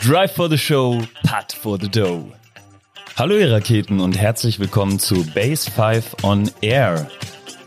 Drive 0.00 0.32
for 0.32 0.48
the 0.48 0.56
Show, 0.56 1.02
Putt 1.24 1.52
for 1.52 1.76
the 1.78 1.88
Dough. 1.88 2.32
Hallo 3.16 3.36
ihr 3.36 3.50
Raketen 3.50 3.98
und 3.98 4.16
herzlich 4.16 4.60
willkommen 4.60 5.00
zu 5.00 5.26
Base 5.34 5.68
5 5.68 6.22
on 6.22 6.48
Air. 6.60 7.10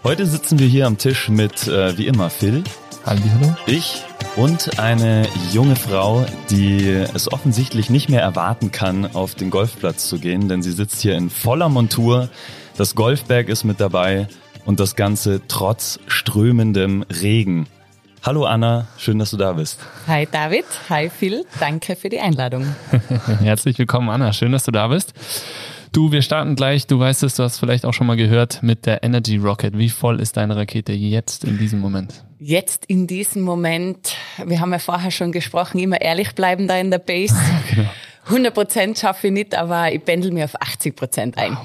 Heute 0.03 0.25
sitzen 0.25 0.57
wir 0.57 0.65
hier 0.65 0.87
am 0.87 0.97
Tisch 0.97 1.27
mit, 1.27 1.67
äh, 1.67 1.97
wie 1.97 2.07
immer, 2.07 2.29
Phil. 2.29 2.63
Hallo. 3.05 3.21
Ich 3.65 4.03
und 4.37 4.79
eine 4.79 5.27
junge 5.51 5.75
Frau, 5.75 6.25
die 6.49 6.87
es 7.13 7.31
offensichtlich 7.31 7.89
nicht 7.89 8.07
mehr 8.07 8.21
erwarten 8.21 8.71
kann, 8.71 9.13
auf 9.13 9.35
den 9.35 9.49
Golfplatz 9.49 10.07
zu 10.07 10.17
gehen, 10.17 10.47
denn 10.47 10.61
sie 10.61 10.71
sitzt 10.71 11.01
hier 11.01 11.17
in 11.17 11.29
voller 11.29 11.67
Montur. 11.67 12.29
Das 12.77 12.95
Golfberg 12.95 13.49
ist 13.49 13.65
mit 13.65 13.81
dabei 13.81 14.29
und 14.65 14.79
das 14.79 14.95
Ganze 14.95 15.41
trotz 15.49 15.99
strömendem 16.07 17.03
Regen. 17.21 17.67
Hallo 18.23 18.45
Anna, 18.45 18.85
schön, 18.99 19.17
dass 19.17 19.31
du 19.31 19.37
da 19.37 19.53
bist. 19.53 19.79
Hi 20.05 20.27
David, 20.31 20.65
hi 20.89 21.09
Phil, 21.09 21.43
danke 21.59 21.95
für 21.95 22.07
die 22.07 22.19
Einladung. 22.19 22.67
Herzlich 23.41 23.79
willkommen 23.79 24.09
Anna, 24.09 24.31
schön, 24.31 24.51
dass 24.51 24.63
du 24.63 24.69
da 24.69 24.89
bist. 24.89 25.15
Du, 25.91 26.11
wir 26.11 26.21
starten 26.21 26.55
gleich, 26.55 26.85
du 26.85 26.99
weißt 26.99 27.23
es, 27.23 27.35
du 27.35 27.41
hast 27.41 27.57
vielleicht 27.57 27.83
auch 27.83 27.95
schon 27.95 28.05
mal 28.05 28.17
gehört, 28.17 28.61
mit 28.61 28.85
der 28.85 29.01
Energy 29.01 29.37
Rocket. 29.37 29.75
Wie 29.75 29.89
voll 29.89 30.19
ist 30.19 30.37
deine 30.37 30.55
Rakete 30.55 30.93
jetzt 30.93 31.45
in 31.45 31.57
diesem 31.57 31.79
Moment? 31.79 32.23
Jetzt 32.37 32.85
in 32.85 33.07
diesem 33.07 33.41
Moment, 33.41 34.15
wir 34.45 34.59
haben 34.59 34.71
ja 34.71 34.77
vorher 34.77 35.09
schon 35.09 35.31
gesprochen, 35.31 35.79
immer 35.79 35.99
ehrlich 35.99 36.35
bleiben 36.35 36.67
da 36.67 36.77
in 36.77 36.91
der 36.91 36.99
Base. 36.99 37.33
genau. 37.73 37.89
100 38.27 38.53
Prozent 38.53 38.99
schaffe 38.99 39.27
ich 39.27 39.33
nicht, 39.33 39.55
aber 39.55 39.91
ich 39.91 40.05
pendel 40.05 40.31
mir 40.31 40.45
auf 40.45 40.61
80 40.61 40.95
Prozent 40.95 41.37
ein. 41.39 41.57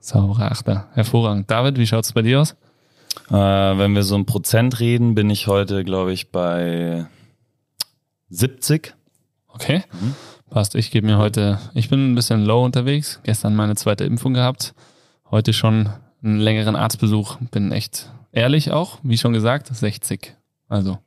Saubere 0.00 0.50
Achter, 0.50 0.88
hervorragend. 0.92 1.50
David, 1.50 1.78
wie 1.78 1.86
schaut 1.86 2.04
es 2.04 2.12
bei 2.12 2.20
dir 2.20 2.42
aus? 2.42 2.56
Äh, 3.30 3.34
wenn 3.34 3.94
wir 3.94 4.02
so 4.02 4.14
ein 4.14 4.26
Prozent 4.26 4.80
reden, 4.80 5.14
bin 5.14 5.30
ich 5.30 5.46
heute, 5.46 5.84
glaube 5.84 6.12
ich, 6.12 6.30
bei 6.30 7.06
70. 8.30 8.94
Okay. 9.48 9.84
Mhm. 9.92 10.14
Passt. 10.50 10.74
Ich 10.74 10.90
gebe 10.90 11.06
mir 11.06 11.18
heute, 11.18 11.58
ich 11.74 11.88
bin 11.88 12.12
ein 12.12 12.14
bisschen 12.14 12.44
low 12.44 12.64
unterwegs. 12.64 13.20
Gestern 13.22 13.54
meine 13.54 13.74
zweite 13.74 14.04
Impfung 14.04 14.34
gehabt. 14.34 14.74
Heute 15.30 15.52
schon 15.52 15.88
einen 16.22 16.38
längeren 16.38 16.76
Arztbesuch. 16.76 17.36
Bin 17.50 17.72
echt 17.72 18.10
ehrlich 18.32 18.70
auch, 18.70 18.98
wie 19.02 19.18
schon 19.18 19.32
gesagt, 19.32 19.74
60. 19.74 20.36
Also 20.68 20.98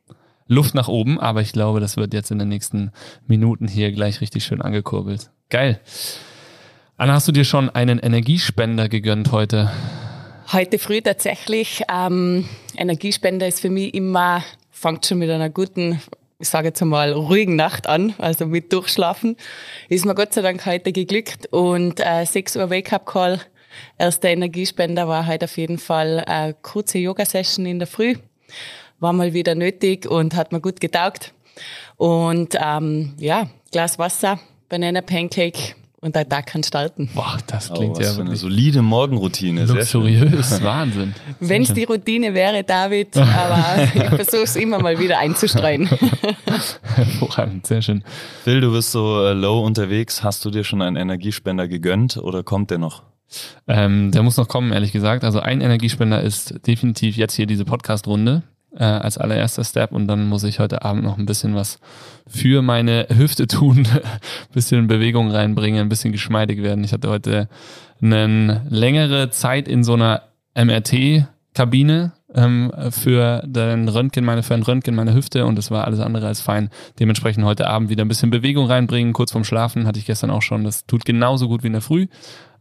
Luft 0.47 0.75
nach 0.75 0.87
oben, 0.87 1.19
aber 1.19 1.41
ich 1.41 1.53
glaube, 1.53 1.79
das 1.79 1.97
wird 1.97 2.13
jetzt 2.13 2.31
in 2.31 2.39
den 2.39 2.49
nächsten 2.49 2.91
Minuten 3.27 3.67
hier 3.67 3.91
gleich 3.91 4.21
richtig 4.21 4.45
schön 4.45 4.61
angekurbelt. 4.61 5.31
Geil. 5.49 5.79
Anna, 6.97 7.13
hast 7.13 7.27
du 7.27 7.31
dir 7.31 7.45
schon 7.45 7.69
einen 7.69 7.99
Energiespender 7.99 8.87
gegönnt 8.87 9.31
heute? 9.31 9.71
Heute 10.51 10.77
früh 10.77 11.01
tatsächlich. 11.01 11.81
Ähm, 11.91 12.47
Energiespender 12.77 13.47
ist 13.47 13.61
für 13.61 13.71
mich 13.71 13.95
immer, 13.95 14.43
fängt 14.69 15.03
schon 15.05 15.17
mit 15.17 15.31
einer 15.31 15.49
guten, 15.49 15.99
ich 16.37 16.49
sage 16.49 16.67
jetzt 16.67 16.81
einmal, 16.83 17.13
ruhigen 17.13 17.55
Nacht 17.55 17.87
an, 17.87 18.13
also 18.19 18.45
mit 18.45 18.71
Durchschlafen. 18.71 19.37
Ist 19.89 20.05
mir 20.05 20.13
Gott 20.13 20.35
sei 20.35 20.43
Dank 20.43 20.63
heute 20.67 20.91
geglückt 20.91 21.47
und 21.47 21.99
äh, 21.99 22.25
6 22.25 22.57
Uhr 22.57 22.69
Wake-up-Call. 22.69 23.41
Erster 23.97 24.29
Energiespender 24.29 25.07
war 25.07 25.25
heute 25.25 25.45
auf 25.45 25.57
jeden 25.57 25.79
Fall 25.79 26.23
eine 26.27 26.53
kurze 26.53 26.99
Yoga-Session 26.99 27.65
in 27.65 27.79
der 27.79 27.87
Früh. 27.87 28.13
War 28.99 29.13
mal 29.13 29.33
wieder 29.33 29.55
nötig 29.55 30.07
und 30.07 30.35
hat 30.35 30.51
mir 30.51 30.61
gut 30.61 30.79
getaugt. 30.79 31.33
Und 31.97 32.55
ähm, 32.61 33.15
ja, 33.17 33.49
Glas 33.71 33.97
Wasser, 33.97 34.39
Banana 34.69 35.01
Pancake, 35.01 35.75
und 36.05 36.15
dein 36.15 36.29
Tag 36.29 36.45
kann 36.45 36.63
starten. 36.63 37.09
Boah, 37.15 37.37
das 37.47 37.73
klingt 37.73 37.97
oh, 37.97 38.01
ja 38.01 38.15
eine 38.15 38.35
solide 38.35 38.83
Morgenroutine. 38.83 39.65
Luxuriös, 39.65 40.61
Wahnsinn. 40.63 41.15
Wenn 41.39 41.63
es 41.63 41.73
die 41.73 41.83
Routine 41.83 42.35
wäre, 42.35 42.63
David, 42.63 43.17
aber 43.17 43.83
ich 43.83 44.03
versuche 44.03 44.43
es 44.43 44.55
immer 44.55 44.79
mal 44.79 44.99
wieder 44.99 45.17
einzustreuen. 45.17 45.87
Hervorragend, 46.83 47.65
sehr 47.65 47.81
schön. 47.81 48.03
Phil, 48.43 48.61
du 48.61 48.71
bist 48.71 48.91
so 48.91 49.25
äh, 49.25 49.33
low 49.33 49.65
unterwegs. 49.65 50.23
Hast 50.23 50.45
du 50.45 50.51
dir 50.51 50.63
schon 50.63 50.83
einen 50.83 50.95
Energiespender 50.95 51.67
gegönnt 51.67 52.17
oder 52.17 52.43
kommt 52.43 52.69
der 52.69 52.77
noch? 52.77 53.01
Ähm, 53.67 54.11
der 54.11 54.21
muss 54.21 54.37
noch 54.37 54.47
kommen, 54.47 54.71
ehrlich 54.71 54.91
gesagt. 54.91 55.23
Also 55.23 55.39
ein 55.39 55.59
Energiespender 55.59 56.21
ist 56.21 56.67
definitiv 56.67 57.17
jetzt 57.17 57.33
hier 57.33 57.47
diese 57.47 57.65
Podcast-Runde 57.65 58.43
äh, 58.77 58.83
als 58.83 59.17
allererster 59.17 59.63
Step 59.63 59.91
und 59.91 60.07
dann 60.07 60.27
muss 60.27 60.43
ich 60.43 60.59
heute 60.59 60.83
Abend 60.83 61.03
noch 61.03 61.17
ein 61.17 61.25
bisschen 61.25 61.55
was 61.55 61.79
für 62.27 62.61
meine 62.61 63.07
Hüfte 63.15 63.47
tun, 63.47 63.87
ein 63.91 64.01
bisschen 64.53 64.87
Bewegung 64.87 65.31
reinbringen, 65.31 65.81
ein 65.81 65.89
bisschen 65.89 66.11
geschmeidig 66.11 66.61
werden. 66.61 66.83
Ich 66.83 66.93
hatte 66.93 67.09
heute 67.09 67.47
eine 68.01 68.65
längere 68.69 69.29
Zeit 69.29 69.67
in 69.67 69.83
so 69.83 69.93
einer 69.93 70.23
MRT-Kabine 70.55 72.13
ähm, 72.33 72.71
für 72.91 73.43
den 73.45 73.87
Röntgen, 73.87 74.25
meine, 74.25 74.43
für 74.43 74.53
ein 74.53 74.63
Röntgen 74.63 74.95
meine 74.95 75.13
Hüfte 75.13 75.45
und 75.45 75.57
es 75.57 75.71
war 75.71 75.85
alles 75.85 75.99
andere 75.99 76.27
als 76.27 76.41
fein. 76.41 76.69
Dementsprechend 76.99 77.45
heute 77.45 77.67
Abend 77.67 77.89
wieder 77.89 78.03
ein 78.03 78.09
bisschen 78.09 78.29
Bewegung 78.29 78.67
reinbringen, 78.67 79.13
kurz 79.13 79.31
vorm 79.31 79.45
Schlafen, 79.45 79.87
hatte 79.87 79.99
ich 79.99 80.05
gestern 80.05 80.31
auch 80.31 80.41
schon. 80.41 80.63
Das 80.63 80.85
tut 80.85 81.05
genauso 81.05 81.47
gut 81.47 81.63
wie 81.63 81.67
in 81.67 81.73
der 81.73 81.81
Früh. 81.81 82.07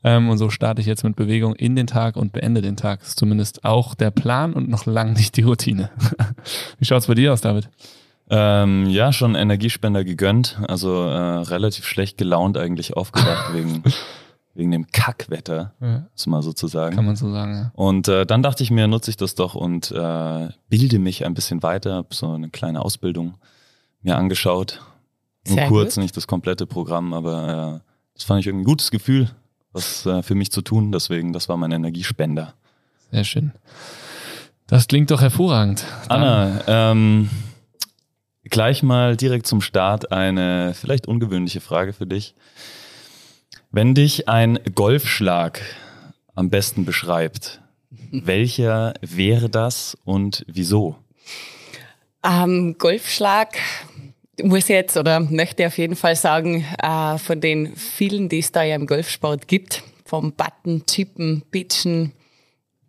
Ähm, 0.04 0.28
und 0.28 0.37
so 0.37 0.50
starte 0.50 0.82
ich 0.82 0.87
jetzt 0.87 1.03
mit 1.03 1.16
Bewegung 1.16 1.54
in 1.54 1.75
den 1.75 1.87
Tag 1.87 2.16
und 2.16 2.32
beende 2.32 2.60
den 2.60 2.76
Tag. 2.76 3.00
Das 3.00 3.09
ist 3.10 3.19
zumindest 3.19 3.65
auch 3.65 3.94
der 3.94 4.10
Plan 4.10 4.53
und 4.53 4.69
noch 4.69 4.84
lang 4.84 5.15
nicht 5.15 5.37
die 5.38 5.42
Routine. 5.42 5.91
Wie 6.78 6.84
schaut's 6.84 7.06
bei 7.06 7.15
dir 7.15 7.32
aus, 7.32 7.41
David? 7.41 7.70
Ähm, 8.28 8.87
ja, 8.87 9.12
schon 9.12 9.34
Energiespender 9.34 10.04
gegönnt. 10.04 10.59
Also 10.69 11.04
äh, 11.04 11.19
relativ 11.44 11.87
schlecht 11.87 12.19
gelaunt 12.19 12.59
eigentlich 12.59 12.94
aufgewacht 12.94 13.54
wegen, 13.54 13.82
wegen 14.53 14.70
dem 14.70 14.87
Kackwetter, 14.88 15.72
ja. 15.81 16.06
man 16.26 16.43
sozusagen. 16.43 16.94
Kann 16.94 17.06
man 17.06 17.16
so 17.16 17.31
sagen, 17.31 17.54
ja. 17.54 17.72
Und 17.75 18.06
äh, 18.09 18.26
dann 18.26 18.43
dachte 18.43 18.62
ich 18.62 18.70
mir, 18.70 18.87
nutze 18.87 19.10
ich 19.10 19.16
das 19.16 19.34
doch 19.34 19.54
und 19.54 19.91
äh, 19.91 20.48
bilde 20.69 20.98
mich 20.98 21.25
ein 21.25 21.32
bisschen 21.32 21.62
weiter. 21.62 21.94
Hab 21.97 22.12
so 22.12 22.31
eine 22.31 22.50
kleine 22.50 22.82
Ausbildung 22.82 23.38
mir 24.03 24.16
angeschaut. 24.16 24.82
Nur 25.47 25.56
Sehr 25.56 25.69
kurz, 25.69 25.94
gut. 25.94 26.03
nicht 26.03 26.16
das 26.16 26.26
komplette 26.26 26.66
Programm, 26.66 27.14
aber 27.14 27.81
äh, 27.82 27.91
das 28.14 28.25
fand 28.25 28.41
ich 28.41 28.47
irgendwie 28.47 28.64
ein 28.64 28.66
gutes 28.66 28.91
Gefühl 28.91 29.31
was 29.74 30.06
äh, 30.06 30.22
für 30.22 30.34
mich 30.34 30.50
zu 30.50 30.62
tun. 30.62 30.92
Deswegen, 30.92 31.34
das 31.34 31.48
war 31.50 31.58
mein 31.58 31.72
Energiespender. 31.72 32.54
Sehr 33.10 33.24
schön. 33.24 33.52
Das 34.66 34.88
klingt 34.88 35.10
doch 35.10 35.20
hervorragend. 35.20 35.84
Anna, 36.08 36.62
ähm, 36.66 37.28
gleich 38.44 38.82
mal 38.82 39.16
direkt 39.16 39.46
zum 39.46 39.60
Start 39.60 40.10
eine 40.10 40.72
vielleicht 40.74 41.06
ungewöhnliche 41.06 41.60
Frage 41.60 41.92
für 41.92 42.06
dich. 42.06 42.34
Wenn 43.70 43.94
dich 43.94 44.28
ein 44.28 44.58
Golfschlag 44.74 45.60
am 46.34 46.48
besten 46.48 46.84
beschreibt, 46.84 47.60
welcher 48.10 48.94
wäre 49.02 49.50
das 49.50 49.98
und 50.04 50.44
wieso? 50.48 50.96
Ähm, 52.22 52.76
Golfschlag 52.78 53.58
muss 54.42 54.68
jetzt 54.68 54.96
oder 54.96 55.20
möchte 55.20 55.66
auf 55.66 55.78
jeden 55.78 55.96
Fall 55.96 56.16
sagen, 56.16 56.64
äh, 56.82 57.18
von 57.18 57.40
den 57.40 57.76
vielen, 57.76 58.28
die 58.28 58.40
es 58.40 58.52
da 58.52 58.62
ja 58.62 58.74
im 58.74 58.86
Golfsport 58.86 59.48
gibt, 59.48 59.82
vom 60.04 60.32
Button, 60.32 60.84
Chippen, 60.86 61.42
Pitchen, 61.50 62.12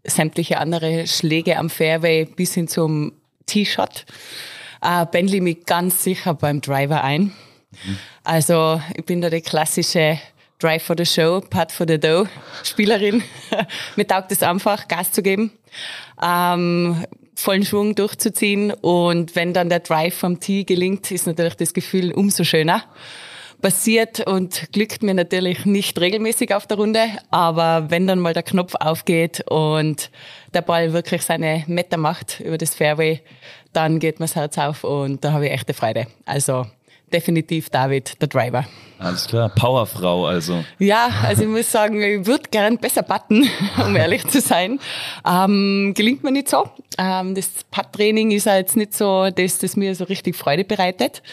sämtliche 0.03 0.59
andere 0.59 1.07
Schläge 1.07 1.57
am 1.57 1.69
Fairway 1.69 2.25
bis 2.25 2.53
hin 2.53 2.67
zum 2.67 3.13
T-Shot, 3.45 4.05
äh, 4.81 5.05
pendle 5.05 5.37
ich 5.37 5.41
mich 5.41 5.65
ganz 5.65 6.03
sicher 6.03 6.33
beim 6.33 6.61
Driver 6.61 7.03
ein. 7.03 7.33
Mhm. 7.71 7.97
Also 8.23 8.81
ich 8.95 9.05
bin 9.05 9.21
da 9.21 9.29
die 9.29 9.41
klassische 9.41 10.19
Drive 10.59 10.83
for 10.83 10.95
the 10.97 11.05
Show, 11.05 11.41
Putt 11.41 11.71
for 11.71 11.85
the 11.87 11.99
Dough 11.99 12.27
Spielerin. 12.63 13.23
Mir 13.95 14.07
taugt 14.07 14.31
es 14.31 14.41
einfach, 14.41 14.87
Gas 14.87 15.11
zu 15.11 15.21
geben. 15.21 15.51
Ähm, 16.23 17.05
vollen 17.35 17.65
Schwung 17.65 17.95
durchzuziehen. 17.95 18.71
Und 18.71 19.35
wenn 19.35 19.53
dann 19.53 19.69
der 19.69 19.79
Drive 19.79 20.15
vom 20.15 20.39
Tee 20.39 20.63
gelingt, 20.63 21.11
ist 21.11 21.27
natürlich 21.27 21.55
das 21.55 21.73
Gefühl 21.73 22.11
umso 22.11 22.43
schöner. 22.43 22.83
Passiert 23.61 24.27
und 24.27 24.71
glückt 24.73 25.01
mir 25.01 25.13
natürlich 25.13 25.65
nicht 25.65 25.99
regelmäßig 25.99 26.53
auf 26.53 26.67
der 26.67 26.77
Runde, 26.77 27.07
aber 27.31 27.89
wenn 27.89 28.05
dann 28.05 28.19
mal 28.19 28.33
der 28.33 28.43
Knopf 28.43 28.75
aufgeht 28.75 29.43
und 29.49 30.11
der 30.53 30.61
Ball 30.61 30.93
wirklich 30.93 31.23
seine 31.23 31.63
Meter 31.65 31.97
macht 31.97 32.41
über 32.41 32.57
das 32.57 32.75
Fairway, 32.75 33.21
dann 33.73 33.99
geht 33.99 34.19
mir 34.19 34.25
das 34.25 34.35
Herz 34.35 34.57
auf 34.57 34.83
und 34.83 35.23
da 35.23 35.31
habe 35.31 35.47
ich 35.47 35.53
echte 35.53 35.73
Freude. 35.73 36.05
Also 36.25 36.67
definitiv 37.15 37.69
David, 37.69 38.21
der 38.21 38.27
Driver. 38.27 38.65
Alles 38.99 39.27
klar, 39.27 39.49
Powerfrau 39.49 40.25
also. 40.25 40.65
Ja, 40.79 41.09
also 41.23 41.43
ich 41.43 41.47
muss 41.47 41.71
sagen, 41.71 42.01
ich 42.01 42.25
würde 42.25 42.49
gern 42.51 42.77
besser 42.77 43.03
putten, 43.03 43.47
um 43.85 43.95
ehrlich 43.95 44.27
zu 44.27 44.41
sein. 44.41 44.79
Ähm, 45.25 45.93
gelingt 45.95 46.23
mir 46.23 46.31
nicht 46.31 46.49
so. 46.49 46.69
Ähm, 46.97 47.35
das 47.35 47.49
Putt-Training 47.71 48.31
ist 48.31 48.45
ja 48.45 48.57
jetzt 48.57 48.75
nicht 48.75 48.93
so 48.93 49.29
das, 49.29 49.59
das 49.59 49.77
mir 49.77 49.95
so 49.95 50.03
richtig 50.05 50.35
Freude 50.35 50.65
bereitet. 50.65 51.23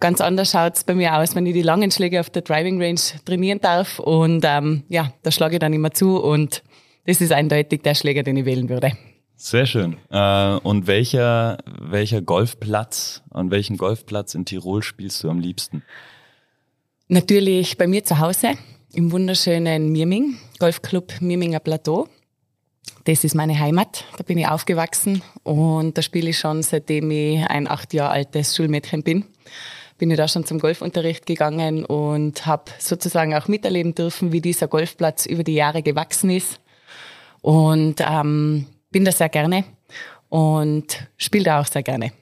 Ganz 0.00 0.20
anders 0.20 0.50
schaut's 0.50 0.84
bei 0.84 0.94
mir 0.94 1.16
aus, 1.16 1.34
wenn 1.34 1.46
ich 1.46 1.54
die 1.54 1.62
langen 1.62 1.90
Schläge 1.90 2.20
auf 2.20 2.28
der 2.28 2.42
Driving 2.42 2.82
Range 2.82 3.00
trainieren 3.24 3.60
darf. 3.60 3.98
Und 3.98 4.44
ähm, 4.46 4.82
ja, 4.88 5.12
da 5.22 5.30
schlage 5.30 5.56
ich 5.56 5.60
dann 5.60 5.72
immer 5.72 5.92
zu 5.92 6.18
und 6.18 6.62
das 7.06 7.20
ist 7.20 7.32
eindeutig 7.32 7.82
der 7.82 7.94
Schläger, 7.94 8.22
den 8.22 8.36
ich 8.36 8.44
wählen 8.44 8.68
würde. 8.68 8.92
Sehr 9.44 9.66
schön. 9.66 9.96
Äh, 10.08 10.54
und 10.62 10.86
welcher, 10.86 11.58
welcher 11.66 12.22
Golfplatz, 12.22 13.24
an 13.32 13.50
welchem 13.50 13.76
Golfplatz 13.76 14.36
in 14.36 14.44
Tirol 14.44 14.84
spielst 14.84 15.24
du 15.24 15.30
am 15.30 15.40
liebsten? 15.40 15.82
Natürlich 17.08 17.76
bei 17.76 17.88
mir 17.88 18.04
zu 18.04 18.20
Hause 18.20 18.52
im 18.92 19.10
wunderschönen 19.10 19.90
Mirming, 19.90 20.38
Golfclub 20.60 21.20
Mirminger 21.20 21.58
Plateau. 21.58 22.06
Das 23.02 23.24
ist 23.24 23.34
meine 23.34 23.58
Heimat, 23.58 24.04
da 24.16 24.22
bin 24.22 24.38
ich 24.38 24.46
aufgewachsen 24.46 25.22
und 25.42 25.98
da 25.98 26.02
spiele 26.02 26.30
ich 26.30 26.38
schon 26.38 26.62
seitdem 26.62 27.10
ich 27.10 27.44
ein 27.44 27.66
acht 27.66 27.92
Jahre 27.94 28.12
altes 28.12 28.54
Schulmädchen 28.54 29.02
bin 29.02 29.24
bin 29.98 30.10
ich 30.10 30.16
da 30.16 30.26
schon 30.26 30.44
zum 30.44 30.58
Golfunterricht 30.58 31.26
gegangen 31.26 31.84
und 31.84 32.46
habe 32.46 32.70
sozusagen 32.78 33.34
auch 33.34 33.46
miterleben 33.46 33.94
dürfen, 33.94 34.32
wie 34.32 34.40
dieser 34.40 34.66
Golfplatz 34.66 35.26
über 35.26 35.44
die 35.44 35.54
Jahre 35.54 35.82
gewachsen 35.82 36.30
ist. 36.30 36.58
Und 37.40 37.96
ähm, 38.00 38.66
bin 38.92 39.04
da 39.04 39.12
sehr 39.12 39.28
gerne 39.28 39.64
und 40.28 41.08
spiele 41.16 41.44
da 41.44 41.60
auch 41.60 41.66
sehr 41.66 41.82
gerne. 41.82 42.12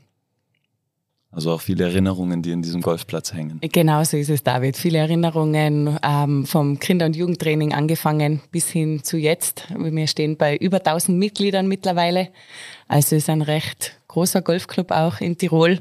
Also 1.33 1.53
auch 1.53 1.61
viele 1.61 1.85
Erinnerungen, 1.85 2.43
die 2.43 2.51
in 2.51 2.61
diesem 2.61 2.81
Golfplatz 2.81 3.33
hängen. 3.33 3.61
Genau 3.61 4.03
so 4.03 4.17
ist 4.17 4.31
es, 4.31 4.43
David. 4.43 4.77
Viele 4.77 4.99
Erinnerungen 4.99 5.97
ähm, 6.03 6.45
vom 6.45 6.81
Kinder- 6.81 7.07
und 7.07 7.15
Jugendtraining 7.15 7.73
angefangen 7.73 8.41
bis 8.51 8.69
hin 8.69 9.05
zu 9.05 9.17
jetzt. 9.17 9.69
Wir 9.77 10.07
stehen 10.09 10.37
bei 10.37 10.57
über 10.57 10.79
1000 10.79 11.17
Mitgliedern 11.17 11.69
mittlerweile. 11.69 12.31
Also 12.89 13.15
es 13.15 13.23
ist 13.23 13.31
ein 13.31 13.43
recht 13.43 13.97
großer 14.09 14.43
Golfclub 14.43 14.91
auch 14.91 15.21
in 15.21 15.39
Tirol. 15.39 15.81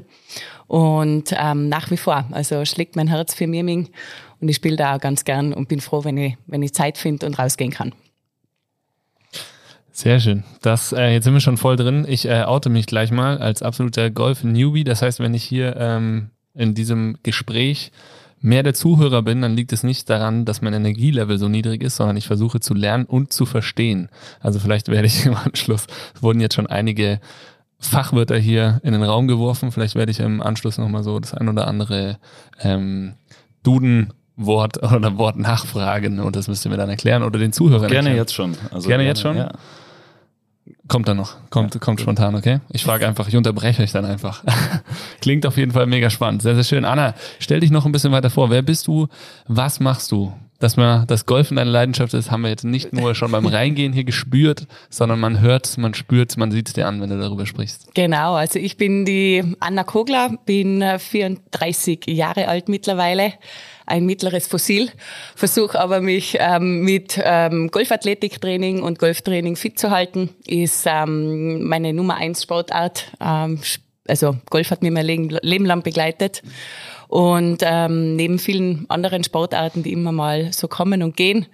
Und 0.68 1.34
ähm, 1.36 1.68
nach 1.68 1.90
wie 1.90 1.96
vor, 1.96 2.26
also 2.30 2.64
schlägt 2.64 2.94
mein 2.94 3.08
Herz 3.08 3.34
für 3.34 3.48
Mirming 3.48 3.88
und 4.40 4.48
ich 4.48 4.54
spiele 4.54 4.76
da 4.76 4.94
auch 4.94 5.00
ganz 5.00 5.24
gern 5.24 5.52
und 5.52 5.68
bin 5.68 5.80
froh, 5.80 6.04
wenn 6.04 6.16
ich, 6.16 6.36
wenn 6.46 6.62
ich 6.62 6.74
Zeit 6.74 6.96
finde 6.96 7.26
und 7.26 7.40
rausgehen 7.40 7.72
kann. 7.72 7.92
Sehr 10.00 10.18
schön. 10.18 10.44
Das, 10.62 10.94
äh, 10.94 11.12
jetzt 11.12 11.24
sind 11.24 11.34
wir 11.34 11.40
schon 11.40 11.58
voll 11.58 11.76
drin. 11.76 12.06
Ich 12.08 12.26
äh, 12.26 12.44
oute 12.44 12.70
mich 12.70 12.86
gleich 12.86 13.10
mal 13.10 13.36
als 13.36 13.62
absoluter 13.62 14.08
Golf-Newbie. 14.08 14.82
Das 14.82 15.02
heißt, 15.02 15.20
wenn 15.20 15.34
ich 15.34 15.44
hier 15.44 15.76
ähm, 15.76 16.30
in 16.54 16.72
diesem 16.72 17.18
Gespräch 17.22 17.92
mehr 18.40 18.62
der 18.62 18.72
Zuhörer 18.72 19.20
bin, 19.20 19.42
dann 19.42 19.54
liegt 19.54 19.74
es 19.74 19.82
nicht 19.82 20.08
daran, 20.08 20.46
dass 20.46 20.62
mein 20.62 20.72
Energielevel 20.72 21.36
so 21.36 21.48
niedrig 21.48 21.82
ist, 21.82 21.96
sondern 21.96 22.16
ich 22.16 22.26
versuche 22.26 22.60
zu 22.60 22.72
lernen 22.72 23.04
und 23.04 23.34
zu 23.34 23.44
verstehen. 23.44 24.08
Also 24.40 24.58
vielleicht 24.58 24.88
werde 24.88 25.06
ich 25.06 25.26
im 25.26 25.36
Anschluss, 25.36 25.86
es 26.14 26.22
wurden 26.22 26.40
jetzt 26.40 26.54
schon 26.54 26.66
einige 26.66 27.20
Fachwörter 27.78 28.38
hier 28.38 28.80
in 28.82 28.94
den 28.94 29.02
Raum 29.02 29.28
geworfen, 29.28 29.70
vielleicht 29.70 29.96
werde 29.96 30.12
ich 30.12 30.20
im 30.20 30.40
Anschluss 30.40 30.78
nochmal 30.78 31.02
so 31.02 31.20
das 31.20 31.34
ein 31.34 31.46
oder 31.46 31.66
andere 31.66 32.16
ähm, 32.62 33.16
Duden 33.62 34.14
Wort 34.36 34.82
oder 34.94 35.18
Wort 35.18 35.36
nachfragen 35.36 36.20
und 36.20 36.36
das 36.36 36.48
müsst 36.48 36.64
ihr 36.64 36.70
mir 36.70 36.78
dann 36.78 36.88
erklären 36.88 37.22
oder 37.22 37.38
den 37.38 37.52
Zuhörern 37.52 37.90
Gerne 37.90 38.08
erklären. 38.08 38.16
jetzt 38.16 38.34
schon. 38.34 38.56
Also 38.70 38.88
Gerne 38.88 39.04
jetzt 39.04 39.20
schon? 39.20 39.36
Ja. 39.36 39.52
Kommt 40.90 41.06
dann 41.06 41.18
noch. 41.18 41.36
Kommt, 41.50 41.80
kommt 41.80 42.00
spontan, 42.00 42.34
okay? 42.34 42.58
Ich 42.68 42.82
frage 42.82 43.06
einfach, 43.06 43.28
ich 43.28 43.36
unterbreche 43.36 43.80
euch 43.80 43.92
dann 43.92 44.04
einfach. 44.04 44.42
Klingt 45.20 45.46
auf 45.46 45.56
jeden 45.56 45.70
Fall 45.70 45.86
mega 45.86 46.10
spannend. 46.10 46.42
Sehr, 46.42 46.56
sehr 46.56 46.64
schön. 46.64 46.84
Anna, 46.84 47.14
stell 47.38 47.60
dich 47.60 47.70
noch 47.70 47.86
ein 47.86 47.92
bisschen 47.92 48.10
weiter 48.10 48.28
vor. 48.28 48.50
Wer 48.50 48.62
bist 48.62 48.88
du? 48.88 49.06
Was 49.46 49.78
machst 49.78 50.10
du? 50.10 50.32
Dass 50.58 50.76
man 50.76 51.06
das 51.06 51.26
Golfen 51.26 51.58
deine 51.58 51.70
Leidenschaft 51.70 52.12
ist, 52.12 52.32
haben 52.32 52.42
wir 52.42 52.50
jetzt 52.50 52.64
nicht 52.64 52.92
nur 52.92 53.14
schon 53.14 53.30
beim 53.30 53.46
Reingehen 53.46 53.92
hier 53.92 54.02
gespürt, 54.02 54.66
sondern 54.90 55.20
man 55.20 55.40
hört, 55.40 55.78
man 55.78 55.94
spürt, 55.94 56.36
man 56.36 56.50
sieht 56.50 56.66
es 56.66 56.74
dir 56.74 56.88
an, 56.88 57.00
wenn 57.00 57.08
du 57.08 57.20
darüber 57.20 57.46
sprichst. 57.46 57.94
Genau, 57.94 58.34
also 58.34 58.58
ich 58.58 58.76
bin 58.76 59.04
die 59.04 59.44
Anna 59.60 59.84
Kogler, 59.84 60.38
bin 60.44 60.82
äh, 60.82 60.98
34 60.98 62.06
Jahre 62.08 62.48
alt 62.48 62.68
mittlerweile, 62.68 63.32
ein 63.90 64.06
mittleres 64.06 64.46
Fossil, 64.46 64.90
versuche 65.34 65.78
aber 65.78 66.00
mich 66.00 66.36
ähm, 66.38 66.82
mit 66.82 67.20
ähm, 67.22 67.70
Golfathletiktraining 67.70 68.82
und 68.82 68.98
Golftraining 68.98 69.56
fit 69.56 69.78
zu 69.78 69.90
halten, 69.90 70.30
ist 70.46 70.86
ähm, 70.86 71.64
meine 71.64 71.92
Nummer 71.92 72.16
eins 72.16 72.42
Sportart. 72.42 73.12
Ähm, 73.20 73.60
also 74.06 74.36
Golf 74.48 74.70
hat 74.70 74.82
mir 74.82 74.90
mein 74.90 75.06
Leben, 75.06 75.66
lang 75.66 75.82
begleitet. 75.82 76.42
Und 77.08 77.62
ähm, 77.62 78.14
neben 78.14 78.38
vielen 78.38 78.88
anderen 78.88 79.24
Sportarten, 79.24 79.82
die 79.82 79.92
immer 79.92 80.12
mal 80.12 80.52
so 80.52 80.68
kommen 80.68 81.02
und 81.02 81.16
gehen, 81.16 81.46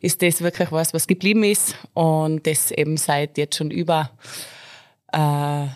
ist 0.00 0.22
das 0.22 0.40
wirklich 0.40 0.72
was, 0.72 0.94
was 0.94 1.06
geblieben 1.06 1.44
ist. 1.44 1.76
Und 1.92 2.46
das 2.46 2.70
eben 2.70 2.96
seit 2.96 3.36
jetzt 3.36 3.56
schon 3.56 3.70
über, 3.70 4.10
äh, 5.12 5.66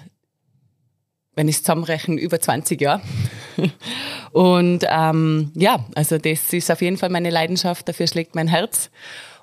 wenn 1.34 1.48
ich 1.48 1.56
es 1.56 1.62
zusammenrechne, 1.62 2.18
über 2.18 2.40
20 2.40 2.80
Jahre. 2.80 3.02
und 4.32 4.84
ähm, 4.88 5.52
ja, 5.54 5.84
also 5.94 6.18
das 6.18 6.52
ist 6.52 6.70
auf 6.70 6.82
jeden 6.82 6.96
Fall 6.96 7.10
meine 7.10 7.30
Leidenschaft, 7.30 7.88
dafür 7.88 8.06
schlägt 8.06 8.34
mein 8.34 8.48
Herz. 8.48 8.90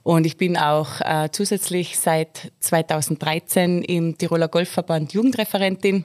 Und 0.04 0.25
ich 0.25 0.36
bin 0.36 0.57
auch 0.57 1.00
äh, 1.00 1.30
zusätzlich 1.31 1.98
seit 1.98 2.51
2013 2.60 3.83
im 3.83 4.18
Tiroler 4.18 4.50
Golfverband 4.50 5.13
Jugendreferentin. 5.13 6.04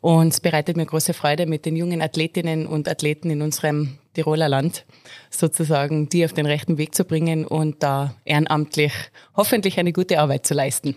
Und 0.00 0.28
es 0.28 0.40
bereitet 0.40 0.76
mir 0.76 0.86
große 0.86 1.14
Freude, 1.14 1.46
mit 1.46 1.66
den 1.66 1.74
jungen 1.74 2.00
Athletinnen 2.00 2.66
und 2.66 2.88
Athleten 2.88 3.30
in 3.30 3.42
unserem 3.42 3.98
Tiroler 4.14 4.48
Land 4.48 4.84
sozusagen 5.30 6.08
die 6.08 6.24
auf 6.24 6.32
den 6.32 6.46
rechten 6.46 6.78
Weg 6.78 6.94
zu 6.94 7.04
bringen 7.04 7.44
und 7.44 7.82
da 7.82 8.14
ehrenamtlich 8.24 8.92
hoffentlich 9.36 9.78
eine 9.78 9.92
gute 9.92 10.20
Arbeit 10.20 10.46
zu 10.46 10.54
leisten. 10.54 10.94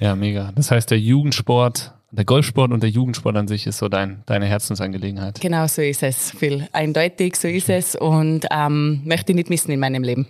Ja, 0.00 0.14
mega. 0.14 0.52
Das 0.54 0.70
heißt, 0.70 0.90
der 0.90 0.98
Jugendsport, 0.98 1.92
der 2.10 2.24
Golfsport 2.24 2.72
und 2.72 2.82
der 2.82 2.90
Jugendsport 2.90 3.36
an 3.36 3.48
sich 3.48 3.66
ist 3.66 3.78
so 3.78 3.88
dein, 3.88 4.22
deine 4.26 4.46
Herzensangelegenheit. 4.46 5.40
Genau 5.40 5.66
so 5.66 5.82
ist 5.82 6.02
es, 6.02 6.30
Phil. 6.30 6.66
Eindeutig, 6.72 7.36
so 7.36 7.48
ist 7.48 7.68
es 7.68 7.94
und 7.94 8.46
ähm, 8.50 9.02
möchte 9.04 9.32
ich 9.32 9.36
nicht 9.36 9.50
missen 9.50 9.70
in 9.70 9.80
meinem 9.80 10.02
Leben. 10.02 10.26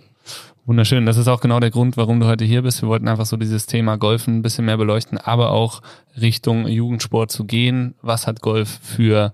Wunderschön. 0.65 1.05
Das 1.05 1.17
ist 1.17 1.27
auch 1.27 1.41
genau 1.41 1.59
der 1.59 1.71
Grund, 1.71 1.97
warum 1.97 2.19
du 2.19 2.27
heute 2.27 2.45
hier 2.45 2.61
bist. 2.61 2.81
Wir 2.81 2.89
wollten 2.89 3.07
einfach 3.07 3.25
so 3.25 3.37
dieses 3.37 3.65
Thema 3.65 3.97
Golfen 3.97 4.37
ein 4.37 4.41
bisschen 4.41 4.65
mehr 4.65 4.77
beleuchten, 4.77 5.17
aber 5.17 5.51
auch 5.51 5.81
Richtung 6.19 6.67
Jugendsport 6.67 7.31
zu 7.31 7.45
gehen. 7.45 7.95
Was 8.01 8.27
hat 8.27 8.41
Golf 8.41 8.79
für 8.83 9.33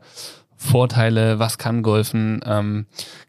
Vorteile? 0.56 1.40
Was 1.40 1.58
kann 1.58 1.84
Golfen? 1.84 2.40
Ähm, 2.46 2.86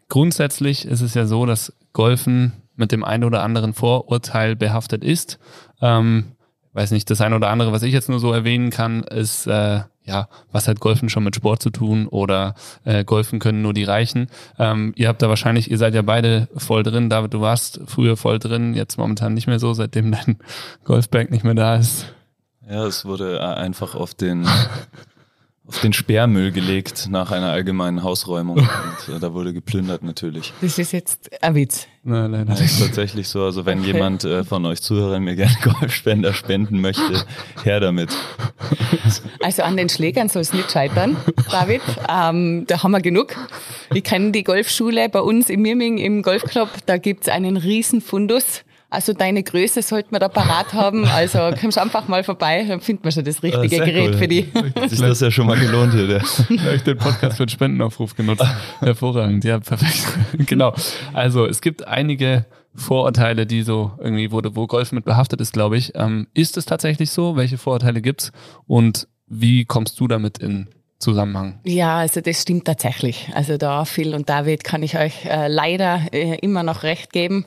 grundsätzlich 0.07 0.85
ist 0.85 1.01
es 1.01 1.15
ja 1.15 1.25
so, 1.25 1.45
dass 1.45 1.73
Golfen 1.91 2.53
mit 2.77 2.91
dem 2.91 3.03
einen 3.03 3.23
oder 3.23 3.43
anderen 3.43 3.73
Vorurteil 3.73 4.55
behaftet 4.55 5.03
ist. 5.03 5.39
Ähm, 5.81 6.36
weiß 6.73 6.91
nicht, 6.91 7.09
das 7.09 7.21
eine 7.21 7.35
oder 7.35 7.49
andere, 7.49 7.71
was 7.71 7.83
ich 7.83 7.93
jetzt 7.93 8.09
nur 8.09 8.19
so 8.19 8.31
erwähnen 8.31 8.69
kann, 8.69 9.03
ist, 9.03 9.47
äh, 9.47 9.81
ja, 10.03 10.29
was 10.51 10.67
hat 10.67 10.79
Golfen 10.79 11.09
schon 11.09 11.23
mit 11.23 11.35
Sport 11.35 11.61
zu 11.61 11.69
tun 11.69 12.07
oder 12.07 12.55
äh, 12.85 13.03
Golfen 13.03 13.39
können 13.39 13.61
nur 13.61 13.73
die 13.73 13.83
Reichen. 13.83 14.27
Ähm, 14.57 14.93
ihr 14.95 15.09
habt 15.09 15.21
da 15.21 15.29
wahrscheinlich, 15.29 15.69
ihr 15.69 15.77
seid 15.77 15.93
ja 15.93 16.01
beide 16.01 16.47
voll 16.55 16.83
drin. 16.83 17.09
David, 17.09 17.33
du 17.33 17.41
warst 17.41 17.81
früher 17.85 18.15
voll 18.15 18.39
drin, 18.39 18.73
jetzt 18.73 18.97
momentan 18.97 19.33
nicht 19.33 19.47
mehr 19.47 19.59
so, 19.59 19.73
seitdem 19.73 20.11
dein 20.11 20.37
Golfbag 20.85 21.29
nicht 21.29 21.43
mehr 21.43 21.55
da 21.55 21.75
ist. 21.75 22.05
Ja, 22.69 22.85
es 22.85 23.05
wurde 23.05 23.45
einfach 23.45 23.95
auf 23.95 24.13
den 24.13 24.47
auf 25.67 25.81
den 25.81 25.91
Sperrmüll 25.93 26.51
gelegt 26.51 27.07
nach 27.09 27.31
einer 27.31 27.51
allgemeinen 27.51 28.01
Hausräumung. 28.03 28.57
Und 28.59 29.15
äh, 29.15 29.19
da 29.19 29.33
wurde 29.33 29.53
geplündert 29.53 30.01
natürlich. 30.01 30.53
Das 30.61 30.77
ist 30.79 30.93
jetzt 30.93 31.29
ein 31.43 31.55
Witz. 31.55 31.87
Nein, 32.03 32.31
nein, 32.31 32.45
Das 32.47 32.61
ist 32.61 32.79
tatsächlich 32.79 33.27
so. 33.27 33.43
Also 33.43 33.65
wenn 33.65 33.79
Okay. 33.79 33.87
jemand 33.91 34.23
äh, 34.23 34.45
von 34.45 34.65
euch 34.65 34.81
Zuhörern 34.81 35.23
mir 35.23 35.35
gerne 35.35 35.55
Golfspender 35.79 36.33
spenden 36.33 36.79
möchte, 36.79 37.25
her 37.63 37.81
damit. 37.81 38.09
Also 39.41 39.63
an 39.63 39.75
den 39.77 39.89
Schlägern 39.89 40.29
soll 40.29 40.41
es 40.41 40.53
nicht 40.53 40.71
scheitern, 40.71 41.17
David. 41.51 41.81
Ähm, 42.09 42.65
da 42.67 42.81
haben 42.83 42.91
wir 42.91 43.01
genug. 43.01 43.35
Ich 43.93 44.03
kenne 44.03 44.31
die 44.31 44.43
Golfschule 44.45 45.09
bei 45.09 45.19
uns 45.19 45.49
in 45.49 45.61
Mirming 45.61 45.97
im 45.97 46.21
Golfclub. 46.21 46.69
Da 46.85 46.97
gibt's 46.97 47.27
einen 47.27 47.57
riesen 47.57 47.99
Fundus. 48.01 48.63
Also 48.89 49.11
deine 49.11 49.43
Größe 49.43 49.81
sollten 49.81 50.11
wir 50.11 50.19
da 50.19 50.29
parat 50.29 50.73
haben. 50.73 51.05
Also 51.05 51.51
kommst 51.61 51.77
einfach 51.77 52.07
mal 52.07 52.23
vorbei, 52.23 52.65
dann 52.67 52.79
finden 52.79 53.03
wir 53.03 53.11
schon 53.11 53.25
das 53.25 53.43
richtige 53.43 53.81
Ah, 53.81 53.85
Gerät 53.85 54.13
cool. 54.13 54.17
für 54.17 54.27
die. 54.27 54.45
Hat 54.53 54.89
sich 54.89 54.99
das 54.99 55.19
ja 55.19 55.29
schon 55.29 55.47
mal 55.47 55.59
gelohnt 55.59 55.93
hier. 55.93 56.07
Der. 56.07 56.21
Vielleicht 56.21 56.87
den 56.87 56.97
Podcast 56.97 57.37
für 57.37 57.45
den 57.45 57.49
Spendenaufruf 57.49 58.15
genutzt. 58.15 58.45
Hervorragend, 58.79 59.43
ja, 59.43 59.59
perfekt. 59.59 60.07
genau. 60.47 60.73
Also 61.13 61.45
es 61.45 61.59
gibt 61.61 61.85
einige 61.87 62.45
Vorurteile, 62.75 63.45
die 63.45 63.63
so 63.63 63.91
irgendwie, 63.99 64.31
wo, 64.31 64.41
wo 64.51 64.67
Golf 64.67 64.91
mit 64.93 65.03
behaftet 65.03 65.41
ist, 65.41 65.51
glaube 65.51 65.77
ich. 65.77 65.93
Ähm, 65.95 66.27
ist 66.33 66.55
es 66.57 66.65
tatsächlich 66.65 67.09
so? 67.11 67.35
Welche 67.35 67.57
Vorurteile 67.57 68.01
gibt's? 68.01 68.31
Und 68.67 69.07
wie 69.27 69.65
kommst 69.65 69.99
du 69.99 70.07
damit 70.07 70.37
in 70.37 70.67
Zusammenhang? 70.99 71.59
Ja, 71.63 71.97
also 71.99 72.21
das 72.21 72.41
stimmt 72.41 72.65
tatsächlich. 72.65 73.29
Also 73.35 73.57
da, 73.57 73.85
Phil 73.85 74.15
und 74.15 74.29
David, 74.29 74.63
kann 74.63 74.81
ich 74.81 74.97
euch 74.97 75.25
äh, 75.25 75.47
leider 75.47 76.01
äh, 76.11 76.39
immer 76.39 76.63
noch 76.63 76.81
recht 76.81 77.13
geben. 77.13 77.45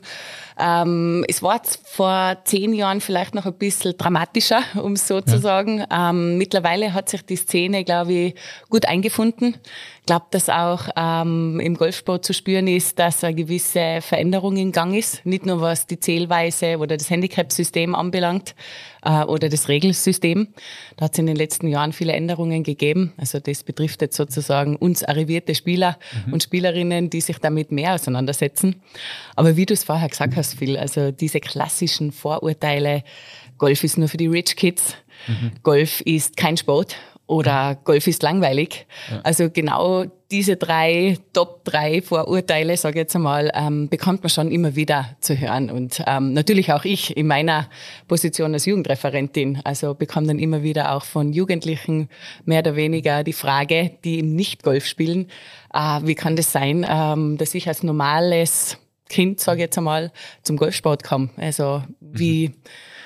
Ähm, 0.57 1.25
es 1.27 1.43
war 1.43 1.61
vor 1.83 2.37
zehn 2.45 2.73
Jahren 2.73 3.01
vielleicht 3.01 3.35
noch 3.35 3.45
ein 3.45 3.53
bisschen 3.53 3.97
dramatischer, 3.97 4.61
um 4.81 4.93
es 4.93 5.05
so 5.07 5.19
zu 5.19 5.37
sagen. 5.37 5.83
Ähm, 5.91 6.37
mittlerweile 6.37 6.93
hat 6.93 7.09
sich 7.09 7.25
die 7.25 7.35
Szene, 7.35 7.83
glaube 7.83 8.13
ich, 8.13 8.35
gut 8.69 8.85
eingefunden. 8.87 9.57
Ich 10.01 10.07
glaube, 10.07 10.25
dass 10.31 10.49
auch 10.49 10.89
ähm, 10.95 11.59
im 11.59 11.77
Golfsport 11.77 12.25
zu 12.25 12.33
spüren 12.33 12.67
ist, 12.67 12.97
dass 12.97 13.23
eine 13.23 13.35
gewisse 13.35 13.99
Veränderung 14.01 14.57
in 14.57 14.71
Gang 14.71 14.95
ist. 14.95 15.23
Nicht 15.27 15.45
nur 15.45 15.61
was 15.61 15.85
die 15.85 15.99
Zählweise 15.99 16.79
oder 16.79 16.97
das 16.97 17.11
Handicap-System 17.11 17.93
anbelangt 17.93 18.55
äh, 19.03 19.23
oder 19.23 19.47
das 19.47 19.67
Regelsystem. 19.67 20.47
Da 20.97 21.05
hat 21.05 21.13
es 21.13 21.19
in 21.19 21.27
den 21.27 21.35
letzten 21.35 21.67
Jahren 21.67 21.93
viele 21.93 22.13
Änderungen 22.13 22.63
gegeben. 22.63 23.13
Also 23.15 23.39
das 23.39 23.61
betrifft 23.61 24.01
jetzt 24.01 24.17
sozusagen 24.17 24.75
uns 24.75 25.03
arrivierte 25.03 25.53
Spieler 25.53 25.99
und 26.31 26.41
Spielerinnen, 26.41 27.11
die 27.11 27.21
sich 27.21 27.37
damit 27.37 27.71
mehr 27.71 27.93
auseinandersetzen. 27.93 28.81
Aber 29.35 29.55
wie 29.55 29.67
du 29.67 29.75
es 29.75 29.83
vorher 29.83 30.09
gesagt 30.09 30.35
hast, 30.35 30.55
Phil, 30.55 30.77
also 30.77 31.11
diese 31.11 31.39
klassischen 31.39 32.11
Vorurteile, 32.11 33.03
Golf 33.59 33.83
ist 33.83 33.99
nur 33.99 34.07
für 34.07 34.17
die 34.17 34.27
Rich 34.27 34.55
Kids, 34.55 34.95
Golf 35.61 36.01
ist 36.01 36.35
kein 36.37 36.57
Sport 36.57 36.95
oder 37.27 37.75
Golf 37.83 38.07
ist 38.07 38.23
langweilig. 38.23 38.85
Also 39.23 39.49
genau 39.49 40.05
diese 40.31 40.55
drei, 40.55 41.17
Top 41.33 41.63
drei 41.63 42.01
Vorurteile, 42.01 42.75
sage 42.77 42.95
ich 42.95 43.03
jetzt 43.03 43.15
einmal, 43.15 43.51
ähm, 43.53 43.89
bekommt 43.89 44.23
man 44.23 44.29
schon 44.29 44.51
immer 44.51 44.75
wieder 44.75 45.15
zu 45.19 45.39
hören. 45.39 45.69
Und 45.69 46.03
ähm, 46.07 46.33
natürlich 46.33 46.73
auch 46.73 46.85
ich 46.85 47.15
in 47.15 47.27
meiner 47.27 47.69
Position 48.07 48.53
als 48.53 48.65
Jugendreferentin. 48.65 49.61
Also 49.63 49.93
bekomme 49.93 50.27
dann 50.27 50.39
immer 50.39 50.63
wieder 50.63 50.93
auch 50.93 51.03
von 51.03 51.31
Jugendlichen 51.31 52.09
mehr 52.45 52.59
oder 52.59 52.75
weniger 52.75 53.23
die 53.23 53.33
Frage, 53.33 53.91
die 54.03 54.19
eben 54.19 54.35
nicht 54.35 54.63
Golf 54.63 54.85
spielen, 54.85 55.27
äh, 55.73 55.99
wie 56.03 56.15
kann 56.15 56.35
das 56.35 56.51
sein, 56.51 56.85
ähm, 56.89 57.37
dass 57.37 57.53
ich 57.55 57.67
als 57.67 57.83
normales 57.83 58.77
Kind, 59.09 59.39
sage 59.39 59.59
ich 59.59 59.63
jetzt 59.63 59.77
einmal, 59.77 60.11
zum 60.43 60.57
Golfsport 60.57 61.03
komme. 61.03 61.29
Also 61.37 61.83
wie... 61.99 62.49
Mhm 62.49 62.55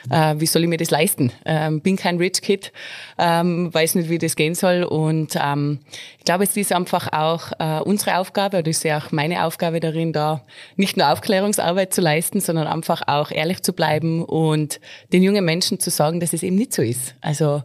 äh, 0.09 0.35
wie 0.37 0.45
soll 0.45 0.63
ich 0.63 0.69
mir 0.69 0.77
das 0.77 0.91
leisten? 0.91 1.31
Ähm, 1.45 1.81
bin 1.81 1.95
kein 1.95 2.17
Rich 2.17 2.41
Kid, 2.41 2.71
ähm, 3.17 3.73
weiß 3.73 3.95
nicht, 3.95 4.09
wie 4.09 4.17
das 4.17 4.35
gehen 4.35 4.55
soll. 4.55 4.83
Und 4.83 5.37
ähm, 5.41 5.79
ich 6.17 6.25
glaube, 6.25 6.43
es 6.43 6.55
ist 6.55 6.73
einfach 6.73 7.11
auch 7.11 7.51
äh, 7.59 7.81
unsere 7.81 8.17
Aufgabe, 8.17 8.59
oder 8.59 8.67
ist 8.69 8.83
ja 8.83 8.97
auch 8.97 9.11
meine 9.11 9.45
Aufgabe 9.45 9.79
darin, 9.79 10.13
da 10.13 10.41
nicht 10.75 10.97
nur 10.97 11.11
Aufklärungsarbeit 11.11 11.93
zu 11.93 12.01
leisten, 12.01 12.39
sondern 12.39 12.67
einfach 12.67 13.03
auch 13.07 13.31
ehrlich 13.31 13.63
zu 13.63 13.73
bleiben 13.73 14.23
und 14.23 14.79
den 15.13 15.23
jungen 15.23 15.45
Menschen 15.45 15.79
zu 15.79 15.89
sagen, 15.89 16.19
dass 16.19 16.33
es 16.33 16.43
eben 16.43 16.55
nicht 16.55 16.73
so 16.73 16.81
ist. 16.81 17.15
Also 17.21 17.63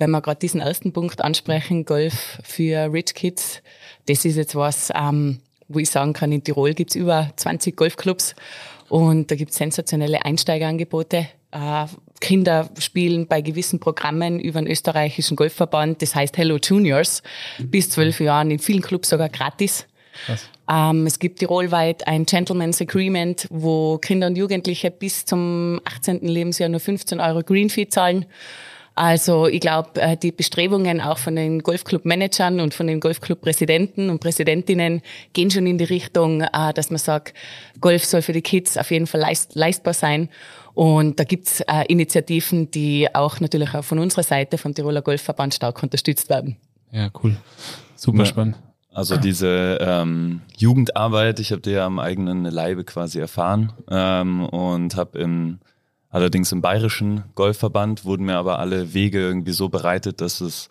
wenn 0.00 0.10
wir 0.10 0.22
gerade 0.22 0.40
diesen 0.40 0.60
ersten 0.60 0.92
Punkt 0.92 1.22
ansprechen, 1.22 1.84
Golf 1.84 2.38
für 2.42 2.90
Rich 2.92 3.14
Kids, 3.14 3.62
das 4.06 4.24
ist 4.24 4.36
jetzt 4.36 4.56
was, 4.56 4.90
ähm, 4.94 5.40
wo 5.68 5.78
ich 5.78 5.90
sagen 5.90 6.14
kann, 6.14 6.32
in 6.32 6.42
Tirol 6.42 6.74
gibt's 6.74 6.94
über 6.94 7.30
20 7.36 7.76
Golfclubs 7.76 8.34
und 8.90 9.30
da 9.30 9.36
gibt's 9.36 9.56
sensationelle 9.56 10.24
Einsteigerangebote. 10.24 11.28
Äh, 11.52 11.86
Kinder 12.20 12.68
spielen 12.78 13.26
bei 13.26 13.40
gewissen 13.40 13.80
Programmen 13.80 14.40
über 14.40 14.60
den 14.60 14.70
österreichischen 14.70 15.36
Golfverband, 15.36 16.02
das 16.02 16.14
heißt 16.14 16.36
Hello 16.36 16.58
Juniors, 16.62 17.22
bis 17.58 17.88
zwölf 17.90 18.20
Jahren 18.20 18.50
in 18.50 18.58
vielen 18.58 18.82
Clubs 18.82 19.08
sogar 19.08 19.28
gratis. 19.28 19.86
Ähm, 20.68 21.06
es 21.06 21.18
gibt 21.18 21.38
tirolweit 21.38 22.06
ein 22.06 22.26
Gentleman's 22.26 22.80
Agreement, 22.80 23.46
wo 23.50 23.96
Kinder 23.98 24.26
und 24.26 24.36
Jugendliche 24.36 24.90
bis 24.90 25.24
zum 25.24 25.80
18. 25.84 26.26
Lebensjahr 26.26 26.68
nur 26.68 26.80
15 26.80 27.20
Euro 27.20 27.42
Greenfee 27.42 27.88
zahlen. 27.88 28.26
Also 28.94 29.46
ich 29.46 29.60
glaube, 29.60 30.00
äh, 30.00 30.16
die 30.16 30.32
Bestrebungen 30.32 31.00
auch 31.00 31.18
von 31.18 31.36
den 31.36 31.62
Golfclub-Managern 31.62 32.60
und 32.60 32.74
von 32.74 32.86
den 32.86 33.00
Golfclub-Präsidenten 33.00 34.10
und 34.10 34.20
Präsidentinnen 34.20 35.00
gehen 35.32 35.50
schon 35.50 35.66
in 35.66 35.78
die 35.78 35.84
Richtung, 35.84 36.42
äh, 36.42 36.72
dass 36.74 36.90
man 36.90 36.98
sagt, 36.98 37.34
Golf 37.80 38.04
soll 38.04 38.22
für 38.22 38.32
die 38.32 38.42
Kids 38.42 38.76
auf 38.76 38.90
jeden 38.90 39.06
Fall 39.06 39.20
leist 39.20 39.54
leistbar 39.54 39.94
sein. 39.94 40.28
Und 40.74 41.18
da 41.18 41.24
gibt's 41.24 41.60
äh, 41.62 41.84
Initiativen, 41.88 42.70
die 42.70 43.08
auch 43.14 43.40
natürlich 43.40 43.74
auch 43.74 43.84
von 43.84 43.98
unserer 43.98 44.22
Seite, 44.22 44.58
vom 44.58 44.74
Tiroler 44.74 45.02
Golfverband, 45.02 45.54
stark 45.54 45.82
unterstützt 45.82 46.28
werden. 46.28 46.56
Ja, 46.92 47.10
cool. 47.22 47.36
Super 47.96 48.20
ja. 48.20 48.24
spannend. 48.26 48.56
Also 48.92 49.16
diese 49.16 49.78
ähm, 49.80 50.42
Jugendarbeit, 50.56 51.38
ich 51.38 51.52
habe 51.52 51.62
die 51.62 51.70
ja 51.70 51.86
am 51.86 52.00
eigenen 52.00 52.44
Leibe 52.44 52.84
quasi 52.84 53.20
erfahren 53.20 53.72
ähm, 53.88 54.44
und 54.44 54.96
habe 54.96 55.18
im 55.18 55.60
allerdings 56.10 56.52
im 56.52 56.60
bayerischen 56.60 57.24
Golfverband 57.34 58.04
wurden 58.04 58.26
mir 58.26 58.36
aber 58.36 58.58
alle 58.58 58.92
Wege 58.92 59.18
irgendwie 59.18 59.52
so 59.52 59.68
bereitet, 59.68 60.20
dass 60.20 60.40
es 60.40 60.68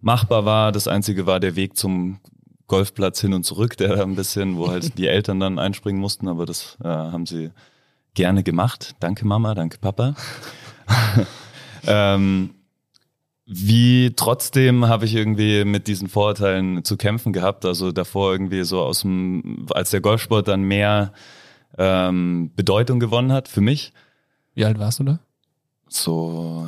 machbar 0.00 0.44
war. 0.44 0.72
Das 0.72 0.88
einzige 0.88 1.26
war 1.26 1.40
der 1.40 1.56
Weg 1.56 1.76
zum 1.76 2.18
Golfplatz 2.66 3.20
hin 3.20 3.34
und 3.34 3.44
zurück, 3.44 3.76
der 3.76 3.96
da 3.96 4.02
ein 4.02 4.16
bisschen, 4.16 4.56
wo 4.56 4.68
halt 4.68 4.96
die 4.98 5.08
Eltern 5.08 5.40
dann 5.40 5.58
einspringen 5.58 6.00
mussten, 6.00 6.28
aber 6.28 6.46
das 6.46 6.78
äh, 6.82 6.88
haben 6.88 7.26
sie 7.26 7.50
gerne 8.14 8.42
gemacht. 8.42 8.94
Danke 9.00 9.26
Mama, 9.26 9.54
danke 9.54 9.78
Papa. 9.78 10.14
ähm, 11.86 12.50
wie 13.52 14.12
trotzdem 14.14 14.86
habe 14.86 15.06
ich 15.06 15.16
irgendwie 15.16 15.64
mit 15.64 15.88
diesen 15.88 16.08
Vorurteilen 16.08 16.84
zu 16.84 16.96
kämpfen 16.96 17.32
gehabt. 17.32 17.64
Also 17.64 17.90
davor 17.90 18.32
irgendwie 18.32 18.62
so 18.62 18.80
aus 18.80 19.00
dem, 19.00 19.66
als 19.70 19.90
der 19.90 20.00
Golfsport 20.00 20.46
dann 20.46 20.62
mehr 20.62 21.12
ähm, 21.76 22.52
Bedeutung 22.54 23.00
gewonnen 23.00 23.32
hat 23.32 23.48
für 23.48 23.60
mich. 23.60 23.92
Wie 24.54 24.64
alt 24.64 24.78
warst 24.78 25.00
du 25.00 25.04
da? 25.04 25.20
So, 25.88 26.66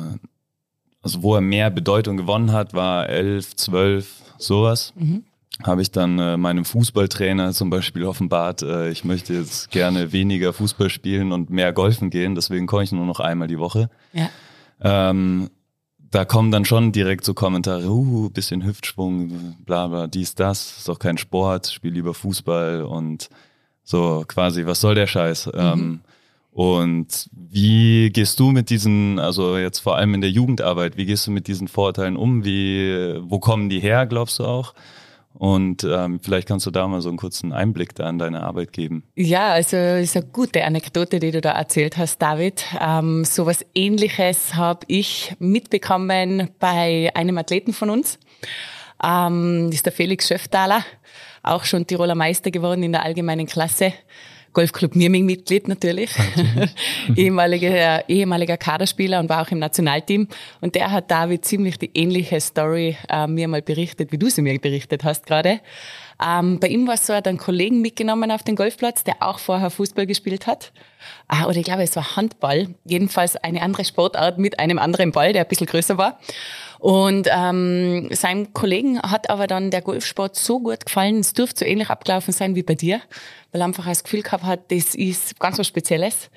also 1.01 1.23
wo 1.23 1.35
er 1.35 1.41
mehr 1.41 1.69
Bedeutung 1.69 2.17
gewonnen 2.17 2.51
hat, 2.51 2.73
war 2.73 3.09
elf, 3.09 3.55
zwölf, 3.55 4.21
sowas. 4.37 4.93
Mhm 4.95 5.23
habe 5.61 5.81
ich 5.81 5.91
dann 5.91 6.17
äh, 6.17 6.37
meinem 6.37 6.65
Fußballtrainer 6.65 7.53
zum 7.53 7.69
Beispiel 7.69 8.05
offenbart, 8.05 8.63
äh, 8.63 8.89
ich 8.89 9.03
möchte 9.03 9.33
jetzt 9.33 9.69
gerne 9.69 10.11
weniger 10.11 10.51
Fußball 10.51 10.89
spielen 10.89 11.31
und 11.31 11.49
mehr 11.49 11.73
golfen 11.73 12.09
gehen, 12.09 12.35
deswegen 12.35 12.65
komme 12.65 12.83
ich 12.83 12.91
nur 12.91 13.05
noch 13.05 13.19
einmal 13.19 13.47
die 13.47 13.59
Woche. 13.59 13.89
Ja. 14.13 14.29
Ähm, 14.81 15.49
da 15.99 16.25
kommen 16.25 16.51
dann 16.51 16.65
schon 16.65 16.91
direkt 16.91 17.23
so 17.23 17.33
Kommentare, 17.33 17.87
uh, 17.87 18.29
bisschen 18.29 18.65
Hüftschwung, 18.65 19.55
bla 19.65 19.87
bla, 19.87 20.07
dies, 20.07 20.35
das, 20.35 20.77
ist 20.77 20.87
doch 20.87 20.99
kein 20.99 21.17
Sport, 21.17 21.67
spiel 21.67 21.93
lieber 21.93 22.13
Fußball 22.13 22.83
und 22.83 23.29
so 23.83 24.23
quasi, 24.27 24.65
was 24.65 24.81
soll 24.81 24.95
der 24.95 25.07
Scheiß? 25.07 25.47
Mhm. 25.47 25.51
Ähm, 25.55 26.01
und 26.53 27.29
wie 27.31 28.11
gehst 28.11 28.39
du 28.39 28.51
mit 28.51 28.69
diesen, 28.69 29.17
also 29.17 29.57
jetzt 29.57 29.79
vor 29.79 29.95
allem 29.95 30.13
in 30.13 30.21
der 30.21 30.29
Jugendarbeit, 30.29 30.97
wie 30.97 31.05
gehst 31.05 31.25
du 31.25 31.31
mit 31.31 31.47
diesen 31.47 31.67
Vorurteilen 31.67 32.15
um? 32.15 32.45
Wie, 32.45 33.15
wo 33.21 33.39
kommen 33.39 33.69
die 33.69 33.79
her, 33.79 34.05
glaubst 34.05 34.39
du 34.39 34.45
auch? 34.45 34.73
Und 35.33 35.83
ähm, 35.83 36.19
vielleicht 36.21 36.47
kannst 36.47 36.67
du 36.67 36.71
da 36.71 36.87
mal 36.87 37.01
so 37.01 37.09
einen 37.09 37.17
kurzen 37.17 37.53
Einblick 37.53 37.95
da 37.95 38.07
in 38.07 38.19
deine 38.19 38.43
Arbeit 38.43 38.71
geben. 38.71 39.03
Ja, 39.15 39.49
also 39.53 39.77
ist 39.77 40.15
eine 40.15 40.27
gute 40.27 40.63
Anekdote, 40.63 41.19
die 41.19 41.31
du 41.31 41.41
da 41.41 41.53
erzählt 41.53 41.97
hast, 41.97 42.21
David. 42.21 42.63
Ähm, 42.79 43.25
so 43.25 43.47
was 43.47 43.65
Ähnliches 43.73 44.53
habe 44.53 44.81
ich 44.87 45.33
mitbekommen 45.39 46.49
bei 46.59 47.09
einem 47.15 47.39
Athleten 47.39 47.73
von 47.73 47.89
uns. 47.89 48.19
Ähm, 49.03 49.69
ist 49.71 49.87
der 49.87 49.91
Felix 49.91 50.27
Schöftaler, 50.27 50.85
auch 51.41 51.63
schon 51.63 51.87
Tiroler 51.87 52.15
Meister 52.15 52.51
geworden 52.51 52.83
in 52.83 52.91
der 52.91 53.03
allgemeinen 53.03 53.47
Klasse. 53.47 53.91
Golfclub 54.53 54.95
Nürming-Mitglied 54.95 55.67
natürlich, 55.67 56.11
ehemaliger, 57.15 57.69
äh, 57.69 58.03
ehemaliger 58.07 58.57
Kaderspieler 58.57 59.19
und 59.19 59.29
war 59.29 59.41
auch 59.41 59.51
im 59.51 59.59
Nationalteam. 59.59 60.27
Und 60.61 60.75
der 60.75 60.91
hat 60.91 61.11
David 61.11 61.43
ziemlich 61.43 61.77
die 61.79 61.91
ähnliche 61.93 62.39
Story 62.39 62.95
äh, 63.09 63.27
mir 63.27 63.47
mal 63.47 63.61
berichtet, 63.61 64.11
wie 64.11 64.17
du 64.17 64.29
sie 64.29 64.41
mir 64.41 64.59
berichtet 64.59 65.03
hast 65.03 65.25
gerade. 65.25 65.59
Ähm, 66.23 66.59
bei 66.59 66.67
ihm 66.67 66.87
war 66.87 66.93
es 66.93 67.05
so, 67.05 67.13
er 67.13 67.17
hat 67.17 67.27
einen 67.27 67.37
Kollegen 67.37 67.81
mitgenommen 67.81 68.31
auf 68.31 68.43
den 68.43 68.55
Golfplatz, 68.55 69.03
der 69.03 69.15
auch 69.21 69.39
vorher 69.39 69.69
Fußball 69.69 70.05
gespielt 70.05 70.47
hat. 70.47 70.71
Ah, 71.27 71.45
oder 71.45 71.57
ich 71.57 71.65
glaube, 71.65 71.83
es 71.83 71.95
war 71.95 72.15
Handball. 72.15 72.67
Jedenfalls 72.85 73.35
eine 73.35 73.61
andere 73.61 73.83
Sportart 73.83 74.37
mit 74.37 74.59
einem 74.59 74.79
anderen 74.79 75.11
Ball, 75.11 75.33
der 75.33 75.43
ein 75.43 75.47
bisschen 75.47 75.67
größer 75.67 75.97
war. 75.97 76.19
Und 76.83 77.29
ähm, 77.31 78.09
seinem 78.11 78.51
Kollegen 78.51 79.01
hat 79.01 79.29
aber 79.29 79.47
dann 79.47 79.71
der 79.71 79.81
Golfsport 79.81 80.35
so 80.35 80.59
gut 80.59 80.85
gefallen, 80.85 81.19
es 81.19 81.31
dürfte 81.31 81.59
so 81.59 81.65
ähnlich 81.65 81.89
abgelaufen 81.89 82.33
sein 82.33 82.55
wie 82.55 82.63
bei 82.63 82.75
dir, 82.75 82.99
weil 83.53 83.61
er 83.61 83.67
einfach 83.67 83.85
das 83.85 84.03
Gefühl 84.03 84.21
gehabt 84.21 84.43
hat, 84.43 84.69
das 84.69 84.93
ist 84.93 85.39
ganz 85.39 85.57
was 85.57 85.65
Spezielles. 85.65 86.29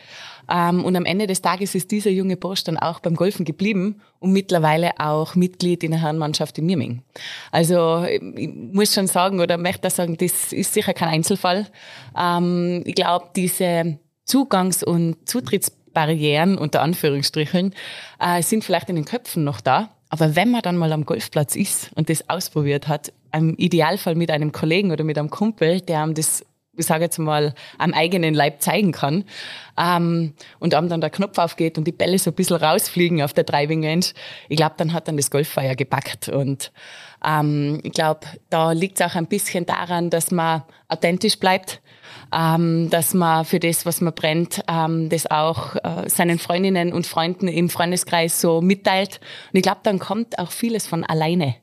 Ähm, 0.49 0.85
und 0.85 0.95
am 0.95 1.05
Ende 1.05 1.26
des 1.26 1.43
Tages 1.43 1.75
ist 1.75 1.91
dieser 1.91 2.11
junge 2.11 2.37
Bursch 2.37 2.62
dann 2.62 2.79
auch 2.79 3.00
beim 3.00 3.17
Golfen 3.17 3.45
geblieben 3.45 4.00
und 4.21 4.31
mittlerweile 4.31 4.93
auch 5.00 5.35
Mitglied 5.35 5.83
in 5.83 5.91
der 5.91 6.03
Herrenmannschaft 6.03 6.59
in 6.59 6.67
Mirming. 6.67 7.03
Also 7.50 8.05
ich 8.05 8.49
muss 8.55 8.95
schon 8.95 9.09
sagen 9.09 9.41
oder 9.41 9.59
möchte 9.59 9.91
sagen, 9.91 10.17
das 10.17 10.53
ist 10.53 10.75
sicher 10.75 10.95
kein 10.95 11.09
Einzelfall. 11.09 11.67
Ähm, 12.17 12.85
ich 12.87 12.95
glaube, 12.95 13.31
diese 13.35 13.99
Zugangs- 14.25 14.85
und 14.85 15.29
Zutrittsbarrieren 15.29 16.57
unter 16.57 16.83
Anführungsstrichen 16.83 17.75
äh, 18.21 18.43
sind 18.43 18.62
vielleicht 18.62 18.88
in 18.91 18.95
den 18.95 19.07
Köpfen 19.07 19.43
noch 19.43 19.61
da. 19.61 19.91
Aber 20.09 20.37
wenn 20.37 20.51
man 20.51 20.63
dann 20.63 20.77
mal 20.77 20.93
am 20.93 21.05
Golfplatz 21.05 21.57
ist 21.57 21.91
und 21.95 22.09
das 22.09 22.29
ausprobiert 22.29 22.89
hat, 22.89 23.13
im 23.33 23.55
Idealfall 23.57 24.15
mit 24.15 24.31
einem 24.31 24.53
Kollegen 24.53 24.93
oder 24.93 25.05
mit 25.05 25.19
einem 25.19 25.31
Kumpel, 25.31 25.81
der 25.81 26.03
einem 26.03 26.15
das, 26.15 26.45
ich 26.77 26.87
sage 26.87 27.05
jetzt 27.05 27.19
mal, 27.19 27.55
am 27.79 27.93
eigenen 27.93 28.35
Leib 28.35 28.63
zeigen 28.63 28.93
kann, 28.93 29.25
ähm, 29.79 30.35
und 30.59 30.75
einem 30.75 30.89
dann 30.89 31.01
der 31.01 31.11
Knopf 31.11 31.39
aufgeht 31.39 31.77
und 31.77 31.85
die 31.85 31.93
Bälle 31.93 32.19
so 32.19 32.31
ein 32.31 32.35
bisschen 32.35 32.57
rausfliegen 32.57 33.23
auf 33.23 33.33
der 33.33 33.45
Driving 33.45 33.85
Range, 33.85 34.07
ich 34.49 34.57
glaube, 34.57 34.75
dann 34.79 34.93
hat 34.93 35.09
dann 35.09 35.17
das 35.17 35.31
Golffeuer 35.31 35.75
gepackt. 35.75 36.29
Und 36.29 36.73
ähm, 37.25 37.80
ich 37.82 37.92
glaube, 37.92 38.20
da 38.50 38.73
liegt 38.73 39.00
es 39.00 39.06
auch 39.06 39.14
ein 39.14 39.26
bisschen 39.26 39.66
daran, 39.66 40.11
dass 40.11 40.30
man 40.30 40.62
authentisch 40.88 41.38
bleibt, 41.38 41.80
ähm, 42.32 42.88
dass 42.90 43.14
man 43.14 43.44
für 43.44 43.61
das, 43.61 43.87
was 43.87 44.00
man 44.00 44.14
brennt, 44.14 44.62
ähm, 44.68 45.08
das 45.08 45.30
auch 45.30 45.76
äh, 45.76 46.08
seinen 46.08 46.38
Freundinnen 46.38 46.92
und 46.92 47.06
Freunden 47.06 47.49
im 47.49 47.70
Freundeskreis 47.70 48.40
so 48.40 48.61
mitteilt. 48.61 49.20
Und 49.52 49.58
ich 49.58 49.62
glaube, 49.62 49.80
dann 49.82 49.99
kommt 49.99 50.38
auch 50.38 50.50
vieles 50.50 50.87
von 50.87 51.04
alleine. 51.04 51.56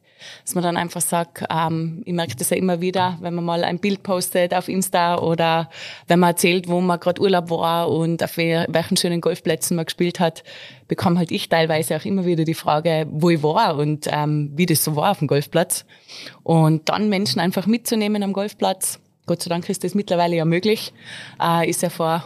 Dass 0.43 0.55
man 0.55 0.63
dann 0.63 0.77
einfach 0.77 1.01
sagt, 1.01 1.43
ähm, 1.49 2.01
ich 2.05 2.13
merke 2.13 2.35
das 2.35 2.49
ja 2.49 2.57
immer 2.57 2.81
wieder, 2.81 3.17
wenn 3.21 3.33
man 3.33 3.45
mal 3.45 3.63
ein 3.63 3.79
Bild 3.79 4.03
postet 4.03 4.53
auf 4.53 4.67
Insta 4.67 5.19
oder 5.19 5.69
wenn 6.07 6.19
man 6.19 6.31
erzählt, 6.31 6.67
wo 6.67 6.81
man 6.81 6.99
gerade 6.99 7.21
Urlaub 7.21 7.49
war 7.49 7.89
und 7.89 8.23
auf 8.23 8.37
welchen 8.37 8.97
schönen 8.97 9.21
Golfplätzen 9.21 9.75
man 9.75 9.85
gespielt 9.85 10.19
hat, 10.19 10.43
bekomme 10.87 11.17
halt 11.17 11.31
ich 11.31 11.49
teilweise 11.49 11.95
auch 11.95 12.05
immer 12.05 12.25
wieder 12.25 12.43
die 12.43 12.53
Frage, 12.53 13.07
wo 13.09 13.29
ich 13.29 13.43
war 13.43 13.77
und 13.77 14.07
ähm, 14.11 14.51
wie 14.55 14.65
das 14.65 14.83
so 14.83 14.95
war 14.95 15.11
auf 15.11 15.19
dem 15.19 15.27
Golfplatz. 15.27 15.85
Und 16.43 16.89
dann 16.89 17.09
Menschen 17.09 17.39
einfach 17.39 17.65
mitzunehmen 17.67 18.23
am 18.23 18.33
Golfplatz, 18.33 18.99
Gott 19.25 19.41
sei 19.41 19.49
Dank 19.49 19.69
ist 19.69 19.83
das 19.83 19.95
mittlerweile 19.95 20.35
ja 20.35 20.45
möglich. 20.45 20.93
Äh, 21.41 21.69
ist 21.69 21.81
ja 21.81 21.89
vor 21.89 22.23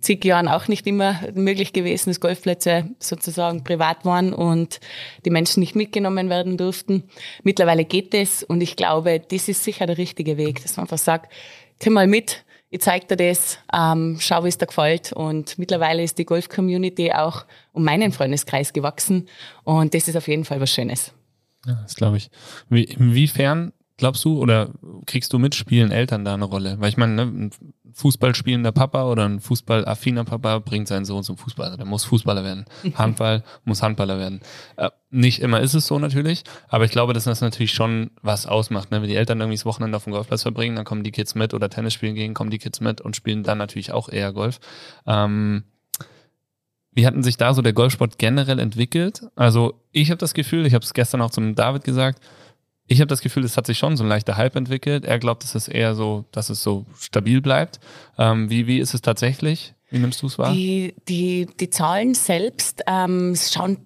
zig 0.00 0.24
Jahren 0.24 0.48
auch 0.48 0.68
nicht 0.68 0.86
immer 0.86 1.20
möglich 1.34 1.72
gewesen, 1.72 2.10
dass 2.10 2.20
Golfplätze 2.20 2.90
sozusagen 2.98 3.64
privat 3.64 4.04
waren 4.04 4.32
und 4.32 4.80
die 5.24 5.30
Menschen 5.30 5.60
nicht 5.60 5.76
mitgenommen 5.76 6.28
werden 6.28 6.56
durften. 6.56 7.04
Mittlerweile 7.42 7.84
geht 7.84 8.14
es 8.14 8.42
und 8.42 8.60
ich 8.60 8.76
glaube, 8.76 9.20
das 9.20 9.48
ist 9.48 9.64
sicher 9.64 9.86
der 9.86 9.98
richtige 9.98 10.36
Weg, 10.36 10.62
dass 10.62 10.76
man 10.76 10.84
einfach 10.84 10.98
sagt, 10.98 11.32
komm 11.82 11.94
mal 11.94 12.06
mit, 12.06 12.44
ich 12.70 12.80
zeig 12.80 13.08
dir 13.08 13.16
das, 13.16 13.58
ähm, 13.72 14.16
schau, 14.20 14.44
wie 14.44 14.48
es 14.48 14.58
dir 14.58 14.66
gefällt. 14.66 15.12
Und 15.12 15.58
mittlerweile 15.58 16.02
ist 16.02 16.18
die 16.18 16.24
Golf-Community 16.24 17.12
auch 17.12 17.44
um 17.72 17.84
meinen 17.84 18.12
Freundeskreis 18.12 18.72
gewachsen 18.72 19.28
und 19.64 19.92
das 19.94 20.08
ist 20.08 20.16
auf 20.16 20.28
jeden 20.28 20.44
Fall 20.44 20.60
was 20.60 20.72
Schönes. 20.72 21.12
Ja, 21.66 21.80
das 21.82 21.96
glaube 21.96 22.16
ich. 22.16 22.30
Wie, 22.68 22.84
inwiefern 22.84 23.72
glaubst 24.00 24.24
du 24.24 24.40
oder 24.40 24.70
kriegst 25.06 25.32
du 25.32 25.38
mit, 25.38 25.54
spielen 25.54 25.92
Eltern 25.92 26.24
da 26.24 26.34
eine 26.34 26.46
Rolle? 26.46 26.76
Weil 26.78 26.88
ich 26.88 26.96
meine, 26.96 27.26
ne, 27.26 27.50
Fußballspielender 28.00 28.72
Papa 28.72 29.04
oder 29.04 29.28
ein 29.28 29.40
fußballaffiner 29.40 30.24
Papa 30.24 30.58
bringt 30.58 30.88
seinen 30.88 31.04
Sohn 31.04 31.22
zum 31.22 31.36
Fußball. 31.36 31.66
Also 31.66 31.76
der 31.76 31.86
muss 31.86 32.04
Fußballer 32.04 32.42
werden. 32.42 32.64
Handball 32.94 33.44
muss 33.64 33.82
Handballer 33.82 34.18
werden. 34.18 34.40
Äh, 34.76 34.90
nicht 35.10 35.40
immer 35.40 35.60
ist 35.60 35.74
es 35.74 35.86
so 35.86 35.98
natürlich, 35.98 36.44
aber 36.68 36.84
ich 36.84 36.92
glaube, 36.92 37.12
dass 37.12 37.24
das 37.24 37.42
natürlich 37.42 37.72
schon 37.72 38.10
was 38.22 38.46
ausmacht. 38.46 38.90
Ne? 38.90 39.02
Wenn 39.02 39.08
die 39.08 39.16
Eltern 39.16 39.40
irgendwie 39.40 39.56
das 39.56 39.66
Wochenende 39.66 39.96
auf 39.96 40.04
dem 40.04 40.14
Golfplatz 40.14 40.42
verbringen, 40.42 40.76
dann 40.76 40.86
kommen 40.86 41.04
die 41.04 41.10
Kids 41.10 41.34
mit 41.34 41.52
oder 41.52 41.68
Tennis 41.68 41.92
spielen 41.92 42.14
gehen, 42.14 42.32
kommen 42.32 42.50
die 42.50 42.58
Kids 42.58 42.80
mit 42.80 43.02
und 43.02 43.16
spielen 43.16 43.42
dann 43.42 43.58
natürlich 43.58 43.92
auch 43.92 44.08
eher 44.08 44.32
Golf. 44.32 44.60
Ähm, 45.06 45.64
wie 46.92 47.06
hatten 47.06 47.22
sich 47.22 47.36
da 47.36 47.52
so 47.52 47.60
der 47.60 47.74
Golfsport 47.74 48.18
generell 48.18 48.58
entwickelt? 48.58 49.22
Also 49.36 49.82
ich 49.92 50.10
habe 50.10 50.18
das 50.18 50.32
Gefühl, 50.32 50.64
ich 50.64 50.74
habe 50.74 50.84
es 50.84 50.94
gestern 50.94 51.20
auch 51.20 51.30
zum 51.30 51.54
David 51.54 51.84
gesagt, 51.84 52.20
ich 52.90 53.00
habe 53.00 53.06
das 53.06 53.20
Gefühl, 53.20 53.44
es 53.44 53.56
hat 53.56 53.66
sich 53.66 53.78
schon 53.78 53.96
so 53.96 54.02
ein 54.02 54.08
leichter 54.08 54.36
Hype 54.36 54.56
entwickelt. 54.56 55.04
Er 55.04 55.20
glaubt, 55.20 55.44
es 55.44 55.54
ist 55.54 55.68
eher 55.68 55.94
so, 55.94 56.24
dass 56.32 56.50
es 56.50 56.60
so 56.60 56.86
stabil 56.98 57.40
bleibt. 57.40 57.78
Ähm, 58.18 58.50
wie, 58.50 58.66
wie 58.66 58.80
ist 58.80 58.94
es 58.94 59.00
tatsächlich? 59.00 59.74
Wie 59.90 59.98
nimmst 59.98 60.20
du 60.22 60.26
es 60.26 60.40
wahr? 60.40 60.52
Die, 60.52 60.96
die, 61.06 61.46
die 61.60 61.70
Zahlen 61.70 62.14
selbst 62.14 62.82
ähm, 62.88 63.36
schauen 63.36 63.76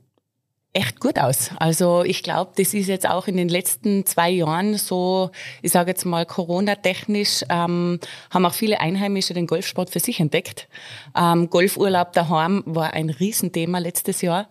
echt 0.73 1.01
gut 1.01 1.19
aus. 1.19 1.51
Also 1.59 2.03
ich 2.03 2.23
glaube, 2.23 2.53
das 2.57 2.73
ist 2.73 2.89
jetzt 2.89 3.07
auch 3.07 3.29
in 3.29 3.37
den 3.37 3.51
letzten 3.51 4.07
zwei 4.07 4.31
Jahren 4.31 4.79
so, 4.79 5.31
ich 5.61 5.73
sage 5.73 5.91
jetzt 5.91 6.07
mal 6.07 6.25
Corona-technisch, 6.25 7.45
ähm, 7.51 8.01
haben 8.31 8.47
auch 8.47 8.55
viele 8.55 8.81
Einheimische 8.81 9.35
den 9.35 9.47
Golfsport 9.47 9.91
für 9.91 10.01
sich 10.01 10.19
entdeckt. 10.19 10.67
Ähm, 11.15 11.51
Golfurlaub 11.51 12.15
daheim 12.15 12.63
war 12.65 12.95
ein 12.95 13.11
Riesenthema 13.11 13.81
letztes 13.81 14.23
Jahr. 14.23 14.49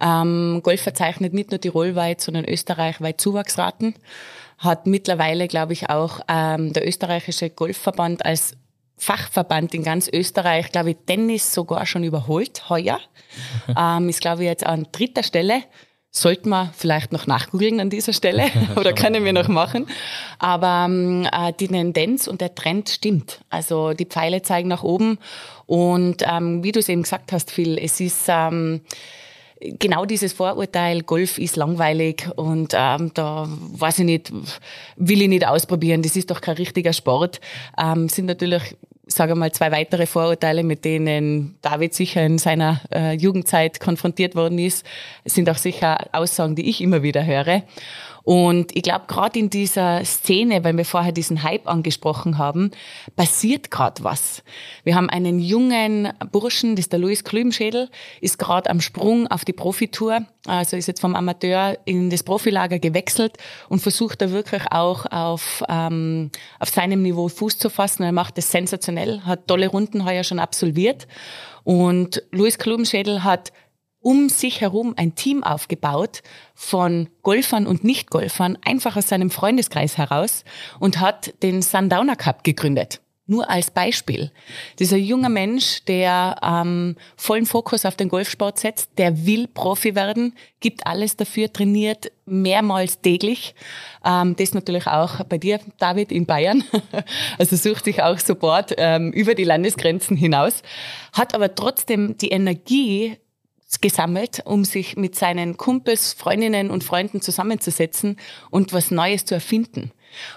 Ähm, 0.00 0.60
Golf 0.62 0.82
verzeichnet 0.82 1.34
nicht 1.34 1.50
nur 1.50 1.60
tirolweit, 1.60 2.20
sondern 2.20 2.44
österreichweit 2.44 3.20
Zuwachsraten. 3.20 3.94
Hat 4.58 4.86
mittlerweile, 4.86 5.48
glaube 5.48 5.72
ich, 5.72 5.88
auch 5.90 6.20
ähm, 6.28 6.72
der 6.72 6.86
österreichische 6.86 7.50
Golfverband 7.50 8.24
als 8.24 8.56
Fachverband 9.00 9.74
in 9.74 9.82
ganz 9.82 10.10
Österreich, 10.12 10.70
glaube 10.72 10.90
ich, 10.90 10.96
Tennis 11.06 11.54
sogar 11.54 11.86
schon 11.86 12.04
überholt 12.04 12.68
heuer. 12.68 13.00
ähm, 13.76 14.08
ist, 14.08 14.20
glaube 14.20 14.42
ich, 14.42 14.48
jetzt 14.48 14.66
an 14.66 14.86
dritter 14.92 15.22
Stelle. 15.22 15.62
Sollten 16.12 16.48
wir 16.48 16.72
vielleicht 16.76 17.12
noch 17.12 17.26
nachgoogeln 17.26 17.78
an 17.80 17.88
dieser 17.88 18.12
Stelle 18.12 18.50
oder 18.76 18.92
können 18.92 19.24
wir 19.24 19.32
noch 19.32 19.48
machen. 19.48 19.86
Aber 20.38 20.86
ähm, 20.86 21.26
äh, 21.32 21.52
die 21.58 21.68
Tendenz 21.68 22.26
und 22.26 22.40
der 22.42 22.54
Trend 22.54 22.90
stimmt. 22.90 23.40
Also 23.48 23.94
die 23.94 24.06
Pfeile 24.06 24.42
zeigen 24.42 24.68
nach 24.68 24.82
oben. 24.82 25.18
Und 25.66 26.22
ähm, 26.26 26.62
wie 26.62 26.72
du 26.72 26.80
es 26.80 26.88
eben 26.88 27.02
gesagt 27.02 27.32
hast, 27.32 27.50
Phil, 27.50 27.78
es 27.78 28.00
ist... 28.00 28.24
Ähm, 28.28 28.82
genau 29.60 30.04
dieses 30.04 30.32
Vorurteil, 30.32 31.02
Golf 31.02 31.38
ist 31.38 31.56
langweilig 31.56 32.28
und 32.36 32.74
ähm, 32.76 33.10
da 33.14 33.46
weiß 33.48 34.00
ich 34.00 34.04
nicht, 34.04 34.32
will 34.96 35.22
ich 35.22 35.28
nicht 35.28 35.46
ausprobieren, 35.46 36.02
das 36.02 36.16
ist 36.16 36.30
doch 36.30 36.40
kein 36.40 36.56
richtiger 36.56 36.92
Sport, 36.92 37.40
ähm, 37.78 38.08
sind 38.08 38.26
natürlich 38.26 38.76
sage 39.12 39.34
mal, 39.34 39.52
zwei 39.52 39.72
weitere 39.72 40.06
Vorurteile, 40.06 40.62
mit 40.62 40.84
denen 40.84 41.56
David 41.62 41.94
sicher 41.94 42.24
in 42.24 42.38
seiner 42.38 42.80
äh, 42.92 43.14
Jugendzeit 43.14 43.80
konfrontiert 43.80 44.34
worden 44.34 44.58
ist, 44.58 44.86
sind 45.24 45.50
auch 45.50 45.56
sicher 45.56 45.98
Aussagen, 46.12 46.54
die 46.54 46.68
ich 46.68 46.80
immer 46.80 47.02
wieder 47.02 47.24
höre. 47.26 47.62
Und 48.30 48.76
ich 48.76 48.84
glaube, 48.84 49.06
gerade 49.08 49.40
in 49.40 49.50
dieser 49.50 50.04
Szene, 50.04 50.62
weil 50.62 50.76
wir 50.76 50.84
vorher 50.84 51.10
diesen 51.10 51.42
Hype 51.42 51.66
angesprochen 51.66 52.38
haben, 52.38 52.70
passiert 53.16 53.72
gerade 53.72 54.04
was. 54.04 54.44
Wir 54.84 54.94
haben 54.94 55.10
einen 55.10 55.40
jungen 55.40 56.12
Burschen, 56.30 56.76
das 56.76 56.84
ist 56.84 56.92
der 56.92 57.00
Luis 57.00 57.24
Klübenschädel, 57.24 57.88
ist 58.20 58.38
gerade 58.38 58.70
am 58.70 58.80
Sprung 58.80 59.26
auf 59.26 59.44
die 59.44 59.52
Profitour, 59.52 60.20
also 60.46 60.76
ist 60.76 60.86
jetzt 60.86 61.00
vom 61.00 61.16
Amateur 61.16 61.76
in 61.86 62.08
das 62.08 62.22
Profilager 62.22 62.78
gewechselt 62.78 63.36
und 63.68 63.80
versucht 63.80 64.22
da 64.22 64.30
wirklich 64.30 64.62
auch 64.70 65.06
auf, 65.06 65.64
ähm, 65.68 66.30
auf 66.60 66.68
seinem 66.68 67.02
Niveau 67.02 67.26
Fuß 67.26 67.58
zu 67.58 67.68
fassen. 67.68 68.04
Er 68.04 68.12
macht 68.12 68.38
das 68.38 68.52
sensationell, 68.52 69.22
hat 69.22 69.48
tolle 69.48 69.66
Runden 69.66 70.04
heuer 70.04 70.22
schon 70.22 70.38
absolviert. 70.38 71.08
Und 71.64 72.22
Luis 72.30 72.58
Klubenschädel 72.58 73.24
hat 73.24 73.50
um 74.00 74.28
sich 74.28 74.60
herum 74.60 74.94
ein 74.96 75.14
Team 75.14 75.42
aufgebaut 75.42 76.22
von 76.54 77.08
Golfern 77.22 77.66
und 77.66 77.84
Nicht-Golfern, 77.84 78.58
einfach 78.64 78.96
aus 78.96 79.08
seinem 79.08 79.30
Freundeskreis 79.30 79.98
heraus 79.98 80.44
und 80.78 81.00
hat 81.00 81.34
den 81.42 81.62
Sundowner 81.62 82.16
Cup 82.16 82.44
gegründet. 82.44 83.00
Nur 83.30 83.48
als 83.48 83.70
Beispiel. 83.70 84.32
Dieser 84.80 84.96
junger 84.96 85.28
Mensch, 85.28 85.84
der 85.84 86.34
ähm, 86.42 86.96
vollen 87.16 87.46
Fokus 87.46 87.86
auf 87.86 87.94
den 87.94 88.08
Golfsport 88.08 88.58
setzt, 88.58 88.90
der 88.98 89.24
will 89.24 89.46
Profi 89.46 89.94
werden, 89.94 90.34
gibt 90.58 90.84
alles 90.84 91.16
dafür, 91.16 91.52
trainiert 91.52 92.10
mehrmals 92.26 93.02
täglich. 93.02 93.54
Ähm, 94.04 94.34
das 94.34 94.52
natürlich 94.52 94.88
auch 94.88 95.22
bei 95.26 95.38
dir, 95.38 95.60
David, 95.78 96.10
in 96.10 96.26
Bayern. 96.26 96.64
also 97.38 97.54
sucht 97.54 97.84
sich 97.84 98.02
auch 98.02 98.18
Support 98.18 98.74
ähm, 98.78 99.12
über 99.12 99.36
die 99.36 99.44
Landesgrenzen 99.44 100.16
hinaus, 100.16 100.64
hat 101.12 101.32
aber 101.32 101.54
trotzdem 101.54 102.18
die 102.18 102.30
Energie, 102.30 103.16
gesammelt, 103.80 104.42
um 104.44 104.64
sich 104.64 104.96
mit 104.96 105.14
seinen 105.14 105.56
Kumpels, 105.56 106.12
Freundinnen 106.12 106.70
und 106.70 106.84
Freunden 106.84 107.20
zusammenzusetzen 107.20 108.16
und 108.50 108.72
was 108.72 108.90
Neues 108.90 109.24
zu 109.24 109.34
erfinden. 109.34 109.92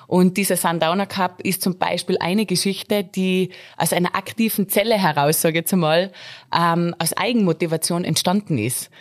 Und 0.08 0.38
dieser 0.38 0.56
Sundowner 0.56 1.08
Cup 1.08 1.42
ist 1.42 1.62
zum 1.62 1.78
Beispiel 1.78 2.18
eine 2.20 2.46
Geschichte, 2.46 3.04
die 3.04 3.50
aus 3.78 3.94
einer 3.94 4.16
aktiven 4.16 4.70
Zelle 4.70 4.96
heraus, 4.96 5.42
sage 5.42 5.54
ich 5.54 5.62
jetzt 5.64 5.74
einmal, 5.74 6.12
ähm, 6.56 6.96
aus 7.00 7.14
Eigenmotivation 7.14 8.04
entstanden 8.06 8.58
ist. 8.58 8.92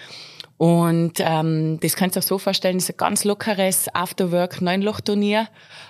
Und 0.63 1.15
ähm, 1.19 1.81
das 1.81 1.97
könnt 1.97 2.15
ihr 2.15 2.19
euch 2.19 2.25
so 2.25 2.39
vorstellen, 2.39 2.77
das 2.77 2.85
ist 2.85 2.91
ein 2.91 2.97
ganz 2.97 3.25
lockeres 3.25 3.93
Afterwork-Neunloch-Turnier, 3.93 5.49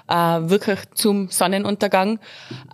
äh, 0.09 0.15
wirklich 0.15 0.79
zum 0.95 1.29
Sonnenuntergang, 1.29 2.19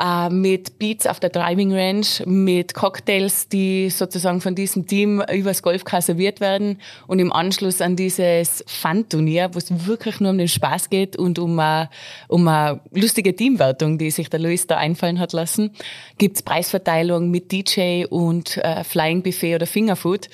äh, 0.00 0.30
mit 0.30 0.78
Beats 0.78 1.08
auf 1.08 1.18
der 1.18 1.30
Driving 1.30 1.72
Range, 1.72 2.06
mit 2.24 2.74
Cocktails, 2.74 3.48
die 3.48 3.90
sozusagen 3.90 4.40
von 4.40 4.54
diesem 4.54 4.86
Team 4.86 5.24
übers 5.32 5.60
Golfcar 5.60 6.00
serviert 6.00 6.40
werden 6.40 6.80
und 7.08 7.18
im 7.18 7.32
Anschluss 7.32 7.80
an 7.80 7.96
dieses 7.96 8.62
Fun-Turnier, 8.68 9.50
wo 9.54 9.58
es 9.58 9.88
wirklich 9.88 10.20
nur 10.20 10.30
um 10.30 10.38
den 10.38 10.46
Spaß 10.46 10.90
geht 10.90 11.16
und 11.16 11.40
um 11.40 11.58
eine, 11.58 11.90
um 12.28 12.46
eine 12.46 12.78
lustige 12.92 13.34
Teamwertung, 13.34 13.98
die 13.98 14.12
sich 14.12 14.30
der 14.30 14.38
Luis 14.38 14.68
da 14.68 14.76
einfallen 14.76 15.18
hat 15.18 15.32
lassen, 15.32 15.72
gibt's 16.16 16.42
Preisverteilung 16.42 17.32
mit 17.32 17.50
DJ 17.50 18.04
und 18.04 18.56
äh, 18.58 18.84
Flying 18.84 19.24
Buffet 19.24 19.56
oder 19.56 19.66
Fingerfood. 19.66 20.28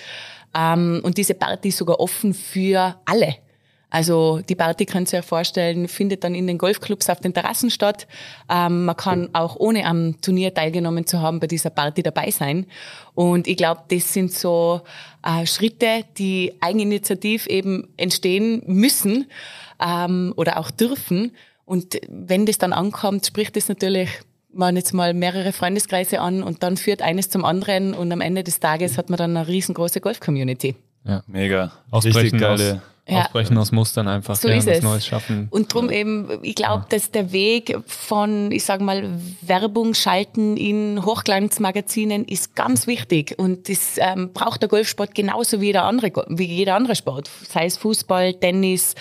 Ähm, 0.54 1.00
und 1.02 1.18
diese 1.18 1.34
Party 1.34 1.68
ist 1.68 1.78
sogar 1.78 2.00
offen 2.00 2.34
für 2.34 2.96
alle. 3.04 3.36
Also 3.94 4.40
die 4.48 4.56
Party 4.56 4.86
könnt 4.86 5.12
ihr 5.12 5.20
euch 5.20 5.24
vorstellen, 5.24 5.86
findet 5.86 6.24
dann 6.24 6.34
in 6.34 6.48
den 6.48 6.58
Golfclubs 6.58 7.08
auf 7.08 7.20
den 7.20 7.32
Terrassen 7.32 7.70
statt. 7.70 8.08
Ähm, 8.50 8.86
man 8.86 8.96
kann 8.96 9.30
auch 9.34 9.54
ohne 9.54 9.86
am 9.86 10.20
Turnier 10.20 10.52
teilgenommen 10.52 11.06
zu 11.06 11.20
haben 11.20 11.38
bei 11.38 11.46
dieser 11.46 11.70
Party 11.70 12.02
dabei 12.02 12.32
sein. 12.32 12.66
Und 13.14 13.46
ich 13.46 13.56
glaube, 13.56 13.82
das 13.86 14.12
sind 14.12 14.32
so 14.32 14.80
äh, 15.22 15.46
Schritte, 15.46 16.04
die 16.18 16.54
eigeninitiativ 16.60 17.46
eben 17.46 17.86
entstehen 17.96 18.64
müssen 18.66 19.26
ähm, 19.80 20.34
oder 20.36 20.58
auch 20.58 20.72
dürfen. 20.72 21.30
Und 21.64 22.00
wenn 22.08 22.46
das 22.46 22.58
dann 22.58 22.72
ankommt, 22.72 23.24
spricht 23.24 23.54
das 23.54 23.68
natürlich 23.68 24.10
man 24.56 24.76
jetzt 24.76 24.92
mal 24.94 25.14
mehrere 25.14 25.52
Freundeskreise 25.52 26.20
an 26.20 26.42
und 26.42 26.62
dann 26.62 26.76
führt 26.76 27.02
eines 27.02 27.28
zum 27.28 27.44
anderen 27.44 27.94
und 27.94 28.10
am 28.12 28.20
Ende 28.20 28.44
des 28.44 28.60
Tages 28.60 28.98
hat 28.98 29.10
man 29.10 29.16
dann 29.16 29.36
eine 29.36 29.46
riesengroße 29.48 30.00
Golf-Community. 30.00 30.76
Ja, 31.04 31.22
mega. 31.26 31.72
Richtig 31.92 32.38
geile 32.38 32.82
ja. 33.06 33.26
Ausbrechen 33.26 33.58
aus 33.58 33.70
Mustern 33.70 34.08
einfach, 34.08 34.34
so 34.34 34.48
ist 34.48 34.66
es. 34.66 34.82
Neues 34.82 35.06
schaffen. 35.06 35.48
Und 35.50 35.72
drum 35.72 35.90
eben, 35.90 36.38
ich 36.40 36.54
glaube, 36.54 36.86
dass 36.88 37.10
der 37.10 37.32
Weg 37.32 37.78
von, 37.86 38.50
ich 38.50 38.64
sage 38.64 38.82
mal, 38.82 39.10
Werbung 39.42 39.92
schalten 39.92 40.56
in 40.56 41.04
Hochglanzmagazinen 41.04 42.24
ist 42.24 42.56
ganz 42.56 42.86
wichtig. 42.86 43.34
Und 43.38 43.68
das 43.68 43.98
ähm, 43.98 44.32
braucht 44.32 44.62
der 44.62 44.70
Golfsport 44.70 45.14
genauso 45.14 45.60
wie 45.60 45.66
jeder 45.66 45.84
andere, 45.84 46.12
wie 46.28 46.46
jeder 46.46 46.76
andere 46.76 46.96
Sport. 46.96 47.30
Sei 47.46 47.66
es 47.66 47.76
Fußball, 47.76 48.34
Tennis 48.34 48.94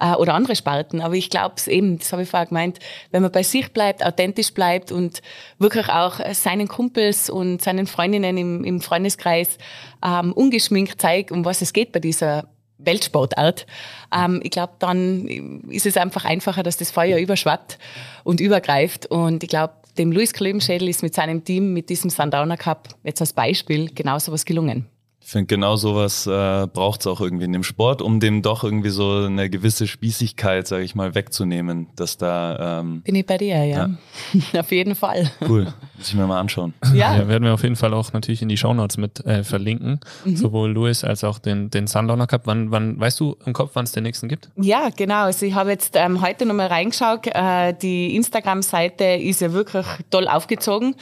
äh, 0.00 0.14
oder 0.14 0.32
andere 0.32 0.56
Sparten. 0.56 1.02
Aber 1.02 1.14
ich 1.14 1.28
glaube 1.28 1.56
es 1.58 1.68
eben, 1.68 1.98
das 1.98 2.12
habe 2.12 2.22
ich 2.22 2.30
vorher 2.30 2.46
gemeint, 2.46 2.78
wenn 3.10 3.20
man 3.20 3.30
bei 3.30 3.42
sich 3.42 3.74
bleibt, 3.74 4.02
authentisch 4.02 4.54
bleibt 4.54 4.90
und 4.90 5.20
wirklich 5.58 5.90
auch 5.90 6.14
seinen 6.32 6.66
Kumpels 6.66 7.28
und 7.28 7.60
seinen 7.60 7.86
Freundinnen 7.86 8.38
im, 8.38 8.64
im 8.64 8.80
Freundeskreis 8.80 9.58
ähm, 10.02 10.32
ungeschminkt 10.32 10.98
zeigt, 10.98 11.30
um 11.30 11.44
was 11.44 11.60
es 11.60 11.74
geht 11.74 11.92
bei 11.92 12.00
dieser 12.00 12.48
Weltsportart. 12.84 13.66
Ähm, 14.14 14.40
ich 14.42 14.50
glaube, 14.50 14.74
dann 14.78 15.26
ist 15.68 15.86
es 15.86 15.96
einfach 15.96 16.24
einfacher, 16.24 16.62
dass 16.62 16.76
das 16.76 16.90
Feuer 16.90 17.18
überschwappt 17.18 17.78
und 18.24 18.40
übergreift. 18.40 19.06
Und 19.06 19.42
ich 19.42 19.48
glaube, 19.48 19.74
dem 19.98 20.12
Luis 20.12 20.32
Klöbenschädel 20.32 20.88
ist 20.88 21.02
mit 21.02 21.14
seinem 21.14 21.44
Team, 21.44 21.72
mit 21.72 21.90
diesem 21.90 22.10
Sundowner 22.10 22.56
Cup 22.56 22.88
jetzt 23.02 23.20
als 23.20 23.32
Beispiel 23.32 23.90
genau 23.94 24.18
sowas 24.18 24.44
gelungen. 24.44 24.86
Ich 25.30 25.32
finde, 25.32 25.46
genau 25.46 25.76
sowas 25.76 26.26
äh, 26.26 26.66
braucht 26.66 27.02
es 27.02 27.06
auch 27.06 27.20
irgendwie 27.20 27.44
in 27.44 27.52
dem 27.52 27.62
Sport, 27.62 28.02
um 28.02 28.18
dem 28.18 28.42
doch 28.42 28.64
irgendwie 28.64 28.88
so 28.88 29.26
eine 29.26 29.48
gewisse 29.48 29.86
Spießigkeit, 29.86 30.66
sage 30.66 30.82
ich 30.82 30.96
mal, 30.96 31.14
wegzunehmen. 31.14 31.86
Dass 31.94 32.16
da 32.16 32.80
ähm, 32.80 33.02
bin 33.02 33.14
ich 33.14 33.24
bei 33.24 33.38
dir, 33.38 33.64
ja. 33.64 33.90
ja. 34.32 34.58
Auf 34.60 34.72
jeden 34.72 34.96
Fall. 34.96 35.30
Cool, 35.48 35.72
muss 35.96 36.08
ich 36.08 36.14
mir 36.16 36.26
mal 36.26 36.40
anschauen. 36.40 36.74
Ja. 36.92 37.16
ja, 37.16 37.28
werden 37.28 37.44
wir 37.44 37.54
auf 37.54 37.62
jeden 37.62 37.76
Fall 37.76 37.94
auch 37.94 38.12
natürlich 38.12 38.42
in 38.42 38.48
die 38.48 38.56
Shownotes 38.56 38.96
mit 38.96 39.24
äh, 39.24 39.44
verlinken, 39.44 40.00
mhm. 40.24 40.36
sowohl 40.36 40.72
Louis 40.72 41.04
als 41.04 41.22
auch 41.22 41.38
den, 41.38 41.70
den 41.70 41.86
Sundowner 41.86 42.26
Cup. 42.26 42.42
Wann, 42.46 42.72
wann 42.72 42.98
weißt 42.98 43.20
du 43.20 43.36
im 43.46 43.52
Kopf, 43.52 43.70
wann 43.74 43.84
es 43.84 43.92
den 43.92 44.02
nächsten 44.02 44.28
gibt? 44.28 44.50
Ja, 44.56 44.88
genau. 44.94 45.22
Also 45.26 45.46
ich 45.46 45.54
habe 45.54 45.70
jetzt 45.70 45.94
ähm, 45.94 46.20
heute 46.20 46.46
nochmal 46.46 46.66
reingeschaut. 46.66 47.28
Äh, 47.28 47.74
die 47.80 48.16
Instagram-Seite 48.16 49.04
ist 49.04 49.40
ja 49.40 49.52
wirklich 49.52 49.86
toll 50.10 50.26
aufgezogen. 50.26 50.96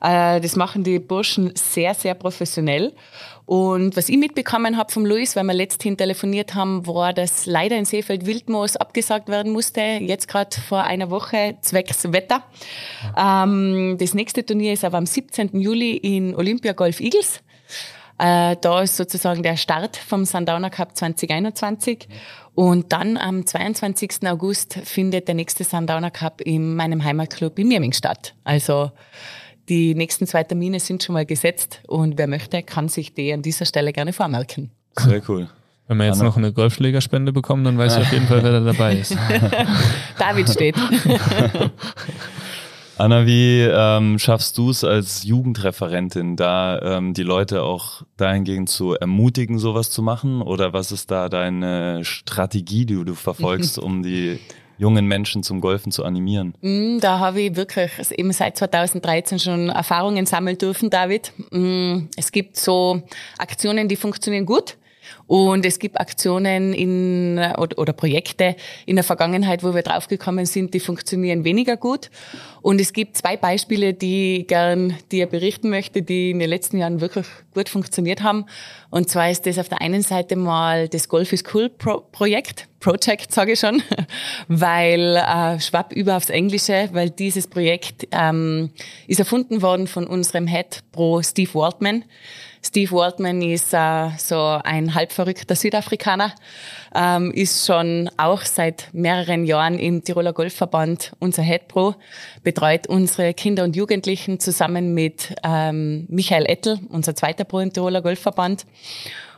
Äh, 0.00 0.40
das 0.40 0.54
machen 0.54 0.84
die 0.84 1.00
Burschen 1.00 1.52
sehr, 1.56 1.94
sehr 1.94 2.14
professionell. 2.14 2.92
Und 3.46 3.96
was 3.96 4.08
ich 4.08 4.16
mitbekommen 4.16 4.76
habe 4.76 4.92
vom 4.92 5.04
Luis, 5.04 5.36
weil 5.36 5.44
wir 5.44 5.54
letzthin 5.54 5.96
telefoniert 5.96 6.54
haben, 6.54 6.86
war, 6.86 7.12
dass 7.12 7.46
leider 7.46 7.76
in 7.76 7.84
Seefeld 7.84 8.26
Wildmoos 8.26 8.76
abgesagt 8.76 9.28
werden 9.28 9.52
musste, 9.52 9.80
jetzt 9.80 10.28
gerade 10.28 10.60
vor 10.60 10.84
einer 10.84 11.10
Woche 11.10 11.56
zwecks 11.60 12.12
Wetter. 12.12 12.44
Ähm, 13.16 13.96
das 13.98 14.14
nächste 14.14 14.46
Turnier 14.46 14.72
ist 14.72 14.84
aber 14.84 14.98
am 14.98 15.06
17. 15.06 15.60
Juli 15.60 15.96
in 15.96 16.34
Olympia 16.34 16.72
Golf 16.72 17.00
Eagles. 17.00 17.40
Äh, 18.18 18.56
da 18.60 18.82
ist 18.82 18.96
sozusagen 18.96 19.42
der 19.42 19.56
Start 19.56 19.96
vom 19.96 20.24
Sundowner 20.24 20.70
Cup 20.70 20.96
2021. 20.96 22.06
Und 22.54 22.92
dann 22.92 23.16
am 23.16 23.46
22. 23.46 24.28
August 24.28 24.74
findet 24.84 25.26
der 25.26 25.34
nächste 25.34 25.64
Sundowner 25.64 26.10
Cup 26.10 26.40
in 26.42 26.76
meinem 26.76 27.02
Heimatclub 27.02 27.58
in 27.58 27.68
Mirming 27.68 27.92
statt. 27.92 28.34
Also 28.44 28.92
die 29.68 29.94
nächsten 29.94 30.26
zwei 30.26 30.44
Termine 30.44 30.80
sind 30.80 31.02
schon 31.02 31.14
mal 31.14 31.26
gesetzt 31.26 31.80
und 31.86 32.18
wer 32.18 32.26
möchte, 32.26 32.62
kann 32.62 32.88
sich 32.88 33.14
die 33.14 33.32
an 33.32 33.42
dieser 33.42 33.64
Stelle 33.64 33.92
gerne 33.92 34.12
vormerken. 34.12 34.70
Sehr 34.96 35.22
cool. 35.28 35.48
Wenn 35.88 35.96
wir 35.98 36.06
jetzt 36.06 36.20
Anna. 36.20 36.30
noch 36.30 36.36
eine 36.36 36.52
Golfschlägerspende 36.52 37.32
bekommen, 37.32 37.64
dann 37.64 37.76
weiß 37.76 37.96
ich 37.96 38.02
auf 38.02 38.12
jeden 38.12 38.26
Fall, 38.26 38.42
wer 38.42 38.52
da 38.52 38.60
dabei 38.60 38.96
ist. 38.96 39.16
David 40.18 40.48
steht. 40.48 40.76
Anna, 42.98 43.26
wie 43.26 43.60
ähm, 43.62 44.18
schaffst 44.18 44.58
du 44.58 44.70
es 44.70 44.84
als 44.84 45.24
Jugendreferentin, 45.24 46.36
da 46.36 46.78
ähm, 46.80 47.14
die 47.14 47.24
Leute 47.24 47.62
auch 47.62 48.02
dahingehend 48.16 48.68
zu 48.68 48.94
ermutigen, 48.94 49.58
sowas 49.58 49.90
zu 49.90 50.02
machen? 50.02 50.40
Oder 50.40 50.72
was 50.72 50.92
ist 50.92 51.10
da 51.10 51.28
deine 51.28 52.04
Strategie, 52.04 52.86
die 52.86 53.04
du 53.04 53.14
verfolgst, 53.14 53.78
um 53.80 54.02
die 54.02 54.38
jungen 54.82 55.06
Menschen 55.06 55.44
zum 55.44 55.60
Golfen 55.60 55.92
zu 55.92 56.04
animieren? 56.04 56.54
Mm, 56.60 56.98
da 56.98 57.20
habe 57.20 57.40
ich 57.40 57.56
wirklich 57.56 57.92
eben 58.10 58.32
seit 58.32 58.58
2013 58.58 59.38
schon 59.38 59.68
Erfahrungen 59.70 60.26
sammeln 60.26 60.58
dürfen, 60.58 60.90
David. 60.90 61.32
Mm, 61.52 62.08
es 62.16 62.32
gibt 62.32 62.56
so 62.56 63.02
Aktionen, 63.38 63.88
die 63.88 63.96
funktionieren 63.96 64.44
gut. 64.44 64.76
Und 65.32 65.64
es 65.64 65.78
gibt 65.78 65.98
Aktionen 65.98 66.74
in, 66.74 67.38
oder, 67.38 67.78
oder 67.78 67.94
Projekte 67.94 68.54
in 68.84 68.96
der 68.96 69.02
Vergangenheit, 69.02 69.64
wo 69.64 69.74
wir 69.74 69.80
draufgekommen 69.80 70.44
sind, 70.44 70.74
die 70.74 70.78
funktionieren 70.78 71.42
weniger 71.42 71.78
gut. 71.78 72.10
Und 72.60 72.82
es 72.82 72.92
gibt 72.92 73.16
zwei 73.16 73.38
Beispiele, 73.38 73.94
die 73.94 74.44
gern 74.46 74.94
dir 75.10 75.24
berichten 75.24 75.70
möchte, 75.70 76.02
die 76.02 76.32
in 76.32 76.38
den 76.38 76.50
letzten 76.50 76.76
Jahren 76.76 77.00
wirklich 77.00 77.24
gut 77.54 77.70
funktioniert 77.70 78.22
haben. 78.22 78.44
Und 78.90 79.08
zwar 79.08 79.30
ist 79.30 79.46
das 79.46 79.58
auf 79.58 79.70
der 79.70 79.80
einen 79.80 80.02
Seite 80.02 80.36
mal 80.36 80.86
das 80.88 81.08
Golf 81.08 81.32
is 81.32 81.44
Cool 81.54 81.70
Pro 81.70 82.02
Projekt, 82.12 82.68
Project 82.80 83.32
sage 83.32 83.52
ich 83.52 83.60
schon, 83.60 83.82
weil 84.48 85.16
äh, 85.16 85.58
schwapp 85.60 85.94
über 85.94 86.18
aufs 86.18 86.28
Englische, 86.28 86.90
weil 86.92 87.08
dieses 87.08 87.46
Projekt 87.46 88.06
ähm, 88.10 88.68
ist 89.06 89.18
erfunden 89.18 89.62
worden 89.62 89.86
von 89.86 90.06
unserem 90.06 90.46
Head 90.46 90.82
Pro 90.92 91.22
Steve 91.22 91.54
Waldman. 91.54 92.04
Steve 92.64 92.92
Waldman 92.92 93.42
ist 93.42 93.74
äh, 93.74 94.10
so 94.18 94.38
ein 94.62 94.94
halbverrückter 94.94 95.56
Südafrikaner, 95.56 96.32
ähm, 96.94 97.32
ist 97.32 97.66
schon 97.66 98.08
auch 98.16 98.42
seit 98.42 98.88
mehreren 98.92 99.44
Jahren 99.44 99.80
im 99.80 100.04
Tiroler 100.04 100.32
Golfverband 100.32 101.12
unser 101.18 101.42
Head 101.42 101.66
Pro, 101.66 101.96
betreut 102.44 102.86
unsere 102.86 103.34
Kinder 103.34 103.64
und 103.64 103.74
Jugendlichen 103.74 104.38
zusammen 104.38 104.94
mit 104.94 105.34
ähm, 105.42 106.06
Michael 106.08 106.46
Ettel, 106.46 106.78
unser 106.88 107.16
zweiter 107.16 107.44
Pro 107.44 107.58
im 107.58 107.72
Tiroler 107.72 108.00
Golfverband. 108.00 108.64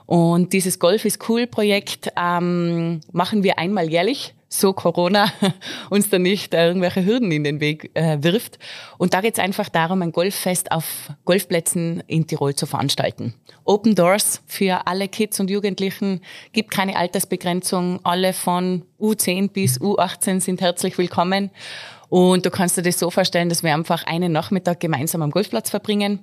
Und 0.06 0.52
dieses 0.52 0.78
Golf 0.78 1.06
ist 1.06 1.26
cool 1.30 1.46
Projekt 1.46 2.12
ähm, 2.16 3.00
machen 3.10 3.42
wir 3.42 3.58
einmal 3.58 3.88
jährlich 3.88 4.34
so 4.58 4.72
Corona 4.72 5.32
uns 5.90 6.10
da 6.10 6.18
nicht 6.18 6.54
irgendwelche 6.54 7.04
Hürden 7.04 7.30
in 7.32 7.44
den 7.44 7.60
Weg 7.60 7.90
äh, 7.94 8.18
wirft. 8.22 8.58
Und 8.98 9.14
da 9.14 9.20
geht 9.20 9.34
es 9.34 9.40
einfach 9.40 9.68
darum, 9.68 10.02
ein 10.02 10.12
Golffest 10.12 10.72
auf 10.72 11.10
Golfplätzen 11.24 12.02
in 12.06 12.26
Tirol 12.26 12.54
zu 12.54 12.66
veranstalten. 12.66 13.34
Open 13.64 13.94
Doors 13.94 14.42
für 14.46 14.86
alle 14.86 15.08
Kids 15.08 15.40
und 15.40 15.50
Jugendlichen, 15.50 16.20
gibt 16.52 16.70
keine 16.70 16.96
Altersbegrenzung. 16.96 18.00
Alle 18.04 18.32
von 18.32 18.82
U10 19.00 19.50
bis 19.50 19.80
U18 19.80 20.40
sind 20.40 20.60
herzlich 20.60 20.96
willkommen. 20.98 21.50
Und 22.14 22.46
du 22.46 22.50
kannst 22.52 22.76
dir 22.76 22.82
das 22.82 23.00
so 23.00 23.10
vorstellen, 23.10 23.48
dass 23.48 23.64
wir 23.64 23.74
einfach 23.74 24.06
einen 24.06 24.30
Nachmittag 24.30 24.78
gemeinsam 24.78 25.20
am 25.22 25.32
Golfplatz 25.32 25.68
verbringen, 25.68 26.20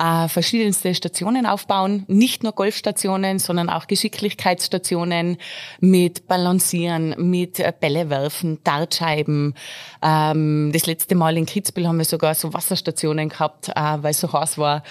äh, 0.00 0.26
verschiedenste 0.26 0.96
Stationen 0.96 1.46
aufbauen, 1.46 2.02
nicht 2.08 2.42
nur 2.42 2.50
Golfstationen, 2.50 3.38
sondern 3.38 3.70
auch 3.70 3.86
Geschicklichkeitsstationen 3.86 5.36
mit 5.78 6.26
Balancieren, 6.26 7.14
mit 7.18 7.60
äh, 7.60 7.72
Bälle 7.78 8.10
werfen, 8.10 8.58
Dartscheiben. 8.64 9.54
Ähm, 10.02 10.72
das 10.72 10.86
letzte 10.86 11.14
Mal 11.14 11.36
in 11.36 11.46
Kitzbühel 11.46 11.86
haben 11.86 11.98
wir 11.98 12.04
sogar 12.04 12.34
so 12.34 12.52
Wasserstationen 12.52 13.28
gehabt, 13.28 13.68
äh, 13.68 13.74
weil 13.74 14.10
es 14.10 14.20
so 14.20 14.32
heiß 14.32 14.58
war. 14.58 14.82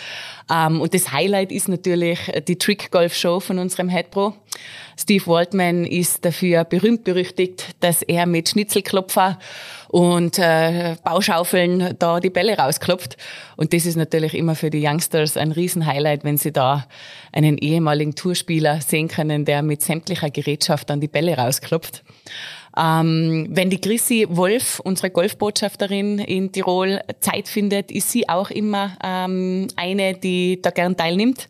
Ähm, 0.50 0.80
und 0.80 0.94
das 0.94 1.12
Highlight 1.12 1.52
ist 1.52 1.67
natürlich 1.67 2.20
die 2.48 2.58
Trick 2.58 2.89
Golf 2.89 3.15
Show 3.15 3.41
von 3.41 3.60
unserem 3.60 3.89
Head 3.89 4.12
Pro. 4.12 4.34
Steve 4.98 5.26
Waldman 5.28 5.86
ist 5.86 6.24
dafür 6.24 6.63
berühmt 6.63 7.04
berüchtigt, 7.04 7.76
dass 7.80 8.02
er 8.02 8.26
mit 8.28 8.50
Schnitzelklopfer 8.50 9.39
und 9.91 10.39
äh, 10.39 10.95
Bauschaufeln 11.04 11.95
da 11.99 12.21
die 12.21 12.30
Bälle 12.30 12.58
rausklopft. 12.58 13.17
Und 13.58 13.73
das 13.73 13.86
ist 13.86 13.97
natürlich 13.97 14.34
immer 14.36 14.56
für 14.56 14.69
die 14.69 14.86
Youngsters 14.88 15.36
ein 15.36 15.51
Riesenhighlight, 15.51 16.23
wenn 16.23 16.38
sie 16.38 16.54
da 16.54 16.88
einen 17.34 17.58
ehemaligen 17.58 18.15
Tourspieler 18.15 18.80
sehen 18.80 19.10
können, 19.10 19.43
der 19.43 19.62
mit 19.62 19.82
sämtlicher 19.82 20.30
Gerätschaft 20.30 20.89
dann 20.89 21.01
die 21.01 21.10
Bälle 21.10 21.36
rausklopft. 21.36 22.04
Ähm, 22.77 23.47
wenn 23.49 23.69
die 23.69 23.82
Chrissy 23.82 24.27
Wolf, 24.30 24.80
unsere 24.80 25.10
Golfbotschafterin 25.10 26.19
in 26.19 26.54
Tirol, 26.54 27.01
Zeit 27.19 27.49
findet, 27.49 27.91
ist 27.91 28.12
sie 28.12 28.30
auch 28.30 28.49
immer 28.49 28.97
ähm, 29.04 29.67
eine, 29.75 30.13
die 30.13 30.62
da 30.62 30.69
gern 30.69 30.95
teilnimmt. 30.95 31.49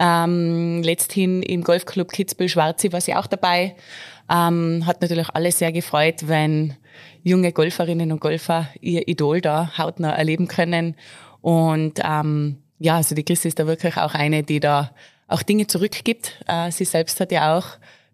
Ähm, 0.00 0.82
letzthin 0.82 1.44
im 1.44 1.62
Golfclub 1.62 2.10
Kitzbühel 2.10 2.48
Schwarzi 2.48 2.92
war 2.92 3.00
sie 3.00 3.14
auch 3.14 3.28
dabei. 3.28 3.76
Ähm, 4.28 4.84
hat 4.84 5.00
natürlich 5.00 5.28
alle 5.30 5.52
sehr 5.52 5.70
gefreut, 5.70 6.26
wenn 6.26 6.74
junge 7.22 7.52
Golferinnen 7.52 8.12
und 8.12 8.20
Golfer 8.20 8.68
ihr 8.80 9.08
Idol 9.08 9.40
da 9.40 9.76
hautnah 9.78 10.12
erleben 10.12 10.48
können. 10.48 10.96
Und 11.40 12.00
ähm, 12.04 12.58
ja, 12.78 12.96
also 12.96 13.14
die 13.14 13.24
Christi 13.24 13.48
ist 13.48 13.58
da 13.58 13.66
wirklich 13.66 13.96
auch 13.96 14.14
eine, 14.14 14.42
die 14.42 14.60
da 14.60 14.92
auch 15.28 15.42
Dinge 15.42 15.66
zurückgibt. 15.66 16.42
Äh, 16.46 16.70
sie 16.70 16.84
selbst 16.84 17.20
hat 17.20 17.32
ja 17.32 17.56
auch 17.56 17.66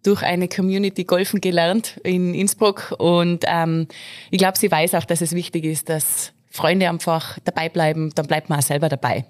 durch 0.03 0.23
eine 0.23 0.49
Community 0.49 1.05
golfen 1.05 1.41
gelernt 1.41 1.99
in 2.05 2.35
Innsbruck. 2.35 2.95
Und 2.99 3.45
ähm, 3.47 3.89
ich 4.31 4.39
glaube, 4.39 4.59
sie 4.59 4.71
weiß 4.71 4.95
auch, 4.95 5.05
dass 5.05 5.21
es 5.21 5.33
wichtig 5.33 5.65
ist, 5.65 5.89
dass 5.89 6.33
Freunde 6.51 6.89
einfach 6.89 7.39
dabei 7.45 7.69
bleiben, 7.69 8.13
dann 8.15 8.27
bleibt 8.27 8.49
man 8.49 8.59
auch 8.59 8.63
selber 8.63 8.89
dabei. 8.89 9.25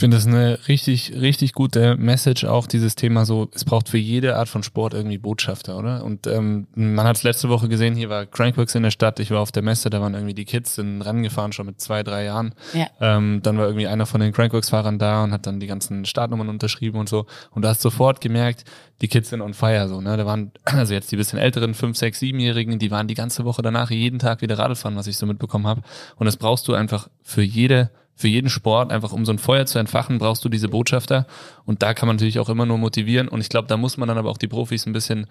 Ich 0.00 0.02
finde 0.02 0.16
das 0.16 0.26
eine 0.26 0.58
richtig, 0.66 1.12
richtig 1.20 1.52
gute 1.52 1.94
Message, 1.98 2.44
auch 2.44 2.66
dieses 2.66 2.94
Thema 2.94 3.26
so, 3.26 3.50
es 3.54 3.66
braucht 3.66 3.90
für 3.90 3.98
jede 3.98 4.34
Art 4.34 4.48
von 4.48 4.62
Sport 4.62 4.94
irgendwie 4.94 5.18
Botschafter, 5.18 5.76
oder? 5.76 6.02
Und 6.02 6.26
ähm, 6.26 6.68
man 6.74 7.06
hat 7.06 7.18
es 7.18 7.22
letzte 7.22 7.50
Woche 7.50 7.68
gesehen, 7.68 7.94
hier 7.94 8.08
war 8.08 8.24
Crankworks 8.24 8.74
in 8.74 8.82
der 8.82 8.92
Stadt, 8.92 9.20
ich 9.20 9.30
war 9.30 9.40
auf 9.40 9.52
der 9.52 9.62
Messe, 9.62 9.90
da 9.90 10.00
waren 10.00 10.14
irgendwie 10.14 10.32
die 10.32 10.46
Kids 10.46 10.76
sind 10.76 11.02
Rennen 11.02 11.22
gefahren, 11.22 11.52
schon 11.52 11.66
mit 11.66 11.82
zwei, 11.82 12.02
drei 12.02 12.24
Jahren. 12.24 12.54
Ja. 12.72 12.86
Ähm, 12.98 13.40
dann 13.42 13.58
war 13.58 13.66
irgendwie 13.66 13.88
einer 13.88 14.06
von 14.06 14.22
den 14.22 14.32
Crankworks-Fahrern 14.32 14.98
da 14.98 15.22
und 15.22 15.32
hat 15.32 15.46
dann 15.46 15.60
die 15.60 15.66
ganzen 15.66 16.06
Startnummern 16.06 16.48
unterschrieben 16.48 16.98
und 16.98 17.10
so. 17.10 17.26
Und 17.50 17.66
du 17.66 17.68
hast 17.68 17.82
sofort 17.82 18.22
gemerkt, 18.22 18.64
die 19.02 19.08
Kids 19.08 19.28
sind 19.28 19.42
on 19.42 19.52
fire, 19.52 19.86
so, 19.86 20.00
ne? 20.00 20.16
Da 20.16 20.24
waren, 20.24 20.50
also 20.64 20.94
jetzt 20.94 21.12
die 21.12 21.16
bisschen 21.16 21.38
älteren, 21.38 21.74
fünf, 21.74 21.98
sechs, 21.98 22.20
siebenjährigen, 22.20 22.78
die 22.78 22.90
waren 22.90 23.06
die 23.06 23.12
ganze 23.12 23.44
Woche 23.44 23.60
danach 23.60 23.90
jeden 23.90 24.18
Tag 24.18 24.40
wieder 24.40 24.58
Radfahren, 24.58 24.96
was 24.96 25.08
ich 25.08 25.18
so 25.18 25.26
mitbekommen 25.26 25.66
habe. 25.66 25.82
Und 26.16 26.24
das 26.24 26.38
brauchst 26.38 26.68
du 26.68 26.72
einfach 26.72 27.10
für 27.22 27.42
jede 27.42 27.90
für 28.20 28.28
jeden 28.28 28.50
Sport, 28.50 28.92
einfach 28.92 29.12
um 29.12 29.24
so 29.24 29.32
ein 29.32 29.38
Feuer 29.38 29.64
zu 29.64 29.78
entfachen, 29.78 30.18
brauchst 30.18 30.44
du 30.44 30.50
diese 30.50 30.68
Botschafter. 30.68 31.26
Und 31.64 31.82
da 31.82 31.94
kann 31.94 32.06
man 32.06 32.16
natürlich 32.16 32.38
auch 32.38 32.50
immer 32.50 32.66
nur 32.66 32.76
motivieren. 32.76 33.28
Und 33.28 33.40
ich 33.40 33.48
glaube, 33.48 33.66
da 33.66 33.78
muss 33.78 33.96
man 33.96 34.08
dann 34.08 34.18
aber 34.18 34.28
auch 34.28 34.36
die 34.36 34.46
Profis 34.46 34.84
ein 34.84 34.92
bisschen 34.92 35.26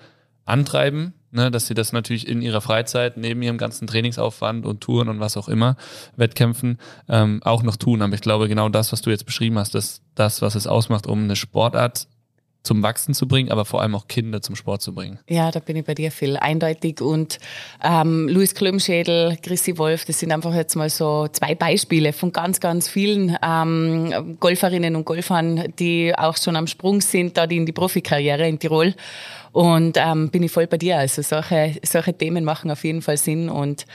antreiben, 0.45 1.13
ne, 1.29 1.51
dass 1.51 1.67
sie 1.67 1.75
das 1.75 1.93
natürlich 1.93 2.27
in 2.27 2.41
ihrer 2.41 2.61
Freizeit 2.61 3.15
neben 3.15 3.43
ihrem 3.43 3.59
ganzen 3.59 3.85
Trainingsaufwand 3.85 4.65
und 4.65 4.81
Touren 4.81 5.07
und 5.07 5.19
was 5.19 5.37
auch 5.37 5.47
immer, 5.47 5.77
Wettkämpfen, 6.15 6.79
ähm, 7.07 7.41
auch 7.43 7.61
noch 7.61 7.75
tun. 7.75 8.01
Aber 8.01 8.15
ich 8.15 8.21
glaube, 8.21 8.47
genau 8.47 8.69
das, 8.69 8.91
was 8.91 9.03
du 9.03 9.11
jetzt 9.11 9.27
beschrieben 9.27 9.59
hast, 9.59 9.75
ist 9.75 10.01
das, 10.15 10.41
was 10.41 10.55
es 10.55 10.65
ausmacht, 10.65 11.05
um 11.05 11.25
eine 11.25 11.35
Sportart 11.35 12.07
zum 12.63 12.83
Wachsen 12.83 13.13
zu 13.13 13.27
bringen, 13.27 13.51
aber 13.51 13.63
vor 13.63 13.81
allem 13.81 13.95
auch 13.95 14.07
Kinder 14.07 14.41
zum 14.41 14.55
Sport 14.55 14.81
zu 14.81 14.93
bringen. 14.93 15.19
Ja, 15.29 15.49
da 15.49 15.59
bin 15.59 15.77
ich 15.77 15.85
bei 15.85 15.95
dir 15.95 16.11
viel 16.11 16.37
eindeutig. 16.37 17.01
Und 17.01 17.39
ähm, 17.83 18.27
Luis 18.27 18.53
Klumschädel, 18.53 19.37
Chrissy 19.41 19.77
Wolf, 19.77 20.05
das 20.05 20.19
sind 20.19 20.31
einfach 20.31 20.53
jetzt 20.53 20.75
mal 20.75 20.89
so 20.89 21.27
zwei 21.29 21.55
Beispiele 21.55 22.11
von 22.11 22.33
ganz, 22.33 22.59
ganz 22.59 22.89
vielen 22.89 23.37
ähm, 23.41 24.37
Golferinnen 24.39 24.95
und 24.95 25.05
Golfern, 25.05 25.73
die 25.79 26.13
auch 26.17 26.35
schon 26.37 26.55
am 26.55 26.67
Sprung 26.67 27.01
sind, 27.01 27.37
da 27.37 27.47
die 27.47 27.57
in 27.57 27.65
die 27.65 27.71
Profikarriere 27.71 28.47
in 28.47 28.59
Tirol. 28.59 28.93
Und 29.51 29.97
ähm, 29.97 30.29
bin 30.29 30.43
ich 30.43 30.51
voll 30.51 30.67
bei 30.67 30.77
dir. 30.77 30.97
Also 30.97 31.21
solche, 31.21 31.77
solche 31.83 32.13
Themen 32.13 32.43
machen 32.43 32.69
auf 32.71 32.83
jeden 32.83 33.01
Fall 33.01 33.17
Sinn 33.17 33.49
und 33.49 33.85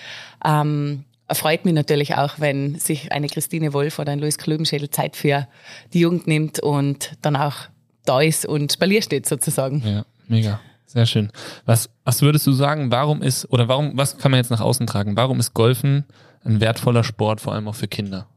ähm, 0.44 1.04
erfreut 1.28 1.64
mich 1.64 1.74
natürlich 1.74 2.14
auch, 2.16 2.34
wenn 2.38 2.78
sich 2.78 3.12
eine 3.12 3.28
Christine 3.28 3.72
Wolf 3.72 3.98
oder 3.98 4.12
ein 4.12 4.18
Luis 4.18 4.38
Klübenschädel 4.38 4.90
Zeit 4.90 5.16
für 5.16 5.46
die 5.92 6.00
Jugend 6.00 6.26
nimmt 6.26 6.60
und 6.60 7.12
dann 7.22 7.36
auch 7.36 7.68
da 8.04 8.20
ist 8.20 8.46
und 8.46 8.72
Spalier 8.72 9.02
steht 9.02 9.26
sozusagen. 9.26 9.82
Ja, 9.84 10.04
mega. 10.28 10.60
Sehr 10.86 11.06
schön. 11.06 11.30
Was, 11.66 11.90
was 12.04 12.22
würdest 12.22 12.46
du 12.46 12.52
sagen, 12.52 12.90
warum 12.92 13.20
ist, 13.20 13.50
oder 13.50 13.66
warum, 13.66 13.96
was 13.96 14.16
kann 14.16 14.30
man 14.30 14.38
jetzt 14.38 14.50
nach 14.50 14.60
außen 14.60 14.86
tragen? 14.86 15.16
Warum 15.16 15.40
ist 15.40 15.52
Golfen 15.52 16.04
ein 16.44 16.60
wertvoller 16.60 17.02
Sport, 17.02 17.40
vor 17.40 17.52
allem 17.52 17.66
auch 17.66 17.74
für 17.74 17.88
Kinder? 17.88 18.28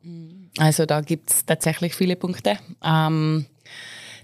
Also 0.58 0.86
da 0.86 1.02
gibt's 1.02 1.46
tatsächlich 1.46 1.94
viele 1.94 2.16
Punkte. 2.16 2.58
Ähm, 2.84 3.46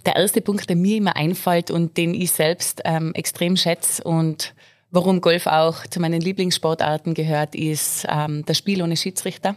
der 0.06 0.16
erste 0.16 0.42
Punkt, 0.42 0.68
der 0.68 0.76
mir 0.76 0.98
immer 0.98 1.16
einfällt 1.16 1.70
und 1.70 1.96
den 1.98 2.14
ich 2.14 2.32
selbst 2.32 2.82
ähm, 2.86 3.14
extrem 3.14 3.56
schätze 3.56 4.04
und 4.04 4.56
warum 4.90 5.22
Golf 5.22 5.48
auch 5.48 5.86
zu 5.88 6.00
meinen 6.00 6.22
Lieblingssportarten 6.22 7.14
gehört, 7.14 7.56
ist 7.56 8.06
ähm, 8.10 8.44
das 8.46 8.58
Spiel 8.58 8.82
ohne 8.82 8.98
Schiedsrichter. 8.98 9.56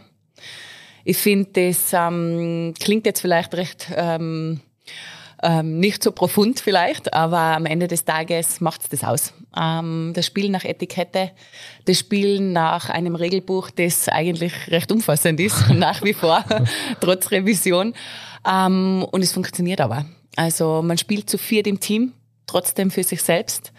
Ich 1.03 1.17
finde, 1.17 1.49
das 1.53 1.93
ähm, 1.93 2.73
klingt 2.79 3.05
jetzt 3.05 3.21
vielleicht 3.21 3.55
recht 3.55 3.87
ähm, 5.43 5.79
nicht 5.79 6.03
so 6.03 6.11
profund 6.11 6.59
vielleicht, 6.59 7.13
aber 7.13 7.37
am 7.37 7.65
Ende 7.65 7.87
des 7.87 8.05
Tages 8.05 8.59
macht's 8.59 8.89
das 8.89 9.03
aus. 9.03 9.33
Ähm, 9.55 10.11
das 10.15 10.25
Spiel 10.25 10.49
nach 10.49 10.63
Etikette, 10.63 11.31
das 11.85 11.99
Spiel 11.99 12.39
nach 12.39 12.89
einem 12.89 13.15
Regelbuch, 13.15 13.69
das 13.69 14.09
eigentlich 14.09 14.53
recht 14.69 14.91
umfassend 14.91 15.39
ist, 15.39 15.69
nach 15.73 16.03
wie 16.03 16.13
vor, 16.13 16.43
trotz 17.01 17.31
Revision. 17.31 17.93
Ähm, 18.47 19.05
und 19.11 19.23
es 19.23 19.31
funktioniert 19.31 19.81
aber. 19.81 20.05
Also 20.35 20.81
man 20.83 20.97
spielt 20.97 21.29
zu 21.29 21.37
viert 21.37 21.67
im 21.67 21.79
Team, 21.79 22.13
trotzdem 22.45 22.91
für 22.91 23.03
sich 23.03 23.21
selbst. 23.21 23.71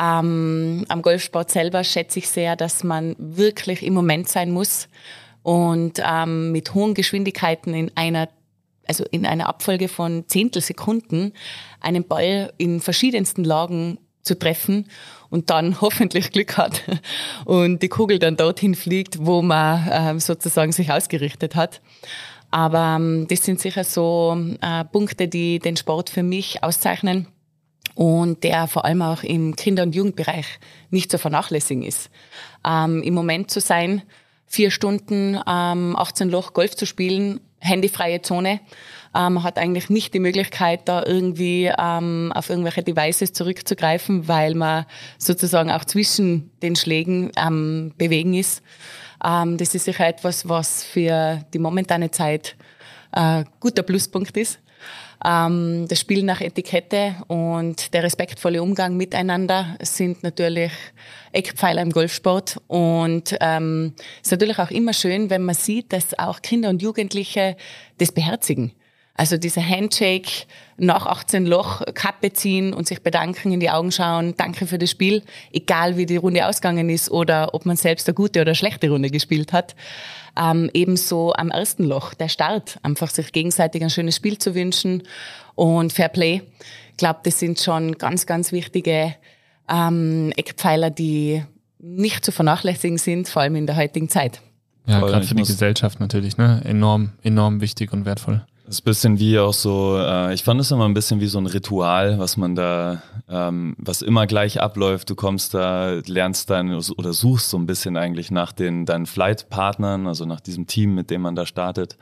Ähm, 0.00 0.84
am 0.88 1.02
Golfsport 1.02 1.50
selber 1.50 1.82
schätze 1.84 2.20
ich 2.20 2.28
sehr, 2.28 2.56
dass 2.56 2.84
man 2.84 3.16
wirklich 3.18 3.82
im 3.82 3.94
Moment 3.94 4.28
sein 4.28 4.50
muss 4.50 4.88
und 5.42 6.00
ähm, 6.04 6.52
mit 6.52 6.74
hohen 6.74 6.94
Geschwindigkeiten 6.94 7.74
in 7.74 7.90
einer 7.96 8.28
also 8.90 9.04
in 9.12 9.24
einer 9.24 9.48
Abfolge 9.48 9.86
von 9.86 10.24
Zehntelsekunden 10.26 11.32
einen 11.78 12.08
Ball 12.08 12.52
in 12.58 12.80
verschiedensten 12.80 13.44
Lagen 13.44 13.98
zu 14.22 14.36
treffen 14.36 14.88
und 15.28 15.48
dann 15.48 15.80
hoffentlich 15.80 16.32
Glück 16.32 16.56
hat 16.56 16.82
und 17.44 17.82
die 17.82 17.88
Kugel 17.88 18.18
dann 18.18 18.36
dorthin 18.36 18.74
fliegt, 18.74 19.24
wo 19.24 19.42
man 19.42 20.16
äh, 20.16 20.18
sozusagen 20.18 20.72
sich 20.72 20.90
ausgerichtet 20.90 21.54
hat. 21.54 21.80
Aber 22.50 22.96
ähm, 22.98 23.28
das 23.28 23.44
sind 23.44 23.60
sicher 23.60 23.84
so 23.84 24.36
äh, 24.60 24.84
Punkte, 24.86 25.28
die 25.28 25.60
den 25.60 25.76
Sport 25.76 26.10
für 26.10 26.24
mich 26.24 26.64
auszeichnen 26.64 27.28
und 27.94 28.42
der 28.42 28.66
vor 28.66 28.84
allem 28.84 29.02
auch 29.02 29.22
im 29.22 29.54
Kinder- 29.54 29.84
und 29.84 29.94
Jugendbereich 29.94 30.46
nicht 30.90 31.12
zu 31.12 31.18
vernachlässigen 31.18 31.84
ist. 31.84 32.10
Ähm, 32.66 33.04
Im 33.04 33.14
Moment 33.14 33.52
zu 33.52 33.60
sein, 33.60 34.02
vier 34.46 34.72
Stunden 34.72 35.38
ähm, 35.46 35.94
18 35.94 36.28
Loch 36.28 36.54
Golf 36.54 36.74
zu 36.74 36.86
spielen 36.86 37.38
handyfreie 37.60 38.22
Zone. 38.22 38.60
Man 39.12 39.36
ähm, 39.36 39.42
hat 39.42 39.58
eigentlich 39.58 39.90
nicht 39.90 40.14
die 40.14 40.20
Möglichkeit, 40.20 40.82
da 40.88 41.02
irgendwie 41.04 41.70
ähm, 41.78 42.32
auf 42.34 42.48
irgendwelche 42.48 42.82
Devices 42.82 43.32
zurückzugreifen, 43.32 44.28
weil 44.28 44.54
man 44.54 44.86
sozusagen 45.18 45.70
auch 45.70 45.84
zwischen 45.84 46.50
den 46.62 46.76
Schlägen 46.76 47.32
ähm, 47.36 47.92
bewegen 47.98 48.34
ist. 48.34 48.62
Ähm, 49.24 49.58
das 49.58 49.74
ist 49.74 49.84
sicher 49.84 50.06
etwas, 50.06 50.48
was 50.48 50.84
für 50.84 51.44
die 51.52 51.58
momentane 51.58 52.10
Zeit 52.10 52.56
äh, 53.12 53.44
guter 53.58 53.82
Pluspunkt 53.82 54.36
ist. 54.36 54.60
Ähm, 55.24 55.86
das 55.88 56.00
Spiel 56.00 56.22
nach 56.22 56.40
Etikette 56.40 57.16
und 57.28 57.92
der 57.92 58.02
respektvolle 58.02 58.62
Umgang 58.62 58.96
miteinander 58.96 59.76
sind 59.82 60.22
natürlich 60.22 60.72
Eckpfeiler 61.32 61.82
im 61.82 61.90
Golfsport. 61.90 62.60
Und 62.68 63.36
ähm, 63.40 63.94
ist 64.22 64.30
natürlich 64.30 64.58
auch 64.58 64.70
immer 64.70 64.92
schön, 64.92 65.30
wenn 65.30 65.42
man 65.42 65.54
sieht, 65.54 65.92
dass 65.92 66.18
auch 66.18 66.42
Kinder 66.42 66.70
und 66.70 66.82
Jugendliche 66.82 67.56
das 67.98 68.12
beherzigen. 68.12 68.72
Also 69.14 69.36
dieser 69.36 69.60
Handshake 69.60 70.46
nach 70.78 71.04
18 71.04 71.44
Loch, 71.44 71.82
Kappe 71.92 72.32
ziehen 72.32 72.72
und 72.72 72.88
sich 72.88 73.02
bedanken, 73.02 73.52
in 73.52 73.60
die 73.60 73.68
Augen 73.68 73.92
schauen, 73.92 74.34
danke 74.38 74.66
für 74.66 74.78
das 74.78 74.90
Spiel, 74.90 75.22
egal 75.52 75.98
wie 75.98 76.06
die 76.06 76.16
Runde 76.16 76.46
ausgegangen 76.46 76.88
ist 76.88 77.10
oder 77.10 77.52
ob 77.52 77.66
man 77.66 77.76
selbst 77.76 78.08
eine 78.08 78.14
gute 78.14 78.40
oder 78.40 78.54
schlechte 78.54 78.88
Runde 78.88 79.10
gespielt 79.10 79.52
hat. 79.52 79.74
Ähm, 80.36 80.70
ebenso 80.74 81.32
am 81.32 81.50
ersten 81.50 81.84
Loch, 81.84 82.14
der 82.14 82.28
Start, 82.28 82.78
einfach 82.82 83.10
sich 83.10 83.32
gegenseitig 83.32 83.82
ein 83.82 83.90
schönes 83.90 84.16
Spiel 84.16 84.38
zu 84.38 84.54
wünschen 84.54 85.02
und 85.54 85.92
Fair 85.92 86.08
Play. 86.08 86.42
Ich 86.92 86.96
glaube, 86.96 87.20
das 87.24 87.38
sind 87.38 87.60
schon 87.60 87.98
ganz, 87.98 88.26
ganz 88.26 88.52
wichtige 88.52 89.14
ähm, 89.68 90.32
Eckpfeiler, 90.36 90.90
die 90.90 91.44
nicht 91.78 92.24
zu 92.24 92.32
vernachlässigen 92.32 92.98
sind, 92.98 93.28
vor 93.28 93.42
allem 93.42 93.56
in 93.56 93.66
der 93.66 93.76
heutigen 93.76 94.08
Zeit. 94.08 94.40
Ja, 94.86 95.00
gerade 95.00 95.26
für 95.26 95.34
die 95.34 95.42
Gesellschaft 95.42 96.00
natürlich, 96.00 96.36
ne? 96.36 96.62
Enorm, 96.64 97.12
enorm 97.22 97.60
wichtig 97.60 97.92
und 97.92 98.04
wertvoll. 98.04 98.44
Das 98.70 98.76
ist 98.76 98.82
ein 98.82 98.84
bisschen 98.84 99.18
wie 99.18 99.36
auch 99.40 99.52
so, 99.52 99.98
äh, 99.98 100.32
ich 100.32 100.44
fand 100.44 100.60
es 100.60 100.70
immer 100.70 100.84
ein 100.84 100.94
bisschen 100.94 101.18
wie 101.18 101.26
so 101.26 101.38
ein 101.38 101.46
Ritual, 101.46 102.20
was 102.20 102.36
man 102.36 102.54
da, 102.54 103.02
ähm, 103.28 103.74
was 103.78 104.00
immer 104.00 104.28
gleich 104.28 104.60
abläuft. 104.60 105.10
Du 105.10 105.16
kommst 105.16 105.54
da, 105.54 106.00
lernst 106.06 106.50
dann 106.50 106.72
oder 106.72 107.12
suchst 107.12 107.50
so 107.50 107.58
ein 107.58 107.66
bisschen 107.66 107.96
eigentlich 107.96 108.30
nach 108.30 108.52
den 108.52 108.86
deinen 108.86 109.06
Flight-Partnern, 109.06 110.06
also 110.06 110.24
nach 110.24 110.38
diesem 110.38 110.68
Team, 110.68 110.94
mit 110.94 111.10
dem 111.10 111.22
man 111.22 111.34
da 111.34 111.46
startet. 111.46 111.98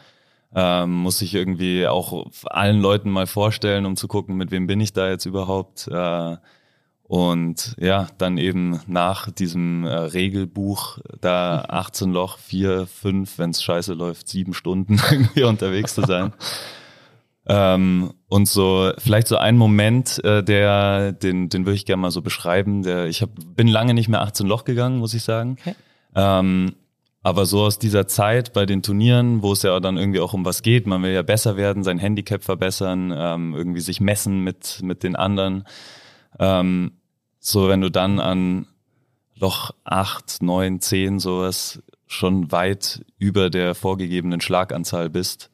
Ähm, 0.54 0.92
muss 0.92 1.22
ich 1.22 1.34
irgendwie 1.34 1.86
auch 1.86 2.26
allen 2.44 2.82
Leuten 2.82 3.08
mal 3.08 3.26
vorstellen, 3.26 3.86
um 3.86 3.96
zu 3.96 4.06
gucken, 4.06 4.36
mit 4.36 4.50
wem 4.50 4.66
bin 4.66 4.80
ich 4.80 4.92
da 4.92 5.08
jetzt 5.08 5.24
überhaupt. 5.24 5.88
Äh, 5.88 6.36
und 7.08 7.74
ja, 7.80 8.06
dann 8.18 8.36
eben 8.36 8.80
nach 8.86 9.30
diesem 9.30 9.84
äh, 9.84 9.88
Regelbuch 9.88 10.98
da 11.22 11.64
18 11.68 12.12
Loch, 12.12 12.36
4, 12.38 12.86
5, 12.86 13.38
wenn 13.38 13.50
es 13.50 13.62
scheiße 13.62 13.94
läuft, 13.94 14.28
sieben 14.28 14.52
Stunden 14.52 15.00
irgendwie 15.10 15.44
unterwegs 15.44 15.94
zu 15.94 16.02
sein. 16.02 16.34
ähm, 17.48 18.12
und 18.28 18.46
so, 18.46 18.92
vielleicht 18.98 19.26
so 19.26 19.38
ein 19.38 19.56
Moment, 19.56 20.22
äh, 20.22 20.44
der, 20.44 21.12
den, 21.12 21.48
den 21.48 21.64
würde 21.64 21.76
ich 21.76 21.86
gerne 21.86 22.02
mal 22.02 22.10
so 22.10 22.20
beschreiben. 22.20 22.82
Der, 22.82 23.06
ich 23.06 23.22
hab, 23.22 23.30
bin 23.56 23.68
lange 23.68 23.94
nicht 23.94 24.10
mehr 24.10 24.20
18 24.20 24.46
Loch 24.46 24.64
gegangen, 24.64 24.98
muss 24.98 25.14
ich 25.14 25.22
sagen. 25.22 25.56
Okay. 25.58 25.74
Ähm, 26.14 26.74
aber 27.22 27.46
so 27.46 27.62
aus 27.62 27.78
dieser 27.78 28.06
Zeit 28.06 28.52
bei 28.52 28.66
den 28.66 28.82
Turnieren, 28.82 29.42
wo 29.42 29.52
es 29.52 29.62
ja 29.62 29.80
dann 29.80 29.96
irgendwie 29.96 30.20
auch 30.20 30.34
um 30.34 30.44
was 30.44 30.60
geht, 30.60 30.86
man 30.86 31.02
will 31.02 31.12
ja 31.12 31.22
besser 31.22 31.56
werden, 31.56 31.84
sein 31.84 31.98
Handicap 31.98 32.44
verbessern, 32.44 33.14
ähm, 33.16 33.54
irgendwie 33.54 33.80
sich 33.80 34.00
messen 34.02 34.40
mit, 34.40 34.80
mit 34.82 35.02
den 35.02 35.16
anderen. 35.16 35.64
Ähm, 36.38 36.97
so, 37.48 37.68
wenn 37.68 37.80
du 37.80 37.90
dann 37.90 38.20
an 38.20 38.66
Loch 39.36 39.70
8, 39.84 40.42
9, 40.42 40.80
10 40.80 41.18
sowas 41.18 41.82
schon 42.06 42.50
weit 42.50 43.04
über 43.18 43.50
der 43.50 43.74
vorgegebenen 43.74 44.40
Schlaganzahl 44.40 45.10
bist. 45.10 45.50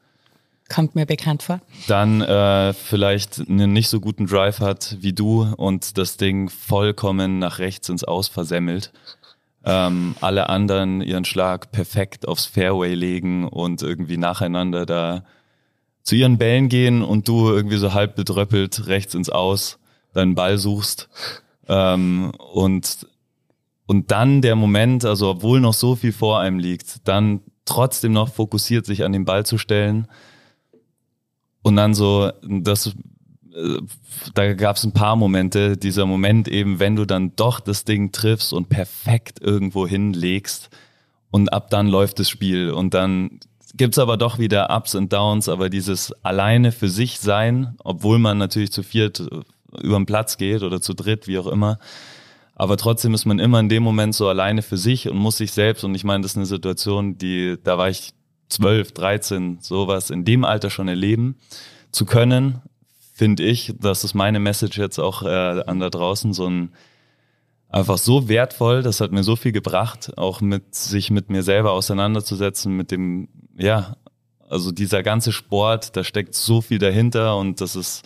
Kommt 0.72 0.94
mir 0.94 1.04
bekannt 1.04 1.42
vor. 1.42 1.60
Dann 1.88 2.22
äh, 2.22 2.72
vielleicht 2.72 3.40
einen 3.48 3.72
nicht 3.72 3.88
so 3.88 4.00
guten 4.00 4.26
Drive 4.26 4.60
hat 4.60 4.96
wie 5.00 5.12
du 5.12 5.42
und 5.56 5.98
das 5.98 6.16
Ding 6.16 6.48
vollkommen 6.48 7.38
nach 7.38 7.58
rechts 7.58 7.88
ins 7.88 8.04
Aus 8.04 8.28
versemmelt. 8.28 8.92
Ähm, 9.64 10.14
alle 10.20 10.48
anderen 10.48 11.00
ihren 11.00 11.24
Schlag 11.24 11.70
perfekt 11.70 12.26
aufs 12.26 12.46
Fairway 12.46 12.94
legen 12.94 13.46
und 13.46 13.82
irgendwie 13.82 14.16
nacheinander 14.16 14.86
da 14.86 15.24
zu 16.02 16.16
ihren 16.16 16.38
Bällen 16.38 16.68
gehen 16.68 17.02
und 17.02 17.28
du 17.28 17.50
irgendwie 17.50 17.76
so 17.76 17.92
halb 17.92 18.14
bedröppelt 18.16 18.86
rechts 18.86 19.14
ins 19.14 19.30
Aus 19.30 19.78
deinen 20.12 20.34
Ball 20.34 20.58
suchst 20.58 21.08
ähm, 21.68 22.32
und, 22.38 23.06
und 23.86 24.10
dann 24.10 24.42
der 24.42 24.56
Moment, 24.56 25.04
also 25.04 25.30
obwohl 25.30 25.60
noch 25.60 25.74
so 25.74 25.96
viel 25.96 26.12
vor 26.12 26.40
einem 26.40 26.58
liegt, 26.58 27.06
dann 27.08 27.40
trotzdem 27.64 28.12
noch 28.12 28.28
fokussiert 28.32 28.86
sich 28.86 29.04
an 29.04 29.12
den 29.12 29.24
Ball 29.24 29.46
zu 29.46 29.58
stellen. 29.58 30.08
Und 31.62 31.76
dann 31.76 31.94
so, 31.94 32.30
das, 32.42 32.88
äh, 33.54 33.78
da 34.34 34.52
gab 34.54 34.76
es 34.76 34.84
ein 34.84 34.92
paar 34.92 35.16
Momente, 35.16 35.76
dieser 35.76 36.06
Moment 36.06 36.48
eben, 36.48 36.78
wenn 36.78 36.96
du 36.96 37.06
dann 37.06 37.34
doch 37.36 37.60
das 37.60 37.84
Ding 37.84 38.12
triffst 38.12 38.52
und 38.52 38.68
perfekt 38.68 39.40
irgendwo 39.40 39.86
hinlegst 39.86 40.70
und 41.30 41.52
ab 41.52 41.70
dann 41.70 41.88
läuft 41.88 42.18
das 42.18 42.28
Spiel 42.28 42.70
und 42.70 42.94
dann 42.94 43.40
gibt's 43.76 43.98
aber 43.98 44.16
doch 44.16 44.38
wieder 44.38 44.70
Ups 44.70 44.94
und 44.94 45.12
Downs, 45.12 45.48
aber 45.48 45.68
dieses 45.68 46.12
alleine 46.22 46.70
für 46.70 46.88
sich 46.88 47.18
sein, 47.18 47.74
obwohl 47.82 48.18
man 48.18 48.38
natürlich 48.38 48.72
zu 48.72 48.82
viert 48.82 49.28
über 49.82 49.96
den 49.96 50.06
Platz 50.06 50.36
geht 50.36 50.62
oder 50.62 50.80
zu 50.80 50.94
dritt, 50.94 51.26
wie 51.26 51.38
auch 51.38 51.46
immer. 51.46 51.78
Aber 52.54 52.76
trotzdem 52.76 53.14
ist 53.14 53.24
man 53.24 53.38
immer 53.38 53.60
in 53.60 53.68
dem 53.68 53.82
Moment 53.82 54.14
so 54.14 54.28
alleine 54.28 54.62
für 54.62 54.76
sich 54.76 55.08
und 55.08 55.16
muss 55.16 55.38
sich 55.38 55.52
selbst, 55.52 55.84
und 55.84 55.94
ich 55.94 56.04
meine, 56.04 56.22
das 56.22 56.32
ist 56.32 56.36
eine 56.36 56.46
Situation, 56.46 57.18
die, 57.18 57.56
da 57.62 57.78
war 57.78 57.88
ich 57.88 58.12
zwölf, 58.48 58.92
dreizehn, 58.92 59.58
sowas, 59.60 60.10
in 60.10 60.24
dem 60.24 60.44
Alter 60.44 60.70
schon 60.70 60.88
erleben 60.88 61.36
zu 61.90 62.04
können, 62.04 62.60
finde 63.12 63.44
ich, 63.44 63.74
das 63.80 64.04
ist 64.04 64.14
meine 64.14 64.40
Message 64.40 64.78
jetzt 64.78 64.98
auch 64.98 65.22
äh, 65.22 65.62
an 65.66 65.80
da 65.80 65.90
draußen, 65.90 66.32
so 66.32 66.48
ein 66.48 66.72
einfach 67.68 67.98
so 67.98 68.28
wertvoll, 68.28 68.82
das 68.82 69.00
hat 69.00 69.10
mir 69.10 69.24
so 69.24 69.34
viel 69.34 69.50
gebracht, 69.50 70.16
auch 70.16 70.40
mit 70.40 70.76
sich 70.76 71.10
mit 71.10 71.28
mir 71.28 71.42
selber 71.42 71.72
auseinanderzusetzen, 71.72 72.76
mit 72.76 72.92
dem, 72.92 73.28
ja, 73.56 73.96
also 74.48 74.70
dieser 74.70 75.02
ganze 75.02 75.32
Sport, 75.32 75.96
da 75.96 76.04
steckt 76.04 76.36
so 76.36 76.60
viel 76.60 76.78
dahinter 76.78 77.36
und 77.36 77.60
das 77.60 77.74
ist 77.74 78.02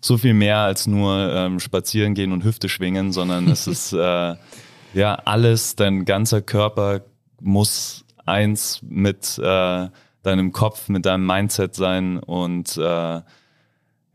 so 0.00 0.18
viel 0.18 0.34
mehr 0.34 0.58
als 0.58 0.86
nur 0.86 1.32
ähm, 1.32 1.60
spazieren 1.60 2.14
gehen 2.14 2.32
und 2.32 2.44
Hüfte 2.44 2.68
schwingen, 2.68 3.12
sondern 3.12 3.48
es 3.48 3.66
ist 3.66 3.92
äh, 3.92 4.34
ja 4.94 5.14
alles, 5.24 5.76
dein 5.76 6.04
ganzer 6.04 6.42
Körper 6.42 7.02
muss 7.40 8.04
eins 8.24 8.80
mit 8.82 9.38
äh, 9.38 9.88
deinem 10.22 10.52
Kopf, 10.52 10.88
mit 10.88 11.06
deinem 11.06 11.26
Mindset 11.26 11.74
sein 11.74 12.18
und 12.18 12.76
äh, 12.76 13.20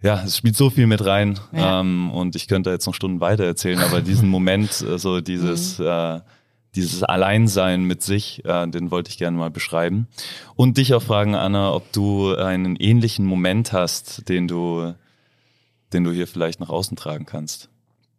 ja, 0.03 0.23
es 0.23 0.37
spielt 0.37 0.55
so 0.55 0.69
viel 0.69 0.87
mit 0.87 1.05
rein 1.05 1.39
ja. 1.51 1.79
ähm, 1.79 2.11
und 2.11 2.35
ich 2.35 2.47
könnte 2.47 2.71
jetzt 2.71 2.87
noch 2.87 2.95
Stunden 2.95 3.21
weiter 3.21 3.45
erzählen, 3.45 3.79
aber 3.79 4.01
diesen 4.01 4.29
Moment, 4.29 4.71
so 4.73 4.89
also 4.89 5.21
dieses, 5.21 5.79
mhm. 5.79 5.85
äh, 5.85 6.19
dieses 6.75 7.03
Alleinsein 7.03 7.83
mit 7.83 8.01
sich, 8.01 8.43
äh, 8.45 8.67
den 8.67 8.91
wollte 8.91 9.09
ich 9.09 9.17
gerne 9.17 9.37
mal 9.37 9.51
beschreiben. 9.51 10.07
Und 10.55 10.77
dich 10.77 10.93
auch 10.93 11.03
fragen, 11.03 11.35
Anna, 11.35 11.73
ob 11.73 11.91
du 11.91 12.35
einen 12.35 12.75
ähnlichen 12.77 13.25
Moment 13.25 13.73
hast, 13.73 14.27
den 14.29 14.47
du, 14.47 14.93
den 15.93 16.03
du 16.03 16.11
hier 16.11 16.27
vielleicht 16.27 16.59
nach 16.59 16.69
außen 16.69 16.97
tragen 16.97 17.25
kannst. 17.25 17.69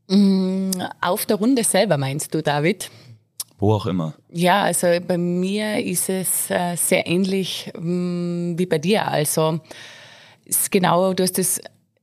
Mm, 0.08 0.70
auf 1.00 1.26
der 1.26 1.36
Runde 1.36 1.64
selber 1.64 1.96
meinst 1.96 2.34
du, 2.34 2.42
David? 2.42 2.90
Wo 3.58 3.74
auch 3.74 3.86
immer. 3.86 4.14
Ja, 4.30 4.62
also 4.62 4.88
bei 5.06 5.16
mir 5.16 5.84
ist 5.84 6.08
es 6.08 6.50
äh, 6.50 6.76
sehr 6.76 7.06
ähnlich 7.06 7.72
mm, 7.78 8.58
wie 8.58 8.66
bei 8.66 8.78
dir. 8.78 9.06
Also 9.06 9.60
ist 10.44 10.70
genau, 10.70 11.14
du 11.14 11.22
hast 11.22 11.38
es 11.38 11.60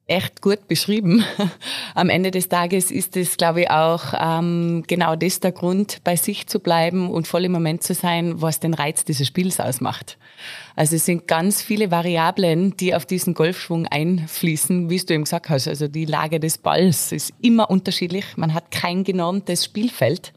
echt 0.09 0.41
gut 0.41 0.67
beschrieben. 0.67 1.23
Am 1.95 2.09
Ende 2.09 2.31
des 2.31 2.49
Tages 2.49 2.91
ist 2.91 3.15
es, 3.15 3.37
glaube 3.37 3.61
ich, 3.61 3.69
auch 3.69 4.13
ähm, 4.19 4.83
genau 4.87 5.15
das 5.15 5.39
der 5.39 5.51
Grund, 5.51 5.99
bei 6.03 6.15
sich 6.15 6.47
zu 6.47 6.59
bleiben 6.59 7.09
und 7.09 7.27
voll 7.27 7.45
im 7.45 7.51
Moment 7.51 7.83
zu 7.83 7.93
sein, 7.93 8.41
was 8.41 8.59
den 8.59 8.73
Reiz 8.73 9.05
dieses 9.05 9.27
Spiels 9.27 9.59
ausmacht. 9.59 10.17
Also 10.75 10.95
es 10.95 11.05
sind 11.05 11.27
ganz 11.27 11.61
viele 11.61 11.91
Variablen, 11.91 12.75
die 12.77 12.95
auf 12.95 13.05
diesen 13.05 13.33
Golfschwung 13.33 13.85
einfließen, 13.85 14.89
wie 14.89 14.97
du 14.97 15.13
eben 15.13 15.25
gesagt 15.25 15.49
hast. 15.49 15.67
Also 15.67 15.87
die 15.87 16.05
Lage 16.05 16.39
des 16.39 16.57
Balls 16.57 17.11
ist 17.11 17.33
immer 17.41 17.69
unterschiedlich. 17.69 18.37
Man 18.37 18.53
hat 18.53 18.71
kein 18.71 19.03
genormtes 19.03 19.65
Spielfeld. 19.65 20.31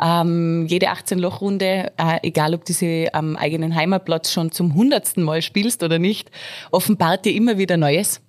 Ähm, 0.00 0.66
jede 0.68 0.90
18-Loch-Runde, 0.90 1.92
äh, 1.96 2.18
egal 2.22 2.54
ob 2.54 2.64
du 2.64 2.72
sie 2.72 3.08
am 3.12 3.36
eigenen 3.36 3.74
Heimatplatz 3.74 4.32
schon 4.32 4.52
zum 4.52 4.74
hundertsten 4.74 5.24
Mal 5.24 5.42
spielst 5.42 5.82
oder 5.82 5.98
nicht, 5.98 6.30
offenbart 6.70 7.24
dir 7.24 7.34
immer 7.34 7.56
wieder 7.58 7.76
Neues. 7.76 8.20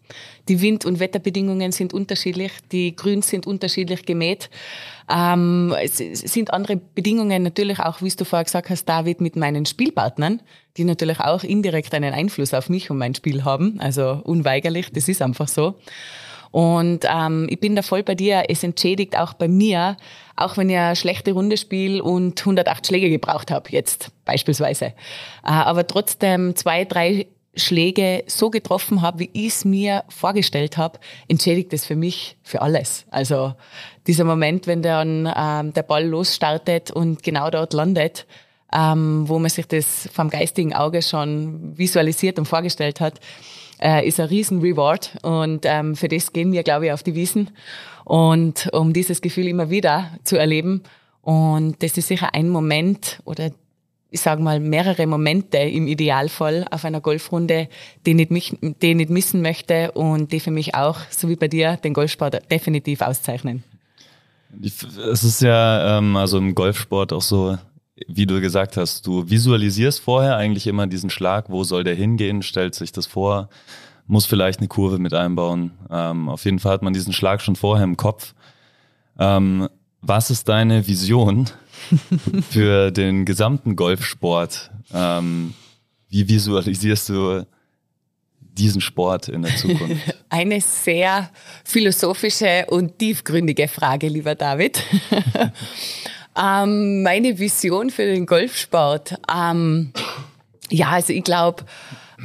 Die 0.48 0.62
Wind- 0.62 0.86
und 0.86 1.00
Wetterbedingungen 1.00 1.72
sind 1.72 1.94
unterschiedlich, 1.94 2.52
die 2.72 2.96
Grüns 2.96 3.30
sind 3.30 3.48
unterschiedlich 3.48 4.06
gemäht. 4.06 4.50
Ähm, 5.10 5.76
es 5.82 5.98
sind 5.98 6.54
andere 6.54 6.78
Bedingungen 6.78 7.44
natürlich 7.44 7.80
auch, 7.80 8.02
wie 8.02 8.10
du 8.10 8.26
vorher 8.26 8.46
gesagt 8.46 8.70
hast, 8.70 8.86
David, 8.86 9.22
mit 9.22 9.36
meinen 9.36 9.66
Spielpartnern, 9.66 10.42
die 10.78 10.84
natürlich 10.84 11.20
auch 11.20 11.44
indirekt 11.44 11.94
einen 11.94 12.14
Einfluss 12.14 12.54
auf 12.54 12.70
mich 12.70 12.90
und 12.90 12.98
mein 12.98 13.16
Spiel 13.16 13.44
haben. 13.44 13.80
Also 13.80 14.22
unweigerlich, 14.24 14.92
das 14.92 15.08
ist 15.08 15.22
einfach 15.22 15.48
so. 15.48 15.76
Und 16.52 17.06
ähm, 17.10 17.48
ich 17.50 17.60
bin 17.60 17.76
da 17.76 17.82
voll 17.82 18.04
bei 18.04 18.14
dir. 18.14 18.44
Es 18.50 18.64
entschädigt 18.64 19.18
auch 19.18 19.34
bei 19.34 19.48
mir, 19.48 19.96
auch 20.36 20.58
wenn 20.58 20.70
ich 20.70 20.78
eine 20.78 20.96
schlechte 20.98 21.32
Runde 21.32 21.56
spiele 21.56 22.04
und 22.04 22.40
108 22.40 22.88
Schläge 22.88 23.10
gebraucht 23.10 23.52
habe, 23.52 23.70
jetzt 23.72 24.12
beispielsweise. 24.26 24.86
Äh, 24.86 24.94
aber 25.44 25.88
trotzdem 25.88 26.56
zwei, 26.56 26.84
drei 26.84 27.28
Schläge 27.56 28.24
so 28.28 28.50
getroffen 28.50 29.02
habe, 29.02 29.20
wie 29.20 29.30
ich 29.34 29.48
es 29.48 29.66
mir 29.66 30.04
vorgestellt 30.10 30.78
habe, 30.78 31.00
entschädigt 31.28 31.74
es 31.74 31.86
für 31.86 31.96
mich 31.96 32.38
für 32.44 32.62
alles. 32.62 33.06
Also 33.12 33.54
dieser 34.08 34.24
Moment, 34.24 34.68
wenn 34.68 34.82
dann 34.82 35.32
ähm, 35.36 35.74
der 35.74 35.84
Ball 35.84 36.06
losstartet 36.06 36.92
und 36.92 37.24
genau 37.24 37.50
dort 37.50 37.74
landet, 37.74 38.26
ähm, 38.74 39.28
wo 39.28 39.38
man 39.38 39.50
sich 39.50 39.68
das 39.68 40.10
vom 40.14 40.30
geistigen 40.30 40.74
Auge 40.74 41.02
schon 41.02 41.78
visualisiert 41.78 42.40
und 42.40 42.46
vorgestellt 42.46 43.02
hat, 43.02 43.20
äh, 43.82 44.08
ist 44.08 44.20
ein 44.20 44.28
riesen 44.28 44.62
Reward 44.62 45.18
und 45.24 45.66
ähm, 45.66 45.96
für 45.96 46.08
das 46.08 46.32
gehen 46.32 46.54
wir, 46.54 46.64
glaube 46.64 46.86
ich, 46.86 46.92
auf 46.94 47.04
die 47.04 47.16
Wiesen 47.16 47.50
und 48.06 48.70
um 48.72 48.94
dieses 48.94 49.22
Gefühl 49.22 49.48
immer 49.48 49.70
wieder 49.70 50.12
zu 50.24 50.38
erleben 50.38 50.84
und 51.22 51.84
das 51.84 51.98
ist 51.98 52.08
sicher 52.08 52.34
ein 52.34 52.50
Moment 52.50 53.20
oder 53.26 53.52
ich 54.14 54.20
sage 54.20 54.44
mal, 54.44 54.60
mehrere 54.60 55.08
Momente 55.08 55.58
im 55.58 55.88
Idealfall 55.88 56.68
auf 56.70 56.84
einer 56.84 57.00
Golfrunde, 57.00 57.70
die 58.06 58.22
ich, 58.22 58.30
nicht, 58.30 58.58
die 58.62 58.92
ich 58.92 58.96
nicht 58.96 59.10
missen 59.10 59.42
möchte 59.42 59.94
und 59.94 60.34
die 60.34 60.42
für 60.42 60.52
mich 60.52 60.76
auch, 60.76 61.00
so 61.10 61.30
wie 61.30 61.38
bei 61.38 61.48
dir, 61.48 61.78
den 61.78 61.94
Golfsport 61.94 62.52
definitiv 62.52 63.02
auszeichnen. 63.02 63.64
Es 64.62 65.24
ist 65.24 65.42
ja 65.42 65.98
ähm, 65.98 66.18
also 66.18 66.38
im 66.38 66.54
Golfsport 66.54 67.14
auch 67.14 67.22
so, 67.22 67.58
wie 68.06 68.26
du 68.26 68.42
gesagt 68.42 68.76
hast, 68.76 69.08
du 69.08 69.30
visualisierst 69.30 70.02
vorher 70.02 70.36
eigentlich 70.36 70.68
immer 70.68 70.88
diesen 70.88 71.10
Schlag, 71.10 71.50
wo 71.50 71.64
soll 71.64 71.86
der 71.86 71.96
hingehen, 71.96 72.42
stellt 72.42 72.76
sich 72.76 72.92
das 72.92 73.06
vor, 73.06 73.48
muss 74.08 74.26
vielleicht 74.26 74.60
eine 74.60 74.68
Kurve 74.68 75.00
mit 75.00 75.14
einbauen. 75.14 75.72
Ähm, 75.90 76.28
auf 76.28 76.44
jeden 76.44 76.60
Fall 76.60 76.74
hat 76.74 76.82
man 76.82 76.92
diesen 76.92 77.14
Schlag 77.14 77.42
schon 77.42 77.56
vorher 77.56 77.86
im 77.86 77.96
Kopf. 77.96 78.34
Ähm, 79.18 79.70
was 80.02 80.32
ist 80.32 80.50
deine 80.50 80.86
Vision 80.86 81.50
für 82.50 82.92
den 82.92 83.26
gesamten 83.26 83.76
Golfsport? 83.76 84.72
Ähm, 84.94 85.54
wie 86.10 86.28
visualisierst 86.28 87.10
du 87.10 87.46
diesen 88.40 88.82
Sport 88.82 89.30
in 89.30 89.44
der 89.44 89.56
Zukunft? 89.56 90.16
Eine 90.30 90.62
sehr 90.62 91.30
philosophische 91.64 92.66
und 92.70 93.00
tiefgründige 93.00 93.68
Frage, 93.68 94.08
lieber 94.08 94.36
David. 94.36 94.84
ähm, 96.38 97.04
meine 97.04 97.40
Vision 97.40 97.90
für 97.90 98.06
den 98.06 98.26
Golfsport. 98.26 99.18
Ähm, 99.34 99.94
ja, 100.70 100.90
also 100.90 101.14
ich 101.14 101.24
glaube, 101.24 101.64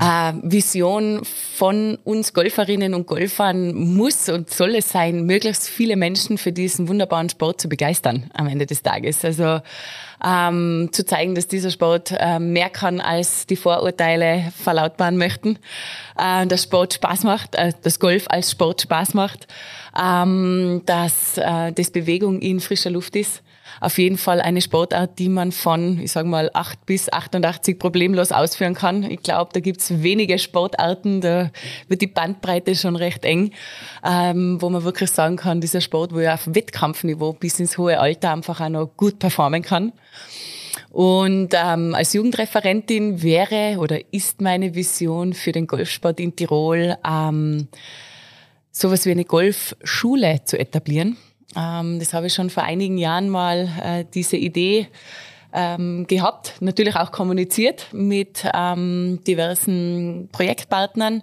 äh, 0.01 0.33
Vision 0.43 1.23
von 1.25 1.99
uns 2.05 2.35
Golferinnen 2.35 2.95
und 2.95 3.07
Golfern 3.07 3.75
muss 3.75 4.29
und 4.29 4.51
soll 4.51 4.75
es 4.75 4.91
sein, 4.91 5.25
möglichst 5.25 5.69
viele 5.69 5.97
Menschen 5.97 6.39
für 6.39 6.53
diesen 6.53 6.89
wunderbaren 6.89 7.29
Sport 7.29 7.61
zu 7.61 7.69
begeistern 7.69 8.31
am 8.35 8.47
Ende 8.47 8.67
des 8.67 8.83
Tages. 8.83 9.25
Also 9.25 9.61
ähm, 10.25 10.91
zu 10.93 11.05
zeigen, 11.05 11.35
dass 11.35 11.47
dieser 11.47 11.71
Sport 11.71 12.15
äh, 12.19 12.39
mehr 12.39 12.71
kann, 12.71 13.01
als 13.01 13.47
die 13.47 13.57
Vorurteile 13.57 14.53
verlautbaren 14.63 15.17
möchten. 15.17 15.59
Äh, 16.19 16.47
dass 16.47 16.65
Sport 16.65 16.95
Spaß 16.95 17.25
macht, 17.25 17.55
äh, 17.55 17.73
dass 17.83 18.01
Golf 18.01 18.27
als 18.29 18.51
Sport 18.51 18.83
Spaß 18.83 19.15
macht, 19.15 19.47
ähm, 19.99 20.83
dass 20.87 21.39
äh, 21.39 21.73
das 21.73 21.91
Bewegung 21.91 22.41
in 22.41 22.61
frischer 22.61 22.91
Luft 22.91 23.17
ist 23.17 23.43
auf 23.81 23.99
jeden 23.99 24.19
Fall 24.19 24.41
eine 24.41 24.61
Sportart, 24.61 25.19
die 25.19 25.29
man 25.29 25.53
von, 25.53 26.01
ich 26.01 26.13
sage 26.13 26.29
mal, 26.29 26.51
8 26.53 26.87
bis 26.87 27.13
88 27.13 27.79
problemlos 27.79 28.33
ausführen 28.33 28.75
kann. 28.75 29.03
Ich 29.05 29.23
glaube, 29.23 29.51
da 29.53 29.61
gibt's 29.61 30.03
wenige 30.03 30.39
Sportarten, 30.39 31.21
da 31.21 31.51
wird 31.89 32.03
die 32.03 32.07
Bandbreite 32.07 32.75
schon 32.75 32.97
recht 32.97 33.25
eng, 33.25 33.53
ähm, 34.05 34.61
wo 34.61 34.71
man 34.71 34.85
wirklich 34.85 35.11
sagen 35.11 35.37
kann, 35.37 35.61
dieser 35.61 35.81
Sport, 35.81 36.13
wo 36.13 36.19
ich 36.19 36.29
auf 36.29 36.47
Wettkampfniveau 36.47 37.33
bis 37.35 37.61
ins 37.61 37.79
hohe 37.79 37.99
Alter 37.99 38.33
einfach 38.33 38.61
auch 38.61 38.69
noch 38.69 38.91
gut 38.97 39.19
performen 39.19 39.63
kann. 39.63 39.93
Und 40.91 41.51
ähm, 41.53 41.95
als 41.95 42.15
Jugendreferentin 42.15 43.23
wäre 43.23 43.79
oder 43.79 43.99
ist 44.13 44.41
meine 44.41 44.75
Vision 44.75 45.35
für 45.35 45.53
den 45.53 45.67
Golfsport 45.67 46.21
in 46.21 46.35
Tirol, 46.35 46.97
ähm, 47.07 47.69
sowas 48.71 49.05
wie 49.05 49.11
eine 49.11 49.25
Golfschule 49.25 50.41
zu 50.45 50.59
etablieren. 50.59 51.17
Ähm, 51.55 51.99
das 51.99 52.13
habe 52.13 52.27
ich 52.27 52.35
schon 52.35 52.51
vor 52.51 52.65
einigen 52.65 52.99
Jahren 52.99 53.29
mal 53.29 53.69
äh, 53.83 54.05
diese 54.13 54.37
Idee 54.37 54.89
ähm, 55.53 56.07
gehabt, 56.07 56.55
natürlich 56.61 56.97
auch 56.97 57.13
kommuniziert 57.13 57.87
mit 57.93 58.45
ähm, 58.53 59.21
diversen 59.27 60.29
Projektpartnern. 60.33 61.23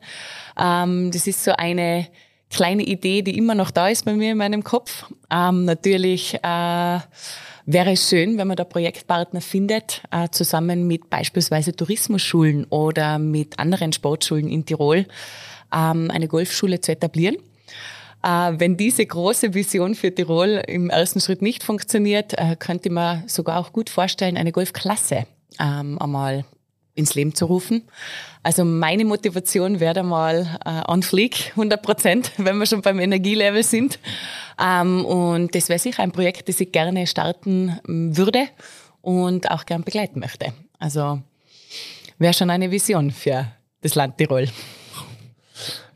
Ähm, 0.60 1.12
das 1.12 1.28
ist 1.28 1.44
so 1.44 1.52
eine 1.52 2.08
kleine 2.50 2.84
Idee, 2.84 3.22
die 3.22 3.38
immer 3.38 3.56
noch 3.56 3.72
da 3.72 3.90
ist 3.90 4.06
bei 4.06 4.14
mir 4.14 4.32
in 4.32 4.38
meinem 4.38 4.64
Kopf. 4.64 5.12
Ähm, 5.32 5.66
natürlich 5.66 6.36
äh, 6.36 7.00
wäre 7.66 7.92
es 7.92 8.10
schön, 8.10 8.38
wenn 8.38 8.48
man 8.48 8.58
da 8.58 8.64
Projektpartner 8.64 9.42
findet, 9.42 10.02
äh, 10.12 10.30
zusammen 10.30 10.88
mit 10.88 11.10
beispielsweise 11.10 11.76
Tourismusschulen 11.76 12.66
oder 12.66 13.20
mit 13.20 13.60
anderen 13.60 13.94
Sportschulen 13.94 14.48
in 14.48 14.66
Tirol, 14.66 15.06
ähm, 15.74 16.10
eine 16.12 16.28
Golfschule 16.28 16.82
zu 16.82 16.92
etablieren. 16.92 17.38
Äh, 18.24 18.54
wenn 18.58 18.78
diese 18.78 19.06
große 19.06 19.54
Vision 19.54 19.96
für 19.96 20.14
Tirol 20.14 20.64
im 20.68 20.90
ersten 20.90 21.20
Schritt 21.20 21.42
nicht 21.42 21.64
funktioniert, 21.64 22.34
äh, 22.38 22.56
könnte 22.58 22.90
man 22.90 23.28
sogar 23.28 23.60
auch 23.60 23.74
gut 23.74 23.90
vorstellen, 23.90 24.38
eine 24.38 24.52
Golfklasse 24.52 25.26
ähm, 25.60 26.00
einmal 26.00 26.46
ins 26.96 27.16
Leben 27.16 27.36
zu 27.36 27.46
rufen. 27.46 27.84
Also 28.44 28.64
meine 28.66 29.04
Motivation 29.04 29.80
wäre 29.80 29.96
da 29.96 30.04
mal 30.04 30.60
äh, 30.66 30.90
on 30.90 31.04
fleek, 31.04 31.52
100 31.52 31.82
Prozent, 31.82 32.32
wenn 32.38 32.58
wir 32.58 32.66
schon 32.66 32.82
beim 32.82 33.00
Energielevel 33.00 33.64
sind. 33.64 34.00
Ähm, 34.62 35.04
und 35.06 35.54
das 35.56 35.70
wäre 35.70 35.80
sicher 35.80 36.04
ein 36.04 36.12
Projekt, 36.12 36.48
das 36.48 36.62
ich 36.62 36.72
gerne 36.72 37.08
starten 37.08 37.80
ähm, 37.88 38.16
würde 38.16 38.48
und 39.02 39.52
auch 39.52 39.66
gern 39.66 39.84
begleiten 39.84 40.20
möchte. 40.20 40.54
Also 40.80 41.22
wäre 42.20 42.34
schon 42.34 42.50
eine 42.50 42.72
Vision 42.72 43.12
für 43.12 43.48
das 43.82 43.96
Land 43.96 44.18
Tirol. 44.18 44.48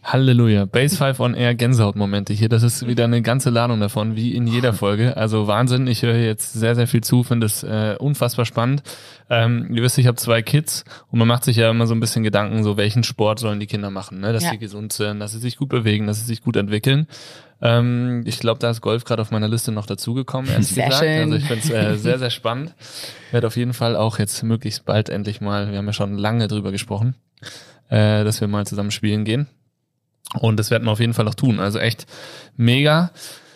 Halleluja. 0.08 0.64
Base 0.64 0.96
5 0.96 1.20
on 1.20 1.34
Air 1.34 1.54
Gänsehautmomente 1.54 2.32
hier. 2.32 2.48
Das 2.48 2.64
ist 2.64 2.88
wieder 2.88 3.04
eine 3.04 3.22
ganze 3.22 3.50
Ladung 3.50 3.82
davon, 3.82 4.16
wie 4.16 4.34
in 4.34 4.48
jeder 4.48 4.72
Folge. 4.72 5.18
Also 5.18 5.48
Wahnsinn. 5.48 5.86
Ich 5.86 6.02
höre 6.02 6.16
jetzt 6.16 6.54
sehr, 6.54 6.76
sehr 6.76 6.88
viel 6.88 7.02
zu, 7.02 7.24
finde 7.24 7.46
es 7.46 7.62
äh, 7.64 7.98
unfassbar 8.00 8.46
spannend. 8.46 8.84
Ähm, 9.30 9.68
ihr 9.70 9.84
wisst, 9.84 9.98
ich 9.98 10.08
habe 10.08 10.16
zwei 10.16 10.42
Kids 10.42 10.86
und 11.12 11.20
man 11.20 11.28
macht 11.28 11.44
sich 11.44 11.58
ja 11.58 11.70
immer 11.70 11.88
so 11.88 11.94
ein 11.94 12.00
bisschen 12.00 12.24
Gedanken, 12.24 12.64
so 12.64 12.78
welchen 12.78 13.04
Sport 13.04 13.40
sollen 13.40 13.60
die 13.60 13.68
Kinder 13.68 13.90
machen, 13.90 14.22
ne? 14.22 14.32
dass 14.32 14.46
ja. 14.46 14.52
sie 14.52 14.58
gesund 14.58 14.94
sind, 14.94 15.20
dass 15.20 15.34
sie 15.34 15.40
sich 15.40 15.58
gut 15.58 15.68
bewegen, 15.68 16.08
dass 16.08 16.20
sie 16.20 16.26
sich 16.26 16.42
gut 16.42 16.56
entwickeln. 16.56 17.08
Ähm, 17.62 18.24
ich 18.26 18.40
glaube, 18.40 18.62
da 18.62 18.70
ist 18.70 18.80
Golf 18.80 19.04
gerade 19.04 19.22
auf 19.22 19.32
meiner 19.32 19.50
Liste 19.50 19.74
noch 19.74 19.88
dazugekommen, 19.88 20.50
ehrlich 20.50 20.68
sehr 20.68 20.88
gesagt. 20.88 21.04
Schön. 21.04 21.22
Also 21.24 21.36
ich 21.36 21.44
finde 21.44 21.64
es 21.64 21.70
äh, 21.70 21.98
sehr, 21.98 22.18
sehr 22.18 22.30
spannend. 22.30 22.74
Werde 23.32 23.48
auf 23.48 23.58
jeden 23.58 23.74
Fall 23.74 23.98
auch 23.98 24.20
jetzt 24.20 24.42
möglichst 24.44 24.86
bald 24.86 25.10
endlich 25.10 25.42
mal, 25.42 25.70
wir 25.70 25.78
haben 25.78 25.88
ja 25.88 25.94
schon 25.94 26.18
lange 26.18 26.48
drüber 26.48 26.72
gesprochen, 26.72 27.16
äh, 27.90 28.24
dass 28.24 28.40
wir 28.40 28.48
mal 28.48 28.66
zusammen 28.66 28.92
spielen 28.92 29.26
gehen. 29.26 29.48
Und 30.34 30.58
das 30.58 30.72
werden 30.72 30.86
wir 30.86 30.92
auf 30.92 31.00
jeden 31.00 31.14
Fall 31.14 31.28
auch 31.28 31.36
tun. 31.36 31.60
Also 31.60 31.80
echt 31.80 32.06
mega. 32.56 33.12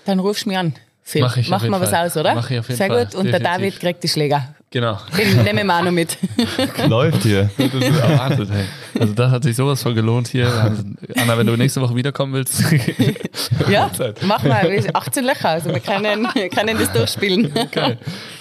Dann 0.05 0.19
rufst 0.19 0.45
du 0.45 0.49
mich 0.49 0.57
an. 0.57 0.74
Phil. 1.03 1.22
Mach 1.22 1.36
ich 1.36 1.49
Machen 1.49 1.69
wir 1.69 1.82
was 1.82 1.93
aus, 1.93 2.15
oder? 2.15 2.36
Mach 2.36 2.49
ich 2.49 2.59
auf 2.59 2.67
jeden 2.67 2.78
Sehr 2.78 2.88
Fall. 2.88 3.05
gut. 3.05 3.15
Und 3.15 3.26
Definitiv. 3.26 3.43
der 3.43 3.57
David 3.57 3.80
kriegt 3.80 4.03
die 4.03 4.07
Schläger. 4.07 4.55
Genau. 4.69 4.97
Den 5.17 5.43
nehmen 5.43 5.67
wir 5.67 5.78
auch 5.78 5.84
noch 5.84 5.91
mit. 5.91 6.17
Läuft 6.88 7.24
hier. 7.24 7.49
Das 7.57 7.74
ist 7.74 7.99
erwartet, 7.99 8.49
hey. 8.49 8.65
Also 8.97 9.13
das 9.13 9.32
hat 9.32 9.43
sich 9.43 9.57
sowas 9.57 9.84
von 9.84 9.93
gelohnt 9.93 10.30
hier. 10.30 10.47
Anna, 11.17 11.38
wenn 11.38 11.45
du 11.45 11.57
nächste 11.57 11.82
Woche 11.82 11.93
wiederkommen 11.93 12.32
willst. 12.32 12.63
ja, 13.69 13.91
mach 14.22 14.43
mal. 14.43 14.82
18 14.93 15.26
Löcher. 15.26 15.49
Also 15.49 15.72
wir 15.72 15.82
können, 15.82 16.26
können 16.55 16.78
das 16.78 16.93
durchspielen. 16.93 17.51
Geil. 17.72 17.97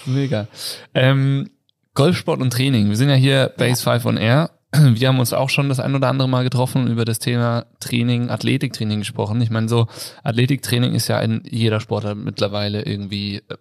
Mega. 0.07 0.47
Ähm, 0.95 1.51
Golfsport 1.95 2.41
und 2.41 2.53
Training. 2.53 2.91
Wir 2.91 2.97
sind 2.97 3.09
ja 3.09 3.16
hier 3.16 3.53
Base 3.57 3.85
ja. 3.85 3.93
5 3.95 4.05
on 4.07 4.16
Air 4.16 4.51
wir 4.73 5.09
haben 5.09 5.18
uns 5.18 5.33
auch 5.33 5.51
schon 5.51 5.68
das 5.68 5.81
ein 5.81 5.95
oder 5.95 6.09
andere 6.09 6.29
Mal 6.29 6.45
getroffen 6.45 6.83
und 6.83 6.89
über 6.89 7.05
das 7.05 7.18
Thema 7.18 7.66
Training, 7.81 8.31
Athletiktraining 8.31 9.01
gesprochen. 9.01 9.41
Ich 9.41 9.51
meine, 9.51 9.68
so 9.68 9.87
Athletiktraining 10.23 10.95
ist 10.95 11.09
ja 11.09 11.21
in 11.21 11.43
jeder 11.49 11.81
Sportart 11.81 12.16
mittlerweile 12.16 12.83
irgendwie 12.83 13.37
äh, 13.37 13.57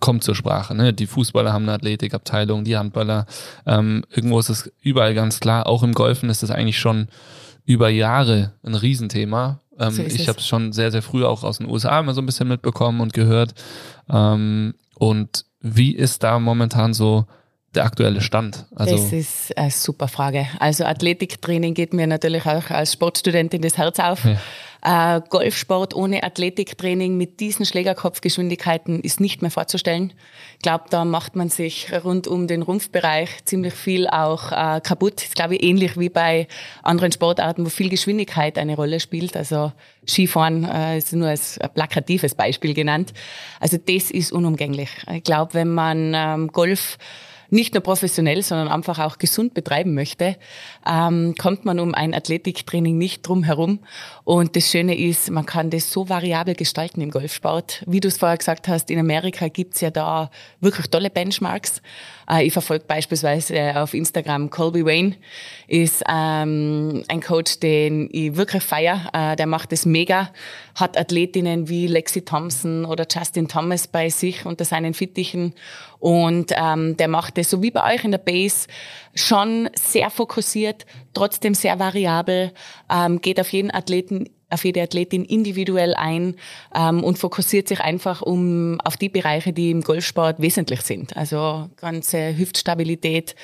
kommt 0.00 0.24
zur 0.24 0.34
Sprache. 0.34 0.74
Ne? 0.74 0.92
Die 0.92 1.06
Fußballer 1.06 1.52
haben 1.52 1.64
eine 1.64 1.72
Athletikabteilung, 1.72 2.64
die 2.64 2.76
Handballer. 2.76 3.26
Ähm, 3.66 4.04
irgendwo 4.10 4.38
ist 4.38 4.48
es 4.48 4.72
überall 4.80 5.14
ganz 5.14 5.40
klar. 5.40 5.66
Auch 5.66 5.82
im 5.82 5.92
Golfen 5.92 6.30
ist 6.30 6.42
das 6.42 6.50
eigentlich 6.50 6.78
schon 6.78 7.08
über 7.64 7.88
Jahre 7.88 8.52
ein 8.62 8.74
Riesenthema. 8.74 9.60
Ähm, 9.78 9.90
so 9.90 10.02
ich 10.02 10.28
habe 10.28 10.38
es 10.38 10.46
schon 10.46 10.72
sehr, 10.72 10.90
sehr 10.90 11.02
früh 11.02 11.24
auch 11.24 11.42
aus 11.42 11.58
den 11.58 11.68
USA 11.68 11.98
immer 12.00 12.14
so 12.14 12.22
ein 12.22 12.26
bisschen 12.26 12.48
mitbekommen 12.48 13.00
und 13.00 13.12
gehört. 13.12 13.54
Ähm, 14.08 14.74
und 14.96 15.44
wie 15.60 15.94
ist 15.94 16.22
da 16.22 16.38
momentan 16.38 16.94
so 16.94 17.26
der 17.76 17.84
aktuelle 17.84 18.20
Stand? 18.20 18.66
Also 18.74 18.96
das 18.96 19.12
ist 19.12 19.56
eine 19.56 19.70
super 19.70 20.08
Frage. 20.08 20.46
Also 20.58 20.84
Athletiktraining 20.84 21.74
geht 21.74 21.92
mir 21.92 22.06
natürlich 22.06 22.46
auch 22.46 22.70
als 22.70 22.92
Sportstudentin 22.92 23.62
das 23.62 23.78
Herz 23.78 23.98
auf. 23.98 24.24
Ja. 24.24 24.38
Äh, 24.86 25.22
Golfsport 25.30 25.94
ohne 25.96 26.24
Athletiktraining 26.24 27.16
mit 27.16 27.40
diesen 27.40 27.64
Schlägerkopfgeschwindigkeiten 27.64 29.00
ist 29.00 29.18
nicht 29.18 29.40
mehr 29.40 29.50
vorzustellen. 29.50 30.12
Ich 30.56 30.62
glaube, 30.62 30.84
da 30.90 31.06
macht 31.06 31.36
man 31.36 31.48
sich 31.48 31.90
rund 32.04 32.26
um 32.28 32.46
den 32.46 32.60
Rumpfbereich 32.60 33.46
ziemlich 33.46 33.72
viel 33.72 34.06
auch 34.06 34.52
äh, 34.52 34.82
kaputt. 34.82 35.22
Ist, 35.22 35.36
glaube 35.36 35.56
ich, 35.56 35.62
ähnlich 35.62 35.98
wie 35.98 36.10
bei 36.10 36.48
anderen 36.82 37.12
Sportarten, 37.12 37.64
wo 37.64 37.70
viel 37.70 37.88
Geschwindigkeit 37.88 38.58
eine 38.58 38.76
Rolle 38.76 39.00
spielt. 39.00 39.38
Also 39.38 39.72
Skifahren 40.06 40.64
äh, 40.64 40.98
ist 40.98 41.14
nur 41.14 41.28
als 41.28 41.58
plakatives 41.72 42.34
Beispiel 42.34 42.74
genannt. 42.74 43.14
Also 43.60 43.78
das 43.78 44.10
ist 44.10 44.32
unumgänglich. 44.32 44.90
Ich 45.10 45.22
glaube, 45.22 45.54
wenn 45.54 45.72
man 45.72 46.12
ähm, 46.14 46.48
Golf 46.48 46.98
nicht 47.50 47.74
nur 47.74 47.82
professionell, 47.82 48.42
sondern 48.42 48.68
einfach 48.68 48.98
auch 48.98 49.18
gesund 49.18 49.54
betreiben 49.54 49.94
möchte, 49.94 50.36
ähm, 50.88 51.34
kommt 51.38 51.64
man 51.64 51.80
um 51.80 51.94
ein 51.94 52.14
Athletiktraining 52.14 52.98
nicht 52.98 53.26
drum 53.26 53.42
herum. 53.44 53.80
Und 54.24 54.56
das 54.56 54.70
Schöne 54.70 54.96
ist, 54.98 55.30
man 55.30 55.46
kann 55.46 55.70
das 55.70 55.90
so 55.90 56.08
variabel 56.08 56.54
gestalten 56.54 57.00
im 57.00 57.10
Golfsport. 57.10 57.82
Wie 57.86 58.00
du 58.00 58.08
es 58.08 58.18
vorher 58.18 58.38
gesagt 58.38 58.68
hast, 58.68 58.90
in 58.90 58.98
Amerika 58.98 59.48
gibt's 59.48 59.80
ja 59.80 59.90
da 59.90 60.30
wirklich 60.60 60.88
tolle 60.88 61.10
Benchmarks. 61.10 61.82
Äh, 62.30 62.46
ich 62.46 62.52
verfolge 62.52 62.84
beispielsweise 62.86 63.80
auf 63.80 63.94
Instagram 63.94 64.50
Colby 64.50 64.84
Wayne, 64.84 65.16
ist 65.66 66.02
ähm, 66.08 67.02
ein 67.08 67.20
Coach, 67.20 67.60
den 67.60 68.08
ich 68.12 68.36
wirklich 68.36 68.62
feier. 68.62 69.10
Äh, 69.12 69.36
der 69.36 69.46
macht 69.46 69.72
es 69.72 69.86
mega, 69.86 70.30
hat 70.74 70.98
Athletinnen 70.98 71.68
wie 71.68 71.86
Lexi 71.86 72.22
Thompson 72.22 72.84
oder 72.84 73.06
Justin 73.10 73.48
Thomas 73.48 73.86
bei 73.86 74.08
sich 74.08 74.44
unter 74.46 74.64
seinen 74.64 74.94
Fittichen. 74.94 75.54
Und 75.98 76.52
ähm, 76.54 76.96
der 76.96 77.08
macht 77.08 77.38
es 77.38 77.48
so 77.48 77.62
wie 77.62 77.70
bei 77.70 77.94
euch 77.94 78.04
in 78.04 78.10
der 78.10 78.18
Base 78.18 78.66
schon 79.14 79.70
sehr 79.74 80.10
fokussiert, 80.10 80.84
trotzdem 81.14 81.54
sehr 81.54 81.78
variabel, 81.78 82.52
ähm, 82.90 83.20
geht 83.20 83.40
auf 83.40 83.50
jeden 83.52 83.72
Athleten 83.72 84.28
auf 84.54 84.64
jede 84.64 84.82
Athletin 84.82 85.24
individuell 85.24 85.94
ein 85.94 86.36
ähm, 86.74 87.04
und 87.04 87.18
fokussiert 87.18 87.68
sich 87.68 87.80
einfach 87.80 88.22
um 88.22 88.80
auf 88.80 88.96
die 88.96 89.08
Bereiche, 89.08 89.52
die 89.52 89.70
im 89.70 89.82
Golfsport 89.82 90.40
wesentlich 90.40 90.82
sind. 90.82 91.16
Also 91.16 91.68
ganze 91.76 92.36
Hüftstabilität, 92.36 93.34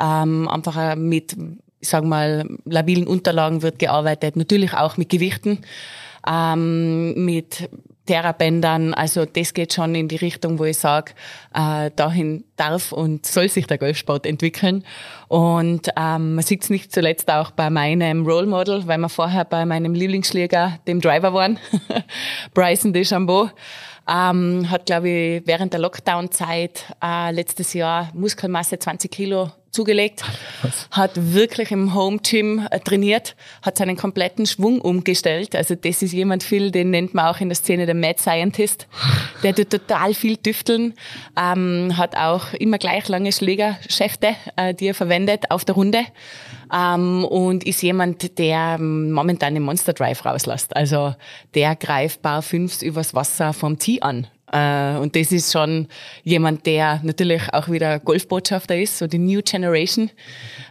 ähm, 0.00 0.48
einfach 0.48 0.94
mit, 0.96 1.36
ich 1.80 1.88
sag 1.88 2.04
mal, 2.04 2.46
labilen 2.64 3.06
Unterlagen 3.06 3.62
wird 3.62 3.78
gearbeitet, 3.78 4.36
natürlich 4.36 4.74
auch 4.74 4.96
mit 4.96 5.08
Gewichten, 5.08 5.58
ähm, 6.26 7.24
mit 7.24 7.68
Therabändern. 8.08 8.94
Also 8.94 9.26
das 9.26 9.54
geht 9.54 9.74
schon 9.74 9.94
in 9.94 10.08
die 10.08 10.16
Richtung, 10.16 10.58
wo 10.58 10.64
ich 10.64 10.78
sage, 10.78 11.12
äh, 11.54 11.90
dahin 11.94 12.44
darf 12.56 12.90
und 12.90 13.26
soll 13.26 13.48
sich 13.48 13.66
der 13.66 13.78
Golfsport 13.78 14.24
entwickeln. 14.24 14.82
Und 15.28 15.88
ähm, 15.96 16.34
man 16.34 16.44
sieht 16.44 16.64
es 16.64 16.70
nicht 16.70 16.90
zuletzt 16.90 17.30
auch 17.30 17.50
bei 17.50 17.68
meinem 17.68 18.26
Role 18.26 18.46
Model, 18.46 18.86
weil 18.86 18.98
wir 18.98 19.10
vorher 19.10 19.44
bei 19.44 19.66
meinem 19.66 19.94
Lieblingsschläger, 19.94 20.78
dem 20.86 21.00
Driver 21.00 21.34
waren, 21.34 21.58
Bryson 22.54 22.92
DeChambeau. 22.92 23.50
Ähm, 24.10 24.70
hat, 24.70 24.86
glaube 24.86 25.10
ich, 25.10 25.42
während 25.46 25.74
der 25.74 25.80
Lockdown-Zeit 25.80 26.86
äh, 27.04 27.30
letztes 27.30 27.74
Jahr 27.74 28.10
Muskelmasse 28.14 28.78
20 28.78 29.10
Kilo 29.10 29.50
zugelegt, 29.70 30.22
Was? 30.62 30.88
hat 30.90 31.12
wirklich 31.14 31.70
im 31.70 31.94
Home 31.94 32.18
Gym 32.18 32.66
äh, 32.70 32.80
trainiert, 32.80 33.36
hat 33.62 33.78
seinen 33.78 33.96
kompletten 33.96 34.46
Schwung 34.46 34.80
umgestellt. 34.80 35.54
Also 35.54 35.74
das 35.74 36.02
ist 36.02 36.12
jemand 36.12 36.42
viel, 36.42 36.70
den 36.70 36.90
nennt 36.90 37.14
man 37.14 37.26
auch 37.26 37.40
in 37.40 37.48
der 37.48 37.56
Szene 37.56 37.86
der 37.86 37.94
Mad 37.94 38.18
Scientist. 38.18 38.86
Der 39.42 39.54
tut 39.54 39.70
total 39.70 40.14
viel 40.14 40.36
tüfteln, 40.36 40.94
ähm, 41.40 41.96
hat 41.96 42.16
auch 42.16 42.52
immer 42.54 42.78
gleich 42.78 43.08
lange 43.08 43.32
Schlägerschäfte, 43.32 44.34
äh, 44.56 44.74
die 44.74 44.86
er 44.88 44.94
verwendet 44.94 45.50
auf 45.50 45.64
der 45.64 45.74
Runde 45.74 46.04
ähm, 46.72 47.24
und 47.24 47.64
ist 47.64 47.82
jemand, 47.82 48.38
der 48.38 48.76
ähm, 48.78 49.12
momentan 49.12 49.54
den 49.54 49.62
Monster 49.62 49.92
Drive 49.92 50.24
rauslässt. 50.24 50.74
Also 50.76 51.14
der 51.54 51.76
greift 51.76 52.22
Bar 52.22 52.42
5 52.42 52.82
übers 52.82 53.14
Wasser 53.14 53.52
vom 53.52 53.78
Tee 53.78 54.00
an. 54.02 54.26
Äh, 54.52 54.96
und 54.96 55.14
das 55.16 55.32
ist 55.32 55.52
schon 55.52 55.88
jemand, 56.24 56.66
der 56.66 57.00
natürlich 57.02 57.42
auch 57.52 57.68
wieder 57.68 57.98
Golfbotschafter 57.98 58.76
ist, 58.76 58.98
so 58.98 59.06
die 59.06 59.18
New 59.18 59.40
Generation, 59.44 60.10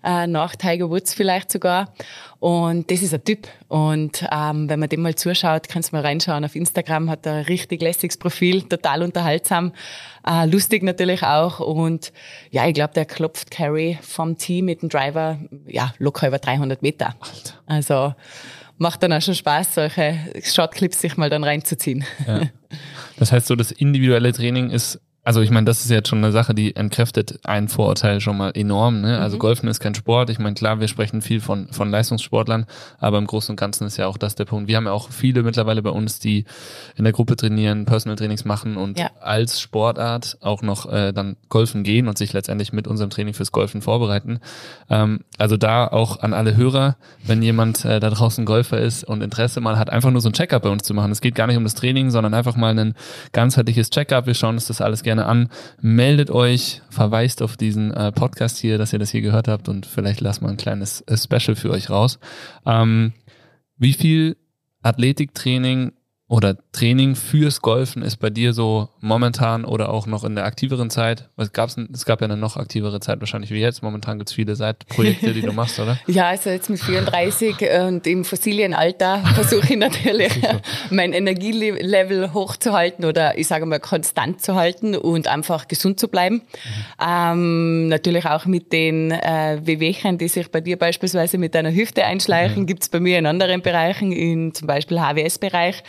äh, 0.04 0.28
nach 0.28 0.56
Tiger 0.56 0.90
Woods 0.90 1.14
vielleicht 1.14 1.52
sogar. 1.52 1.94
Und 2.40 2.92
das 2.92 3.02
ist 3.02 3.14
ein 3.14 3.24
Typ. 3.24 3.48
Und 3.68 4.26
ähm, 4.32 4.70
wenn 4.70 4.80
man 4.80 4.90
dem 4.90 5.02
mal 5.02 5.16
zuschaut, 5.16 5.68
kannst 5.70 5.92
du 5.92 5.96
mal 5.96 6.04
reinschauen. 6.04 6.46
Auf 6.46 6.56
Instagram 6.56 7.10
hat 7.10 7.26
er 7.26 7.34
ein 7.34 7.44
richtig 7.46 7.82
lässiges 7.82 8.18
Profil, 8.18 8.64
total 8.64 9.02
unterhaltsam, 9.02 9.74
äh, 10.28 10.46
lustig 10.46 10.84
natürlich 10.84 11.24
auch. 11.24 11.60
Und 11.60 12.14
ja, 12.52 12.68
ich 12.68 12.76
glaube, 12.76 12.94
der 12.94 13.06
klopft 13.06 13.50
Carry 13.50 13.98
vom 14.02 14.38
Team 14.38 14.66
mit 14.66 14.82
dem 14.82 14.90
Driver, 14.90 15.40
ja, 15.66 15.94
locker 15.98 16.28
über 16.28 16.38
300 16.38 16.82
Meter. 16.82 17.16
Also 17.66 18.14
macht 18.78 19.04
dann 19.04 19.14
auch 19.14 19.22
schon 19.22 19.36
Spaß, 19.36 19.76
solche 19.76 20.20
Shotclips 20.44 21.02
sich 21.02 21.18
mal 21.18 21.30
dann 21.30 21.44
reinzuziehen. 21.44 22.06
Ja. 22.28 22.42
Das 23.18 23.32
heißt 23.32 23.48
so, 23.48 23.56
das 23.56 23.72
individuelle 23.72 24.32
Training 24.32 24.70
ist 24.70 25.00
also 25.28 25.42
ich 25.42 25.52
meine, 25.52 25.66
das 25.66 25.84
ist 25.84 25.92
jetzt 25.92 26.08
schon 26.08 26.20
eine 26.20 26.32
Sache, 26.32 26.56
die 26.56 26.78
entkräftet 26.78 27.42
ein 27.44 27.68
Vorurteil 27.68 28.22
schon 28.22 28.38
mal 28.38 28.52
enorm. 28.52 29.02
Ne? 29.02 29.20
Also 29.20 29.36
mhm. 29.36 29.40
Golfen 29.42 29.68
ist 29.68 29.82
kein 29.82 29.94
Sport. 29.94 30.30
Ich 30.30 30.40
meine, 30.40 30.56
klar, 30.56 30.80
wir 30.80 30.88
sprechen 30.88 31.22
viel 31.22 31.42
von, 31.42 31.68
von 31.68 31.92
Leistungssportlern, 31.92 32.66
aber 32.98 33.18
im 33.18 33.28
Großen 33.28 33.52
und 33.52 33.60
Ganzen 33.60 33.86
ist 33.86 33.98
ja 33.98 34.08
auch 34.08 34.18
das 34.18 34.36
der 34.36 34.46
Punkt. 34.46 34.70
Wir 34.70 34.78
haben 34.78 34.86
ja 34.86 34.94
auch 34.94 35.10
viele 35.12 35.44
mittlerweile 35.44 35.82
bei 35.82 35.90
uns, 35.90 36.20
die 36.20 36.46
in 36.96 37.04
der 37.04 37.12
Gruppe 37.12 37.36
trainieren, 37.36 37.84
Personal 37.84 38.16
Trainings 38.16 38.46
machen 38.46 38.78
und 38.78 39.00
ja. 39.00 39.10
als 39.20 39.60
Sportart 39.60 40.38
auch 40.40 40.62
noch 40.62 40.90
äh, 40.90 41.12
dann 41.12 41.36
golfen 41.50 41.84
gehen 41.84 42.08
und 42.08 42.18
sich 42.18 42.32
letztendlich 42.32 42.72
mit 42.72 42.88
unserem 42.88 43.10
Training 43.10 43.34
fürs 43.34 43.52
Golfen 43.52 43.82
vorbereiten. 43.82 44.40
Ähm, 44.90 45.26
also 45.38 45.58
da 45.58 45.88
auch 45.88 46.22
an 46.22 46.34
alle 46.34 46.56
Hörer, 46.56 46.96
wenn 47.26 47.42
jemand 47.42 47.84
äh, 47.84 48.00
da 48.00 48.12
draußen 48.12 48.46
Golfer 48.46 48.80
ist 48.80 49.04
und 49.04 49.22
Interesse 49.22 49.60
mal 49.60 49.78
hat, 49.78 49.90
einfach 49.90 50.10
nur 50.10 50.22
so 50.22 50.30
ein 50.30 50.34
Checkup 50.34 50.64
bei 50.64 50.70
uns 50.70 50.84
zu 50.84 50.94
machen. 50.94 51.12
Es 51.12 51.20
geht 51.20 51.36
gar 51.36 51.48
nicht 51.48 51.58
um 51.58 51.66
das 51.66 51.76
Training, 51.76 52.12
sondern 52.12 52.34
einfach 52.34 52.56
mal 52.56 52.80
ein 52.80 52.94
ganzheitliches 53.34 53.90
Checkup. 53.90 54.26
Wir 54.26 54.34
schauen 54.34 54.56
uns 54.56 54.68
das 54.68 54.80
alles 54.80 55.04
gerne 55.04 55.17
gerne 55.18 55.26
an. 55.26 55.50
Meldet 55.82 56.30
euch, 56.30 56.82
verweist 56.90 57.42
auf 57.42 57.58
diesen 57.58 57.92
äh, 57.92 58.12
Podcast 58.12 58.58
hier, 58.58 58.78
dass 58.78 58.94
ihr 58.94 59.00
das 59.00 59.10
hier 59.10 59.22
gehört 59.22 59.48
habt 59.48 59.70
und 59.70 59.86
vielleicht 59.86 60.22
lasst 60.22 60.42
mal 60.42 60.50
ein 60.50 60.58
kleines 60.58 61.02
äh, 61.02 61.18
Special 61.18 61.56
für 61.56 61.72
euch 61.72 61.90
raus. 61.90 62.20
Ähm, 62.66 63.14
wie 63.78 63.94
viel 63.94 64.38
Athletiktraining 64.82 65.94
oder 66.30 66.58
Training 66.74 67.16
fürs 67.16 67.62
Golfen 67.62 68.02
ist 68.02 68.18
bei 68.18 68.30
dir 68.30 68.52
so 68.52 68.90
momentan 69.00 69.64
oder 69.64 69.90
auch 69.90 70.08
noch 70.08 70.26
in 70.26 70.36
der 70.36 70.44
aktiveren 70.44 70.90
Zeit? 70.90 71.30
Was 71.38 71.54
gab's, 71.54 71.78
es 71.78 72.06
gab 72.06 72.20
ja 72.20 72.26
eine 72.26 72.36
noch 72.36 72.58
aktivere 72.58 73.00
Zeit 73.00 73.22
wahrscheinlich 73.22 73.52
wie 73.52 73.62
jetzt. 73.62 73.82
Momentan 73.82 74.18
gibt's 74.18 74.34
viele 74.34 74.58
Seitprojekte, 74.58 75.32
die 75.32 75.42
du 75.42 75.54
machst, 75.54 75.80
oder? 75.80 75.98
ja, 76.08 76.28
also 76.28 76.50
jetzt 76.50 76.70
mit 76.70 76.82
34 76.82 77.56
und 77.80 78.06
im 78.06 78.26
Fossilienalter 78.26 79.20
versuche 79.36 79.74
ich 79.74 79.80
natürlich 79.80 80.34
mein 80.90 81.14
Energielevel 81.14 82.34
hochzuhalten 82.34 83.06
oder 83.06 83.38
ich 83.38 83.48
sage 83.48 83.66
mal 83.66 83.80
konstant 83.80 84.42
zu 84.42 84.56
halten 84.56 84.98
und 84.98 85.30
einfach 85.30 85.70
gesund 85.70 85.98
zu 85.98 86.10
bleiben. 86.10 86.36
Mhm. 86.36 87.08
Ähm, 87.08 87.88
natürlich 87.88 88.26
auch 88.26 88.46
mit 88.46 88.74
den 88.74 89.12
äh, 89.12 89.62
Wehwehchen, 89.64 90.18
die 90.18 90.28
sich 90.28 90.52
bei 90.52 90.60
dir 90.60 90.78
beispielsweise 90.78 91.38
mit 91.38 91.56
deiner 91.56 91.74
Hüfte 91.74 92.04
einschleichen, 92.04 92.64
mhm. 92.64 92.68
gibt's 92.68 92.90
bei 92.90 93.00
mir 93.00 93.18
in 93.18 93.26
anderen 93.26 93.62
Bereichen, 93.62 94.12
in 94.12 94.54
zum 94.54 94.68
Beispiel 94.68 95.00
HWS-Bereich. 95.00 95.84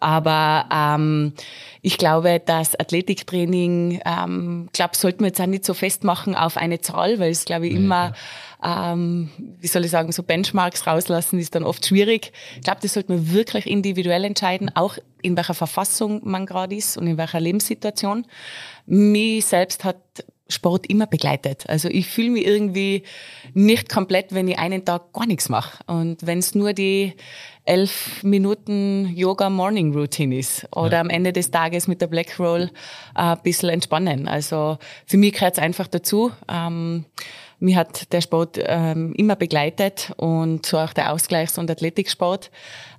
Aber 0.00 0.66
ähm, 0.72 1.32
ich 1.82 1.98
glaube, 1.98 2.40
das 2.44 2.78
Athletiktraining, 2.78 4.00
ähm, 4.04 4.68
glaube, 4.72 4.96
sollten 4.96 5.20
wir 5.20 5.28
jetzt 5.28 5.40
auch 5.40 5.46
nicht 5.46 5.64
so 5.64 5.74
festmachen 5.74 6.34
auf 6.34 6.56
eine 6.56 6.80
Zahl, 6.80 7.18
weil 7.18 7.30
es, 7.30 7.44
glaube 7.44 7.66
ich, 7.68 7.74
immer, 7.74 8.12
ähm, 8.62 9.30
wie 9.60 9.66
soll 9.66 9.84
ich 9.84 9.90
sagen, 9.90 10.12
so 10.12 10.22
Benchmarks 10.22 10.86
rauslassen 10.86 11.38
ist 11.38 11.54
dann 11.54 11.64
oft 11.64 11.86
schwierig. 11.86 12.32
Ich 12.56 12.62
glaube, 12.62 12.80
das 12.82 12.94
sollte 12.94 13.12
man 13.12 13.32
wirklich 13.32 13.66
individuell 13.66 14.24
entscheiden, 14.24 14.70
auch 14.74 14.98
in 15.22 15.36
welcher 15.36 15.54
Verfassung 15.54 16.20
man 16.24 16.46
gerade 16.46 16.74
ist 16.74 16.96
und 16.96 17.06
in 17.06 17.18
welcher 17.18 17.40
Lebenssituation. 17.40 18.26
Mich 18.86 19.46
selbst 19.46 19.84
hat 19.84 19.96
Sport 20.48 20.86
immer 20.86 21.06
begleitet. 21.06 21.68
Also 21.68 21.88
ich 21.88 22.06
fühle 22.06 22.30
mich 22.30 22.46
irgendwie 22.46 23.02
nicht 23.52 23.88
komplett, 23.88 24.32
wenn 24.32 24.46
ich 24.46 24.58
einen 24.58 24.84
Tag 24.84 25.12
gar 25.12 25.26
nichts 25.26 25.48
mache. 25.48 25.82
Und 25.86 26.24
wenn 26.24 26.38
es 26.38 26.54
nur 26.54 26.72
die 26.72 27.14
elf 27.66 28.22
Minuten 28.22 29.12
Yoga 29.14 29.50
Morning 29.50 29.92
Routine 29.94 30.38
ist 30.38 30.66
oder 30.74 30.94
ja. 30.94 31.00
am 31.00 31.10
Ende 31.10 31.32
des 31.32 31.50
Tages 31.50 31.88
mit 31.88 32.00
der 32.00 32.06
Black 32.06 32.38
Roll 32.38 32.70
äh, 33.14 33.20
ein 33.20 33.42
bisschen 33.42 33.68
entspannen. 33.68 34.28
Also 34.28 34.78
für 35.04 35.16
mich 35.16 35.34
gehört 35.34 35.54
es 35.54 35.58
einfach 35.58 35.88
dazu. 35.88 36.32
Ähm, 36.48 37.04
mir 37.58 37.76
hat 37.76 38.12
der 38.12 38.20
Sport 38.20 38.58
ähm, 38.62 39.14
immer 39.16 39.36
begleitet 39.36 40.12
und 40.16 40.66
so 40.66 40.78
auch 40.78 40.92
der 40.92 41.12
Ausgleichs- 41.12 41.58
und 41.58 41.70
Athletiksport. 41.70 42.50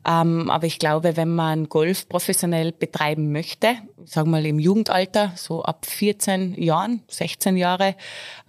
Ähm, 0.07 0.49
aber 0.49 0.65
ich 0.65 0.79
glaube, 0.79 1.17
wenn 1.17 1.33
man 1.33 1.69
Golf 1.69 2.07
professionell 2.07 2.71
betreiben 2.71 3.31
möchte, 3.31 3.75
sagen 4.05 4.29
wir 4.29 4.37
mal 4.37 4.45
im 4.45 4.57
Jugendalter, 4.57 5.33
so 5.35 5.63
ab 5.63 5.85
14 5.85 6.61
Jahren, 6.61 7.01
16 7.07 7.57
Jahre, 7.57 7.95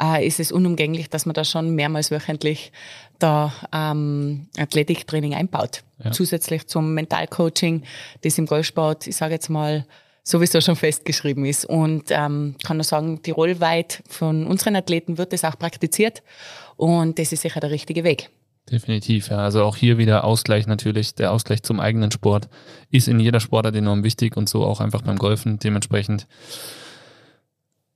äh, 0.01 0.27
ist 0.27 0.41
es 0.41 0.53
unumgänglich, 0.53 1.11
dass 1.11 1.27
man 1.27 1.35
da 1.35 1.45
schon 1.45 1.75
mehrmals 1.75 2.11
wöchentlich 2.11 2.73
da 3.19 3.53
ähm, 3.73 4.47
Athletiktraining 4.57 5.35
einbaut. 5.35 5.83
Ja. 6.03 6.13
Zusätzlich 6.13 6.69
zum 6.69 6.95
Mentalcoaching, 6.95 7.83
das 8.23 8.39
im 8.39 8.47
Golfsport, 8.47 9.07
ich 9.09 9.17
sage 9.17 9.35
jetzt 9.35 9.51
mal, 9.51 9.85
sowieso 10.29 10.61
schon 10.61 10.77
festgeschrieben 10.77 11.45
ist. 11.45 11.65
Und 11.65 12.05
ähm, 12.11 12.55
kann 12.63 12.77
nur 12.77 12.85
sagen, 12.85 13.23
tirolweit 13.23 14.03
von 14.09 14.47
unseren 14.47 14.77
Athleten 14.77 15.19
wird 15.19 15.33
das 15.33 15.45
auch 15.45 15.59
praktiziert 15.59 16.23
und 16.77 17.19
das 17.19 17.33
ist 17.33 17.43
sicher 17.43 17.61
der 17.61 17.71
richtige 17.71 18.05
Weg. 18.05 18.31
Definitiv, 18.71 19.31
ja. 19.31 19.39
Also 19.39 19.63
auch 19.65 19.77
hier 19.77 19.97
wieder 19.97 20.25
Ausgleich 20.25 20.67
natürlich. 20.67 21.15
Der 21.15 21.33
Ausgleich 21.33 21.63
zum 21.63 21.81
eigenen 21.81 22.11
Sport 22.11 22.49
ist 22.91 23.09
in 23.09 23.19
jeder 23.19 23.41
Sportart 23.41 23.75
enorm 23.75 24.05
wichtig 24.05 24.37
und 24.37 24.49
so 24.49 24.65
auch 24.65 24.81
einfach 24.81 25.01
beim 25.03 25.17
Golfen. 25.17 25.59
Dementsprechend 25.59 26.27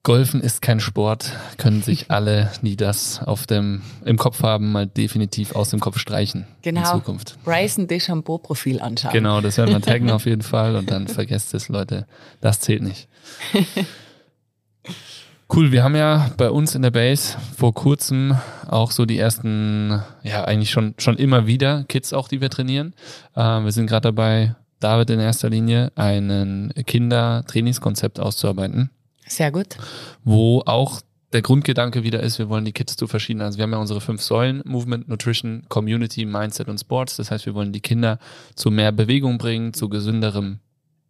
Golfen 0.04 0.40
ist 0.40 0.62
kein 0.62 0.80
Sport, 0.80 1.30
können 1.58 1.82
sich 1.82 2.06
alle, 2.10 2.50
die 2.60 2.76
das 2.76 3.22
auf 3.22 3.46
dem, 3.46 3.82
im 4.04 4.16
Kopf 4.16 4.42
haben, 4.42 4.72
mal 4.72 4.86
definitiv 4.86 5.54
aus 5.54 5.70
dem 5.70 5.78
Kopf 5.78 5.98
streichen 5.98 6.46
genau. 6.62 6.80
in 6.80 6.86
Zukunft. 6.86 7.38
Bryson 7.44 7.86
DeChambeau-Profil 7.86 8.80
anschauen. 8.80 9.12
Genau, 9.12 9.40
das 9.40 9.58
werden 9.58 9.70
wir 9.70 9.80
taggen 9.80 10.10
auf 10.10 10.26
jeden 10.26 10.42
Fall 10.42 10.74
und 10.74 10.90
dann 10.90 11.06
vergesst 11.06 11.54
es, 11.54 11.68
Leute. 11.68 12.06
Das 12.40 12.60
zählt 12.60 12.82
nicht. 12.82 13.08
Cool, 15.54 15.70
wir 15.70 15.84
haben 15.84 15.96
ja 15.96 16.30
bei 16.38 16.48
uns 16.48 16.74
in 16.74 16.80
der 16.80 16.92
Base 16.92 17.36
vor 17.58 17.74
kurzem 17.74 18.38
auch 18.68 18.90
so 18.90 19.04
die 19.04 19.18
ersten, 19.18 20.02
ja 20.22 20.44
eigentlich 20.44 20.70
schon, 20.70 20.94
schon 20.96 21.18
immer 21.18 21.46
wieder 21.46 21.84
Kids 21.88 22.14
auch, 22.14 22.28
die 22.28 22.40
wir 22.40 22.48
trainieren. 22.48 22.94
Äh, 23.36 23.62
wir 23.62 23.70
sind 23.70 23.86
gerade 23.86 24.08
dabei, 24.08 24.54
David 24.80 25.10
in 25.10 25.20
erster 25.20 25.50
Linie, 25.50 25.92
einen 25.94 26.72
Kindertrainingskonzept 26.86 28.18
auszuarbeiten 28.18 28.88
sehr 29.36 29.50
gut. 29.50 29.76
Wo 30.24 30.62
auch 30.66 31.00
der 31.32 31.42
Grundgedanke 31.42 32.02
wieder 32.02 32.20
ist, 32.20 32.38
wir 32.38 32.48
wollen 32.48 32.64
die 32.64 32.72
Kids 32.72 32.96
zu 32.96 33.06
verschiedenen, 33.06 33.46
also 33.46 33.58
wir 33.58 33.62
haben 33.62 33.72
ja 33.72 33.78
unsere 33.78 34.00
fünf 34.00 34.22
Säulen, 34.22 34.62
Movement, 34.64 35.08
Nutrition, 35.08 35.64
Community, 35.68 36.26
Mindset 36.26 36.68
und 36.68 36.78
Sports. 36.78 37.16
Das 37.16 37.30
heißt, 37.30 37.46
wir 37.46 37.54
wollen 37.54 37.72
die 37.72 37.80
Kinder 37.80 38.18
zu 38.54 38.70
mehr 38.70 38.92
Bewegung 38.92 39.38
bringen, 39.38 39.72
zu 39.72 39.88
gesünderem 39.88 40.58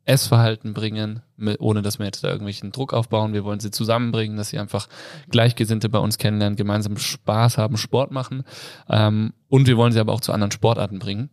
Essverhalten 0.04 0.74
bringen, 0.74 1.22
ohne 1.58 1.82
dass 1.82 1.98
wir 1.98 2.06
jetzt 2.06 2.24
da 2.24 2.28
irgendwelchen 2.28 2.72
Druck 2.72 2.92
aufbauen. 2.92 3.34
Wir 3.34 3.44
wollen 3.44 3.60
sie 3.60 3.70
zusammenbringen, 3.70 4.36
dass 4.36 4.48
sie 4.48 4.58
einfach 4.58 4.88
Gleichgesinnte 5.30 5.88
bei 5.88 5.98
uns 5.98 6.18
kennenlernen, 6.18 6.56
gemeinsam 6.56 6.96
Spaß 6.96 7.58
haben, 7.58 7.76
Sport 7.76 8.10
machen. 8.10 8.42
Ähm, 8.88 9.32
und 9.48 9.68
wir 9.68 9.76
wollen 9.76 9.92
sie 9.92 10.00
aber 10.00 10.12
auch 10.12 10.20
zu 10.20 10.32
anderen 10.32 10.50
Sportarten 10.50 10.98
bringen. 10.98 11.30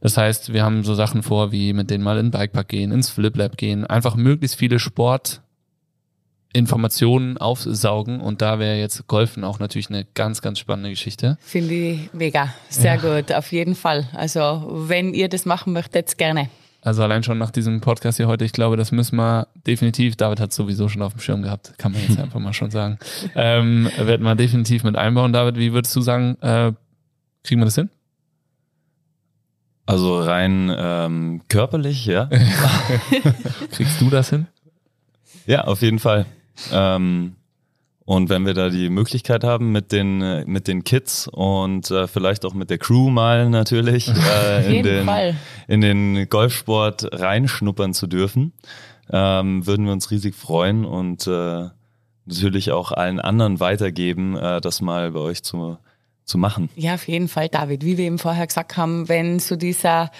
Das 0.00 0.16
heißt, 0.16 0.52
wir 0.52 0.64
haben 0.64 0.82
so 0.82 0.94
Sachen 0.94 1.22
vor, 1.22 1.52
wie 1.52 1.72
mit 1.72 1.90
denen 1.90 2.02
mal 2.02 2.18
in 2.18 2.26
den 2.26 2.30
Bikepark 2.32 2.68
gehen, 2.68 2.90
ins 2.90 3.08
Flip 3.08 3.36
Lab 3.36 3.56
gehen, 3.56 3.86
einfach 3.86 4.16
möglichst 4.16 4.56
viele 4.56 4.80
Sport 4.80 5.41
Informationen 6.52 7.38
aufsaugen 7.38 8.20
und 8.20 8.42
da 8.42 8.58
wäre 8.58 8.78
jetzt 8.78 9.06
Golfen 9.06 9.42
auch 9.44 9.58
natürlich 9.58 9.88
eine 9.88 10.06
ganz, 10.14 10.42
ganz 10.42 10.58
spannende 10.58 10.90
Geschichte. 10.90 11.38
Finde 11.40 11.74
ich 11.74 12.12
mega, 12.12 12.52
sehr 12.68 12.96
ja. 12.96 13.20
gut, 13.20 13.32
auf 13.32 13.52
jeden 13.52 13.74
Fall. 13.74 14.08
Also 14.12 14.66
wenn 14.88 15.14
ihr 15.14 15.28
das 15.28 15.46
machen 15.46 15.72
möchtet, 15.72 16.18
gerne. 16.18 16.48
Also 16.84 17.02
allein 17.02 17.22
schon 17.22 17.38
nach 17.38 17.52
diesem 17.52 17.80
Podcast 17.80 18.16
hier 18.16 18.26
heute, 18.26 18.44
ich 18.44 18.52
glaube, 18.52 18.76
das 18.76 18.90
müssen 18.90 19.16
wir 19.16 19.46
definitiv, 19.66 20.16
David 20.16 20.40
hat 20.40 20.50
es 20.50 20.56
sowieso 20.56 20.88
schon 20.88 21.00
auf 21.00 21.12
dem 21.12 21.20
Schirm 21.20 21.42
gehabt, 21.42 21.78
kann 21.78 21.92
man 21.92 22.02
jetzt 22.02 22.18
einfach 22.22 22.40
mal 22.40 22.52
schon 22.52 22.70
sagen, 22.70 22.98
ähm, 23.34 23.88
werden 23.96 24.24
wir 24.24 24.34
definitiv 24.34 24.82
mit 24.82 24.96
einbauen. 24.96 25.32
David, 25.32 25.56
wie 25.56 25.72
würdest 25.72 25.94
du 25.94 26.00
sagen, 26.00 26.36
äh, 26.42 26.72
kriegen 27.44 27.60
wir 27.60 27.66
das 27.66 27.76
hin? 27.76 27.88
Also 29.86 30.20
rein 30.20 30.74
ähm, 30.76 31.42
körperlich, 31.48 32.06
ja. 32.06 32.28
Kriegst 33.70 34.00
du 34.00 34.10
das 34.10 34.30
hin? 34.30 34.46
Ja, 35.46 35.64
auf 35.64 35.82
jeden 35.82 35.98
Fall. 35.98 36.26
Ähm, 36.72 37.36
und 38.04 38.28
wenn 38.28 38.44
wir 38.44 38.54
da 38.54 38.68
die 38.68 38.90
Möglichkeit 38.90 39.44
haben 39.44 39.70
mit 39.70 39.92
den, 39.92 40.20
äh, 40.22 40.44
mit 40.44 40.66
den 40.66 40.82
Kids 40.84 41.28
und 41.28 41.90
äh, 41.90 42.08
vielleicht 42.08 42.44
auch 42.44 42.54
mit 42.54 42.68
der 42.68 42.78
Crew 42.78 43.10
mal 43.10 43.48
natürlich 43.48 44.08
äh, 44.46 44.78
in, 44.78 44.82
den, 44.84 45.04
Fall. 45.06 45.36
in 45.68 45.80
den 45.80 46.28
Golfsport 46.28 47.08
reinschnuppern 47.12 47.94
zu 47.94 48.06
dürfen, 48.06 48.52
ähm, 49.10 49.66
würden 49.66 49.86
wir 49.86 49.92
uns 49.92 50.10
riesig 50.10 50.34
freuen 50.34 50.84
und 50.84 51.26
äh, 51.26 51.68
natürlich 52.26 52.72
auch 52.72 52.92
allen 52.92 53.20
anderen 53.20 53.60
weitergeben, 53.60 54.36
äh, 54.36 54.60
das 54.60 54.80
mal 54.80 55.12
bei 55.12 55.20
euch 55.20 55.42
zu, 55.42 55.78
zu 56.24 56.38
machen. 56.38 56.70
Ja, 56.74 56.94
auf 56.94 57.06
jeden 57.06 57.28
Fall, 57.28 57.48
David. 57.48 57.84
Wie 57.84 57.98
wir 57.98 58.04
eben 58.04 58.18
vorher 58.18 58.46
gesagt 58.46 58.76
haben, 58.76 59.08
wenn 59.08 59.38
so 59.38 59.56
dieser 59.56 60.10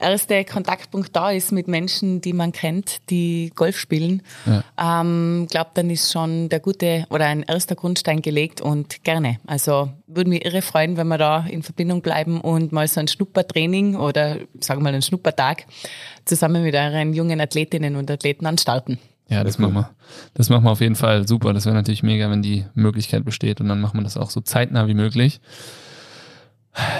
erste 0.00 0.44
Kontaktpunkt 0.44 1.14
da 1.14 1.30
ist 1.30 1.52
mit 1.52 1.68
Menschen, 1.68 2.20
die 2.20 2.32
man 2.32 2.52
kennt, 2.52 3.08
die 3.10 3.52
Golf 3.54 3.78
spielen, 3.78 4.22
ja. 4.46 4.64
ähm, 5.00 5.46
glaube 5.50 5.70
dann 5.74 5.90
ist 5.90 6.12
schon 6.12 6.48
der 6.48 6.60
gute 6.60 7.06
oder 7.10 7.26
ein 7.26 7.42
erster 7.42 7.74
Grundstein 7.74 8.22
gelegt 8.22 8.60
und 8.60 9.04
gerne. 9.04 9.38
Also 9.46 9.90
würde 10.06 10.30
mich 10.30 10.44
irre 10.44 10.62
freuen, 10.62 10.96
wenn 10.96 11.08
wir 11.08 11.18
da 11.18 11.46
in 11.46 11.62
Verbindung 11.62 12.02
bleiben 12.02 12.40
und 12.40 12.72
mal 12.72 12.88
so 12.88 13.00
ein 13.00 13.08
Schnuppertraining 13.08 13.96
oder 13.96 14.36
sagen 14.60 14.80
wir 14.80 14.84
mal 14.84 14.92
einen 14.92 15.02
Schnuppertag 15.02 15.66
zusammen 16.24 16.62
mit 16.62 16.74
euren 16.74 17.14
jungen 17.14 17.40
Athletinnen 17.40 17.96
und 17.96 18.10
Athleten 18.10 18.46
anstarten. 18.46 18.98
Ja, 19.28 19.44
das 19.44 19.58
machen 19.58 19.74
wir. 19.74 19.90
Das 20.34 20.50
machen 20.50 20.64
wir 20.64 20.72
auf 20.72 20.80
jeden 20.80 20.96
Fall 20.96 21.26
super. 21.28 21.52
Das 21.52 21.64
wäre 21.64 21.74
natürlich 21.74 22.02
mega, 22.02 22.28
wenn 22.30 22.42
die 22.42 22.64
Möglichkeit 22.74 23.24
besteht 23.24 23.60
und 23.60 23.68
dann 23.68 23.80
machen 23.80 23.98
wir 23.98 24.02
das 24.02 24.16
auch 24.16 24.30
so 24.30 24.40
zeitnah 24.40 24.88
wie 24.88 24.94
möglich. 24.94 25.40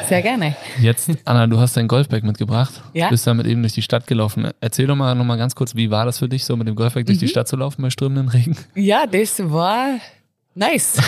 Sehr 0.08 0.22
gerne. 0.22 0.56
Jetzt, 0.80 1.10
Anna, 1.24 1.46
du 1.46 1.58
hast 1.58 1.76
dein 1.76 1.86
Golfbag 1.86 2.22
mitgebracht. 2.22 2.82
Ja. 2.92 3.08
Bist 3.08 3.26
damit 3.26 3.46
eben 3.46 3.62
durch 3.62 3.74
die 3.74 3.82
Stadt 3.82 4.06
gelaufen. 4.06 4.50
Erzähl 4.60 4.86
doch 4.86 4.96
mal 4.96 5.14
noch 5.14 5.24
mal 5.24 5.36
ganz 5.36 5.54
kurz, 5.54 5.76
wie 5.76 5.90
war 5.90 6.04
das 6.04 6.18
für 6.18 6.28
dich, 6.28 6.44
so 6.44 6.56
mit 6.56 6.66
dem 6.66 6.74
Golfbag 6.74 7.04
durch 7.06 7.18
mhm. 7.18 7.20
die 7.20 7.28
Stadt 7.28 7.46
zu 7.46 7.56
laufen 7.56 7.82
bei 7.82 7.90
strömenden 7.90 8.28
Regen? 8.28 8.56
Ja, 8.74 9.06
das 9.06 9.38
war 9.50 9.98
Nice. 10.60 10.98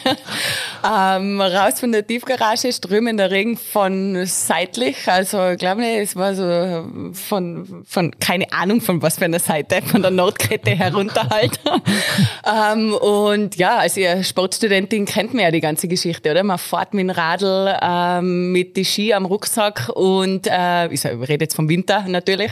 ähm, 0.84 1.40
raus 1.40 1.78
von 1.78 1.92
der 1.92 2.04
Tiefgarage, 2.04 2.72
strömender 2.72 3.30
Regen 3.30 3.56
von 3.56 4.26
seitlich. 4.26 4.96
Also 5.06 5.50
ich 5.50 5.58
glaube 5.58 5.82
nicht, 5.82 5.98
es 5.98 6.16
war 6.16 6.34
so 6.34 7.12
von, 7.12 7.84
von, 7.86 8.10
keine 8.18 8.52
Ahnung 8.52 8.80
von 8.80 9.00
was 9.00 9.18
für 9.18 9.26
einer 9.26 9.38
Seite, 9.38 9.82
von 9.82 10.02
der 10.02 10.10
Nordkette 10.10 10.70
herunter 10.76 11.28
halt. 11.30 11.60
ähm, 12.74 12.92
und 12.94 13.54
ja, 13.54 13.78
als 13.78 13.96
ihr 13.96 14.24
Sportstudentin 14.24 15.04
kennt 15.04 15.32
man 15.32 15.44
ja 15.44 15.52
die 15.52 15.60
ganze 15.60 15.86
Geschichte, 15.86 16.32
oder? 16.32 16.42
Man 16.42 16.58
fährt 16.58 16.92
mit 16.92 17.08
dem 17.08 17.10
Radl, 17.10 17.76
ähm, 17.80 18.50
mit 18.50 18.76
die 18.76 18.84
Ski 18.84 19.14
am 19.14 19.26
Rucksack 19.26 19.90
und 19.94 20.48
äh, 20.48 20.88
ich 20.88 21.04
rede 21.04 21.44
jetzt 21.44 21.54
vom 21.54 21.68
Winter 21.68 22.04
natürlich, 22.08 22.50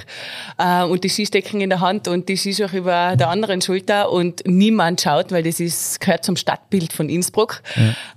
äh, 0.59 0.85
und 0.85 1.03
die 1.03 1.09
Skistecken 1.09 1.61
in 1.61 1.71
der 1.71 1.81
Hand 1.81 2.07
und 2.07 2.29
die 2.29 2.37
Skischuhe 2.37 2.69
über 2.73 3.17
der 3.17 3.31
anderen 3.31 3.61
Schulter 3.61 4.13
und 4.13 4.43
niemand 4.47 5.01
schaut, 5.01 5.33
weil 5.33 5.43
das 5.43 5.59
ist 5.59 5.99
gehört 5.99 6.20
zum 6.23 6.37
Stadtbild 6.37 6.93
von 6.93 7.09
Innsbruck. 7.09 7.63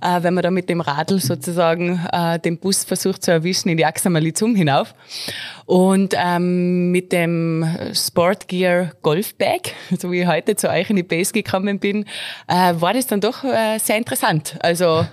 äh, 0.00 0.22
wenn 0.22 0.34
man 0.34 0.42
da 0.42 0.50
mit 0.50 0.68
dem 0.68 0.80
Radl 0.80 1.20
sozusagen 1.20 2.00
äh, 2.12 2.38
den 2.38 2.58
Bus 2.58 2.84
versucht 2.84 3.24
zu 3.24 3.30
erwischen 3.30 3.68
in 3.68 3.76
die 3.76 3.84
Axamali 3.84 4.32
zum 4.32 4.54
hinauf. 4.54 4.94
Und 5.66 6.14
ähm, 6.16 6.90
mit 6.90 7.10
dem 7.12 7.66
Sport 7.94 8.48
Gear 8.48 8.92
Golf 9.02 9.34
Bag, 9.36 9.72
so 9.98 10.12
wie 10.12 10.20
ich 10.20 10.26
heute 10.26 10.56
zu 10.56 10.68
euch 10.68 10.90
in 10.90 10.96
die 10.96 11.02
Base 11.02 11.32
gekommen 11.32 11.78
bin, 11.78 12.04
äh, 12.48 12.74
war 12.74 12.92
das 12.92 13.06
dann 13.06 13.20
doch 13.20 13.44
äh, 13.44 13.78
sehr 13.78 13.96
interessant. 13.96 14.56
Also 14.60 15.06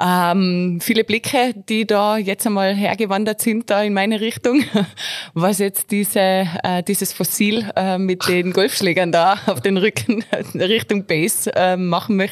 ähm, 0.00 0.78
viele 0.80 1.02
Blicke, 1.02 1.54
die 1.68 1.86
da 1.86 2.18
jetzt 2.18 2.46
einmal 2.46 2.74
hergewandert 2.74 3.40
sind 3.40 3.68
da 3.68 3.82
in 3.82 3.94
meine 3.94 4.20
Richtung, 4.20 4.62
was 5.34 5.58
jetzt 5.58 5.90
diese 5.90 6.20
äh, 6.20 6.82
dieses 6.86 7.12
Fossil 7.12 7.70
äh, 7.74 7.98
mit 7.98 8.28
den 8.28 8.52
Golfschlägern 8.52 9.10
da 9.10 9.38
auf 9.46 9.60
den 9.60 9.76
Rücken 9.76 10.24
Richtung 10.54 11.06
Base 11.06 11.50
äh, 11.54 11.76
machen 11.76 12.16
möchte. 12.16 12.25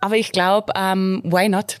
Aber 0.00 0.16
ich 0.16 0.32
glaube, 0.32 0.72
ähm, 0.74 1.22
why 1.24 1.48
not? 1.48 1.80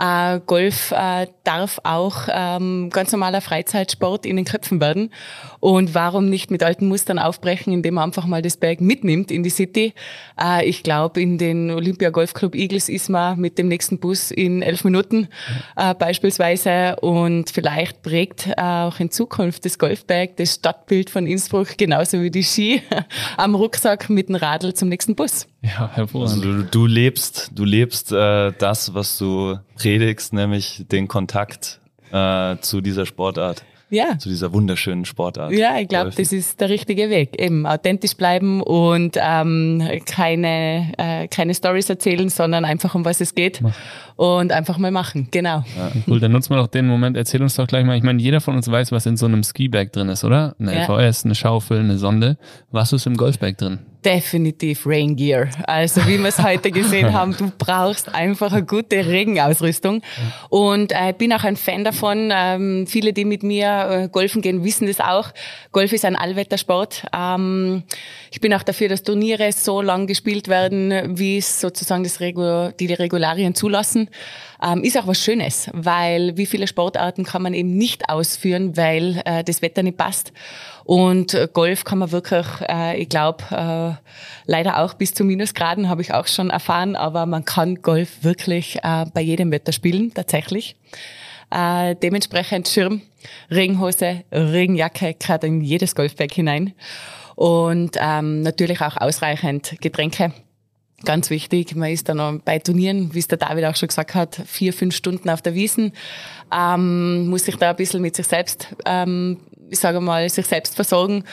Äh, 0.00 0.40
Golf 0.46 0.92
äh, 0.92 1.26
darf 1.44 1.78
auch 1.84 2.22
ähm, 2.32 2.88
ganz 2.90 3.12
normaler 3.12 3.42
Freizeitsport 3.42 4.24
in 4.24 4.36
den 4.36 4.46
Köpfen 4.46 4.80
werden. 4.80 5.12
Und 5.60 5.94
warum 5.94 6.30
nicht 6.30 6.50
mit 6.50 6.62
alten 6.62 6.88
Mustern 6.88 7.18
aufbrechen, 7.18 7.74
indem 7.74 7.94
man 7.94 8.04
einfach 8.04 8.24
mal 8.24 8.40
das 8.40 8.56
Berg 8.56 8.80
mitnimmt 8.80 9.30
in 9.30 9.42
die 9.42 9.50
City? 9.50 9.92
Äh, 10.40 10.66
ich 10.66 10.82
glaube, 10.82 11.20
in 11.20 11.36
den 11.36 11.70
Olympia 11.70 12.08
Golf 12.08 12.32
Club 12.32 12.54
Eagles 12.54 12.88
ist 12.88 13.10
man 13.10 13.38
mit 13.38 13.58
dem 13.58 13.68
nächsten 13.68 13.98
Bus 13.98 14.30
in 14.30 14.62
elf 14.62 14.84
Minuten 14.84 15.28
äh, 15.76 15.94
beispielsweise. 15.94 16.96
Und 17.02 17.50
vielleicht 17.50 18.02
prägt 18.02 18.46
äh, 18.46 18.62
auch 18.62 19.00
in 19.00 19.10
Zukunft 19.10 19.66
das 19.66 19.78
Golfberg 19.78 20.36
das 20.38 20.54
Stadtbild 20.54 21.10
von 21.10 21.26
Innsbruck 21.26 21.76
genauso 21.76 22.22
wie 22.22 22.30
die 22.30 22.42
Ski 22.42 22.82
am 23.36 23.54
Rucksack 23.54 24.08
mit 24.08 24.28
dem 24.28 24.36
Radl 24.36 24.72
zum 24.72 24.88
nächsten 24.88 25.14
Bus. 25.14 25.46
Ja, 25.62 25.90
hervorragend. 25.92 26.44
Also 26.44 26.62
du, 26.62 26.64
du 26.64 26.86
lebst, 26.86 27.50
du 27.54 27.64
lebst 27.64 28.12
äh, 28.12 28.52
das, 28.58 28.94
was 28.94 29.18
du 29.18 29.58
predigst, 29.90 30.32
nämlich 30.32 30.84
den 30.90 31.08
Kontakt 31.08 31.80
äh, 32.12 32.56
zu 32.60 32.80
dieser 32.80 33.06
Sportart. 33.06 33.64
Ja. 33.92 34.16
Zu 34.18 34.28
dieser 34.28 34.52
wunderschönen 34.52 35.04
Sportart. 35.04 35.50
Ja, 35.50 35.80
ich 35.80 35.88
glaube, 35.88 36.10
das 36.10 36.32
ist 36.32 36.60
der 36.60 36.68
richtige 36.68 37.10
Weg. 37.10 37.40
Eben 37.40 37.66
authentisch 37.66 38.14
bleiben 38.14 38.62
und 38.62 39.16
ähm, 39.20 39.82
keine, 40.06 40.92
äh, 40.96 41.26
keine 41.26 41.54
Stories 41.54 41.90
erzählen, 41.90 42.28
sondern 42.28 42.64
einfach 42.64 42.94
um 42.94 43.04
was 43.04 43.20
es 43.20 43.34
geht 43.34 43.60
Mach. 43.60 43.74
Und 44.20 44.52
einfach 44.52 44.76
mal 44.76 44.90
machen. 44.90 45.28
Genau. 45.30 45.64
Ja. 45.78 45.92
Cool, 46.06 46.20
dann 46.20 46.32
nutzen 46.32 46.50
wir 46.50 46.58
doch 46.58 46.66
den 46.66 46.86
Moment. 46.86 47.16
Erzähl 47.16 47.40
uns 47.40 47.54
doch 47.54 47.66
gleich 47.66 47.86
mal. 47.86 47.96
Ich 47.96 48.02
meine, 48.02 48.20
jeder 48.20 48.42
von 48.42 48.54
uns 48.54 48.70
weiß, 48.70 48.92
was 48.92 49.06
in 49.06 49.16
so 49.16 49.24
einem 49.24 49.42
Skibag 49.42 49.92
drin 49.92 50.10
ist, 50.10 50.24
oder? 50.24 50.54
Eine 50.58 50.74
ja. 50.74 50.82
LVS, 50.82 51.24
eine 51.24 51.34
Schaufel, 51.34 51.78
eine 51.78 51.96
Sonde. 51.96 52.36
Was 52.70 52.92
ist 52.92 53.06
im 53.06 53.16
Golfbag 53.16 53.56
drin? 53.56 53.78
definitiv 54.04 54.86
Rain 54.86 55.16
Gear. 55.16 55.48
Also 55.64 56.06
wie 56.06 56.18
wir 56.18 56.28
es 56.28 56.42
heute 56.42 56.70
gesehen 56.70 57.12
haben, 57.14 57.36
du 57.36 57.50
brauchst 57.56 58.14
einfach 58.14 58.52
eine 58.52 58.64
gute 58.64 59.06
Regenausrüstung. 59.06 60.02
Und 60.48 60.92
äh, 60.92 61.12
bin 61.16 61.32
auch 61.32 61.44
ein 61.44 61.56
Fan 61.56 61.84
davon. 61.84 62.30
Ähm, 62.32 62.86
viele, 62.86 63.12
die 63.12 63.24
mit 63.24 63.42
mir 63.42 63.90
äh, 63.90 64.08
golfen 64.08 64.42
gehen, 64.42 64.64
wissen 64.64 64.86
das 64.86 65.00
auch. 65.00 65.30
Golf 65.72 65.92
ist 65.92 66.04
ein 66.04 66.16
Allwettersport. 66.16 67.04
Ähm, 67.14 67.82
ich 68.30 68.40
bin 68.40 68.54
auch 68.54 68.62
dafür, 68.62 68.88
dass 68.88 69.02
Turniere 69.02 69.52
so 69.52 69.82
lang 69.82 70.06
gespielt 70.06 70.48
werden, 70.48 71.18
wie 71.18 71.38
es 71.38 71.60
sozusagen 71.60 72.04
das 72.04 72.20
Regu 72.20 72.70
die 72.78 72.92
Regularien 72.92 73.54
zulassen. 73.54 74.08
Ähm, 74.62 74.84
ist 74.84 74.98
auch 74.98 75.06
was 75.06 75.22
Schönes, 75.22 75.70
weil 75.72 76.36
wie 76.36 76.46
viele 76.46 76.66
Sportarten 76.66 77.24
kann 77.24 77.42
man 77.42 77.54
eben 77.54 77.76
nicht 77.76 78.08
ausführen, 78.08 78.76
weil 78.76 79.22
äh, 79.24 79.42
das 79.42 79.62
Wetter 79.62 79.82
nicht 79.82 79.96
passt. 79.96 80.32
Und 80.84 81.34
äh, 81.34 81.48
Golf 81.52 81.84
kann 81.84 81.98
man 81.98 82.12
wirklich, 82.12 82.46
äh, 82.68 83.00
ich 83.00 83.08
glaube, 83.08 83.44
äh, 83.50 84.50
leider 84.50 84.78
auch 84.78 84.94
bis 84.94 85.14
zu 85.14 85.24
Minusgraden 85.24 85.88
habe 85.88 86.02
ich 86.02 86.12
auch 86.12 86.26
schon 86.26 86.50
erfahren, 86.50 86.96
aber 86.96 87.26
man 87.26 87.44
kann 87.44 87.76
Golf 87.76 88.22
wirklich 88.22 88.78
äh, 88.82 89.06
bei 89.14 89.20
jedem 89.20 89.50
Wetter 89.50 89.72
spielen, 89.72 90.12
tatsächlich. 90.12 90.76
Äh, 91.50 91.96
dementsprechend 91.96 92.68
Schirm, 92.68 93.02
Regenhose, 93.50 94.24
Regenjacke, 94.30 95.14
gerade 95.14 95.46
in 95.46 95.62
jedes 95.62 95.94
Golfbag 95.94 96.32
hinein. 96.32 96.74
Und 97.34 97.96
ähm, 97.98 98.42
natürlich 98.42 98.80
auch 98.82 98.96
ausreichend 98.96 99.76
Getränke 99.80 100.32
Ganz 101.04 101.30
wichtig, 101.30 101.74
man 101.74 101.90
ist 101.90 102.08
dann 102.08 102.42
bei 102.44 102.58
Turnieren, 102.58 103.14
wie 103.14 103.20
es 103.20 103.28
der 103.28 103.38
David 103.38 103.64
auch 103.64 103.76
schon 103.76 103.88
gesagt 103.88 104.14
hat, 104.14 104.42
vier, 104.46 104.72
fünf 104.72 104.94
Stunden 104.94 105.30
auf 105.30 105.40
der 105.40 105.54
Wiesen, 105.54 105.92
ähm, 106.52 107.28
muss 107.28 107.46
sich 107.46 107.56
da 107.56 107.70
ein 107.70 107.76
bisschen 107.76 108.02
mit 108.02 108.16
sich 108.16 108.26
selbst, 108.26 108.68
ähm, 108.84 109.38
ich 109.70 109.78
sage 109.78 110.00
mal, 110.00 110.28
sich 110.28 110.46
selbst 110.46 110.74
versorgen. 110.74 111.24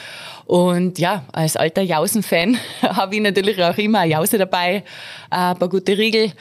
Und 0.46 0.98
ja, 0.98 1.24
als 1.32 1.56
alter 1.56 1.82
Jausen-Fan 1.82 2.56
habe 2.82 3.16
ich 3.16 3.20
natürlich 3.20 3.62
auch 3.62 3.76
immer 3.76 4.00
eine 4.00 4.12
Jause 4.12 4.38
dabei, 4.38 4.76
äh, 4.76 4.82
ein 5.30 5.58
paar 5.58 5.68
gute 5.68 5.98
Riegel 5.98 6.32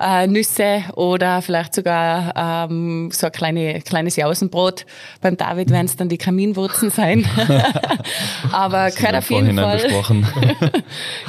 äh, 0.00 0.26
Nüsse 0.26 0.84
oder 0.94 1.42
vielleicht 1.42 1.74
sogar 1.74 2.68
ähm, 2.70 3.10
so 3.12 3.26
ein 3.26 3.32
kleine, 3.32 3.80
kleines 3.82 4.16
Jausenbrot. 4.16 4.86
Beim 5.20 5.36
David 5.36 5.70
werden 5.70 5.86
es 5.86 5.96
dann 5.96 6.08
die 6.08 6.18
Kaminwurzen 6.18 6.90
sein. 6.90 7.26
Aber 8.52 8.90
gehört 8.90 9.16
auf, 9.16 9.30
jeden 9.30 9.56
Fall, 9.56 9.80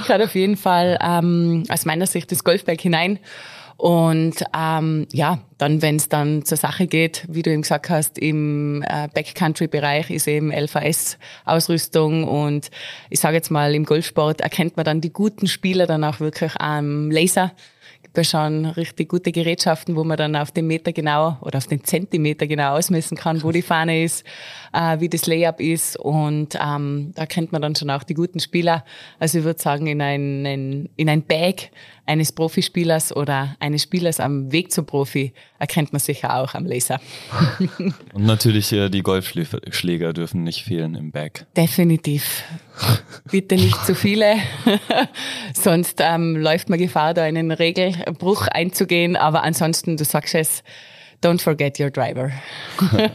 gehört 0.08 0.22
auf 0.22 0.36
jeden 0.36 0.58
Fall 0.58 0.98
ähm, 1.02 1.64
aus 1.70 1.86
meiner 1.86 2.08
Sicht 2.08 2.32
das 2.32 2.44
Golfberg 2.44 2.82
hinein. 2.82 3.20
Und 3.78 4.44
ähm, 4.58 5.08
ja, 5.14 5.40
dann, 5.60 5.84
wenn 5.84 5.98
es 5.98 6.10
dann 6.10 6.44
zur 6.44 6.58
Sache 6.58 6.88
geht, 6.88 7.26
wie 7.30 7.44
du 7.44 7.52
eben 7.52 7.62
gesagt 7.62 7.92
hast, 7.92 8.18
im 8.18 8.82
äh, 8.82 9.08
Backcountry-Bereich 9.14 10.10
ist 10.10 10.28
eben 10.28 10.52
LVS-Ausrüstung 10.52 12.24
und 12.24 12.72
ich 13.12 13.20
sage 13.20 13.36
jetzt 13.36 13.52
mal, 13.52 13.76
im 13.76 13.86
Golfsport 13.86 14.42
erkennt 14.42 14.78
man 14.78 14.86
dann 14.86 15.00
die 15.00 15.14
guten 15.14 15.46
Spieler 15.46 15.86
dann 15.86 16.04
auch 16.04 16.20
wirklich 16.20 16.56
am 16.60 17.12
Laser 17.12 17.52
wir 18.14 18.24
schon 18.24 18.66
richtig 18.66 19.10
gute 19.10 19.32
Gerätschaften, 19.32 19.96
wo 19.96 20.04
man 20.04 20.18
dann 20.18 20.36
auf 20.36 20.52
den 20.52 20.68
Meter 20.68 20.92
genau 20.92 21.38
oder 21.42 21.58
auf 21.58 21.68
den 21.68 21.84
Zentimeter 21.84 22.48
genau 22.48 22.76
ausmessen 22.76 23.18
kann, 23.18 23.44
wo 23.44 23.52
die 23.52 23.62
Fahne 23.62 24.04
ist, 24.04 24.26
äh, 24.74 25.00
wie 25.00 25.10
das 25.10 25.28
Layup 25.28 25.60
ist. 25.60 25.98
Und 25.98 26.58
ähm, 26.62 27.12
da 27.16 27.26
kennt 27.26 27.52
man 27.52 27.62
dann 27.62 27.76
schon 27.76 27.90
auch 27.90 28.04
die 28.04 28.14
guten 28.14 28.40
Spieler. 28.40 28.84
Also 29.20 29.40
ich 29.40 29.44
würde 29.44 29.62
sagen, 29.62 29.88
in 29.88 30.02
ein, 30.02 30.46
in, 30.46 30.90
in 30.96 31.10
ein 31.10 31.24
Bag 31.24 31.70
eines 32.08 32.32
Profispielers 32.32 33.16
oder 33.16 33.56
eines 33.60 33.84
Spielers 33.84 34.20
am 34.20 34.52
Weg 34.52 34.72
zum 34.72 34.86
Profi 34.86 35.34
erkennt 35.60 35.94
man 35.94 36.00
sicher 36.00 36.38
auch 36.38 36.56
am 36.56 36.66
Laser. 36.66 37.00
Und 38.14 38.26
natürlich 38.26 38.72
äh, 38.72 38.90
die 38.90 39.04
Golfschläger 39.04 40.14
dürfen 40.14 40.44
nicht 40.44 40.64
fehlen 40.64 40.96
im 40.96 41.12
Bag. 41.12 41.46
Definitiv. 41.56 42.44
Bitte 43.30 43.56
nicht 43.56 43.86
zu 43.86 43.94
viele, 43.94 44.36
sonst 45.54 46.00
ähm, 46.02 46.38
läuft 46.38 46.70
man 46.70 46.80
Gefahr, 46.80 47.14
da 47.14 47.24
einen 47.24 47.52
Regelbruch 47.52 48.48
einzugehen. 48.48 49.16
Aber 49.16 49.44
ansonsten, 49.44 49.98
du 49.98 50.06
sagst 50.06 50.36
es, 50.36 50.64
don't 51.24 51.42
forget 51.42 51.80
your 51.80 51.90
driver. 51.90 52.32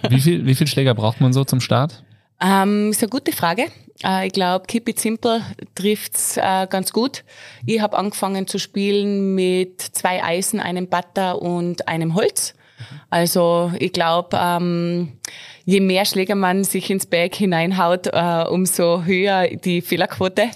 wie 0.09 0.21
viel, 0.21 0.45
wie 0.45 0.55
viel 0.55 0.67
Schläger 0.67 0.95
braucht 0.95 1.21
man 1.21 1.33
so 1.33 1.45
zum 1.45 1.61
Start? 1.61 2.03
Ähm, 2.43 2.91
ist 2.91 3.03
eine 3.03 3.11
gute 3.11 3.33
Frage. 3.33 3.67
Äh, 4.05 4.27
ich 4.27 4.33
glaube, 4.33 4.67
Keep 4.67 4.89
It 4.89 5.01
Simple 5.01 5.43
trifft's 5.75 6.37
äh, 6.37 6.67
ganz 6.69 6.93
gut. 6.93 7.25
Ich 7.67 7.81
habe 7.81 7.97
angefangen 7.97 8.47
zu 8.47 8.59
spielen 8.59 9.35
mit 9.35 9.81
zwei 9.81 10.23
Eisen, 10.23 10.61
einem 10.61 10.89
Butter 10.89 11.41
und 11.41 11.89
einem 11.89 12.15
Holz. 12.15 12.55
Also 13.11 13.73
ich 13.79 13.93
glaube, 13.93 14.37
ähm, 14.41 15.13
je 15.65 15.81
mehr 15.81 16.05
Schläger 16.05 16.35
man 16.35 16.65
sich 16.65 16.91
ins 16.91 17.07
Bag 17.07 17.35
hineinhaut, 17.35 18.09
äh, 18.09 18.45
umso 18.49 19.05
höher 19.05 19.49
die 19.49 19.81
Fehlerquote. 19.81 20.49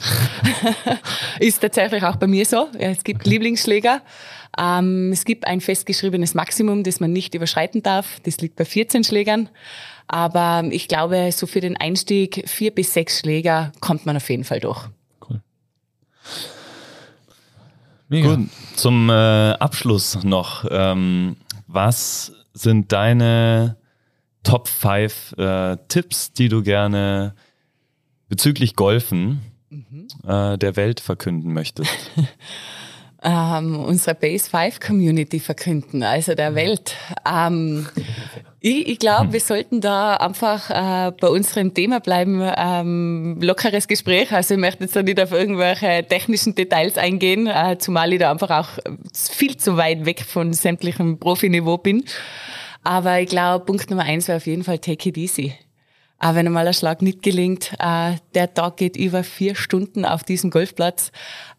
ist 1.38 1.60
tatsächlich 1.60 2.02
auch 2.02 2.16
bei 2.16 2.26
mir 2.26 2.44
so. 2.44 2.68
Es 2.78 3.04
gibt 3.04 3.20
okay. 3.20 3.30
Lieblingsschläger. 3.30 4.02
Ähm, 4.58 5.12
es 5.12 5.24
gibt 5.24 5.46
ein 5.46 5.60
festgeschriebenes 5.60 6.34
Maximum, 6.34 6.82
das 6.82 6.98
man 6.98 7.12
nicht 7.12 7.34
überschreiten 7.34 7.82
darf. 7.82 8.20
Das 8.24 8.38
liegt 8.38 8.56
bei 8.56 8.64
14 8.64 9.04
Schlägern. 9.04 9.50
Aber 10.08 10.64
ich 10.70 10.88
glaube, 10.88 11.30
so 11.32 11.46
für 11.46 11.60
den 11.60 11.76
Einstieg 11.76 12.44
vier 12.46 12.74
bis 12.74 12.94
sechs 12.94 13.20
Schläger 13.20 13.72
kommt 13.80 14.06
man 14.06 14.16
auf 14.16 14.28
jeden 14.30 14.44
Fall 14.44 14.60
durch. 14.60 14.88
Cool. 15.28 15.40
Mega. 18.08 18.36
Gut, 18.36 18.48
zum 18.76 19.10
äh, 19.10 19.12
Abschluss 19.12 20.22
noch. 20.22 20.64
Ähm, 20.70 21.36
was 21.66 22.32
sind 22.52 22.92
deine 22.92 23.76
Top 24.42 24.68
5 24.68 25.34
äh, 25.38 25.76
Tipps, 25.88 26.32
die 26.32 26.48
du 26.48 26.62
gerne 26.62 27.34
bezüglich 28.28 28.76
Golfen 28.76 29.40
mhm. 29.70 30.06
äh, 30.26 30.56
der 30.56 30.76
Welt 30.76 31.00
verkünden 31.00 31.52
möchtest? 31.52 31.90
ähm, 33.22 33.76
unsere 33.76 34.14
Base 34.14 34.48
5 34.48 34.78
Community 34.78 35.40
verkünden, 35.40 36.04
also 36.04 36.34
der 36.34 36.54
Welt. 36.54 36.94
Ähm, 37.28 37.88
ich, 38.66 38.88
ich 38.88 38.98
glaube, 38.98 39.32
wir 39.32 39.40
sollten 39.40 39.80
da 39.80 40.16
einfach 40.16 40.70
äh, 40.70 41.12
bei 41.12 41.28
unserem 41.28 41.72
Thema 41.72 42.00
bleiben, 42.00 42.42
ähm, 42.56 43.38
lockeres 43.40 43.86
Gespräch. 43.86 44.32
Also 44.32 44.54
ich 44.54 44.60
möchte 44.60 44.82
jetzt 44.82 44.96
da 44.96 45.04
nicht 45.04 45.20
auf 45.20 45.30
irgendwelche 45.30 46.04
technischen 46.08 46.56
Details 46.56 46.98
eingehen, 46.98 47.46
äh, 47.46 47.78
zumal 47.78 48.12
ich 48.12 48.18
da 48.18 48.32
einfach 48.32 48.50
auch 48.50 48.68
viel 49.12 49.56
zu 49.56 49.76
weit 49.76 50.04
weg 50.04 50.24
von 50.26 50.52
sämtlichem 50.52 51.20
Profiniveau 51.20 51.78
bin. 51.78 52.04
Aber 52.82 53.20
ich 53.20 53.28
glaube, 53.28 53.64
Punkt 53.64 53.88
Nummer 53.88 54.02
eins 54.02 54.26
wäre 54.26 54.38
auf 54.38 54.46
jeden 54.46 54.64
Fall 54.64 54.80
take 54.80 55.10
it 55.10 55.16
easy. 55.16 55.54
Auch 56.18 56.34
wenn 56.34 56.46
einmal 56.46 56.66
ein 56.66 56.74
Schlag 56.74 57.02
nicht 57.02 57.22
gelingt, 57.22 57.72
äh, 57.78 58.14
der 58.34 58.52
Tag 58.52 58.78
geht 58.78 58.96
über 58.96 59.22
vier 59.22 59.54
Stunden 59.54 60.04
auf 60.04 60.24
diesem 60.24 60.50
Golfplatz. 60.50 61.12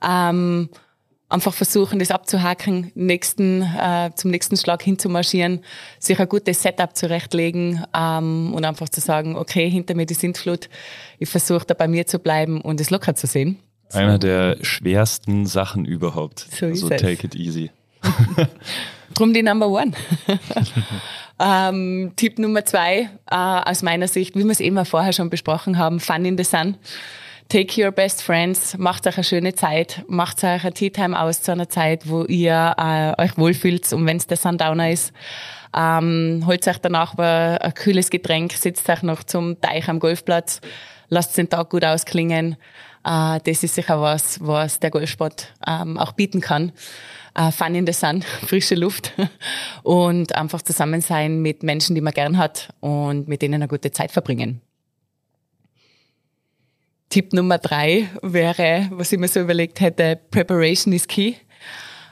Ähm, 0.05 0.67
einfach 1.29 1.53
versuchen, 1.53 1.99
das 1.99 2.11
abzuhaken, 2.11 2.91
nächsten, 2.95 3.61
äh, 3.61 4.11
zum 4.15 4.31
nächsten 4.31 4.55
Schlag 4.57 4.81
hinzumarschieren, 4.81 5.63
sich 5.99 6.19
ein 6.19 6.29
gutes 6.29 6.61
Setup 6.61 6.95
zurechtlegen 6.95 7.83
ähm, 7.93 8.53
und 8.53 8.63
einfach 8.63 8.89
zu 8.89 9.01
sagen, 9.01 9.35
okay, 9.35 9.69
hinter 9.69 9.95
mir 9.95 10.05
die 10.05 10.13
Sintflut, 10.13 10.69
ich 11.19 11.29
versuche 11.29 11.65
da 11.65 11.73
bei 11.73 11.87
mir 11.87 12.07
zu 12.07 12.19
bleiben 12.19 12.61
und 12.61 12.79
es 12.79 12.89
locker 12.89 13.15
zu 13.15 13.27
sehen. 13.27 13.59
So. 13.89 13.99
Einer 13.99 14.19
der 14.19 14.57
schwersten 14.61 15.45
Sachen 15.45 15.85
überhaupt. 15.85 16.39
So 16.39 16.65
ist 16.67 16.83
also 16.83 16.93
es. 16.93 17.01
take 17.01 17.25
it 17.25 17.35
easy. 17.35 17.71
Drum 19.13 19.33
die 19.33 19.43
Number 19.43 19.69
One. 19.69 19.93
ähm, 21.39 22.11
Tipp 22.15 22.37
Nummer 22.39 22.65
zwei, 22.65 23.09
äh, 23.29 23.35
aus 23.35 23.81
meiner 23.83 24.07
Sicht, 24.07 24.35
wie 24.35 24.43
wir 24.43 24.51
es 24.51 24.59
eben 24.59 24.83
vorher 24.85 25.13
schon 25.13 25.29
besprochen 25.29 25.77
haben, 25.77 25.99
Fun 25.99 26.25
in 26.25 26.37
the 26.37 26.43
Sun. 26.43 26.75
Take 27.49 27.81
your 27.81 27.91
best 27.91 28.23
friends, 28.23 28.77
macht 28.77 29.07
euch 29.07 29.15
eine 29.15 29.23
schöne 29.23 29.55
Zeit, 29.55 30.03
macht 30.09 30.43
euch 30.43 30.63
eine 30.63 30.73
Tea 30.73 30.89
Time 30.89 31.17
aus 31.17 31.41
zu 31.41 31.53
einer 31.53 31.69
Zeit, 31.69 32.09
wo 32.09 32.25
ihr 32.25 32.75
äh, 32.77 33.21
euch 33.21 33.37
wohlfühlt 33.37 33.93
und 33.93 34.05
wenn 34.05 34.17
es 34.17 34.27
der 34.27 34.35
Sundowner 34.35 34.91
ist, 34.91 35.13
ähm, 35.73 36.43
holt 36.45 36.67
euch 36.67 36.79
danach 36.79 37.17
ein 37.17 37.73
kühles 37.73 38.09
Getränk, 38.09 38.51
sitzt 38.51 38.89
euch 38.89 39.01
noch 39.01 39.23
zum 39.23 39.61
Teich 39.61 39.87
am 39.87 39.99
Golfplatz, 39.99 40.59
lasst 41.07 41.37
den 41.37 41.47
Tag 41.47 41.69
gut 41.69 41.85
ausklingen. 41.85 42.57
Äh, 43.05 43.39
das 43.41 43.63
ist 43.63 43.75
sicher 43.75 44.01
was, 44.01 44.45
was 44.45 44.81
der 44.81 44.91
Golfsport 44.91 45.53
ähm, 45.65 45.97
auch 45.97 46.11
bieten 46.11 46.41
kann. 46.41 46.73
Äh, 47.33 47.53
Fun 47.53 47.75
in 47.75 47.87
the 47.87 47.93
Sun, 47.93 48.23
frische 48.45 48.75
Luft 48.75 49.13
und 49.83 50.35
einfach 50.35 50.63
zusammen 50.63 50.99
sein 50.99 51.41
mit 51.41 51.63
Menschen, 51.63 51.95
die 51.95 52.01
man 52.01 52.13
gern 52.13 52.37
hat 52.37 52.73
und 52.81 53.29
mit 53.29 53.41
denen 53.41 53.53
eine 53.55 53.69
gute 53.69 53.91
Zeit 53.91 54.11
verbringen. 54.11 54.61
Tipp 57.09 57.33
Nummer 57.33 57.57
drei 57.57 58.09
wäre, 58.21 58.87
was 58.91 59.11
ich 59.11 59.19
mir 59.19 59.27
so 59.27 59.39
überlegt 59.39 59.79
hätte, 59.79 60.19
Preparation 60.29 60.93
is 60.93 61.07
key. 61.07 61.35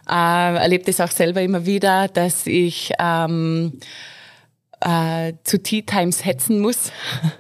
Äh, 0.10 0.56
erlebe 0.56 0.86
das 0.86 1.02
auch 1.02 1.12
selber 1.12 1.42
immer 1.42 1.66
wieder, 1.66 2.08
dass 2.08 2.48
ich 2.48 2.92
ähm, 3.00 3.80
äh, 4.82 5.34
zu 5.44 5.62
Tea 5.62 5.82
Times 5.82 6.24
hetzen 6.26 6.60
muss. 6.60 6.92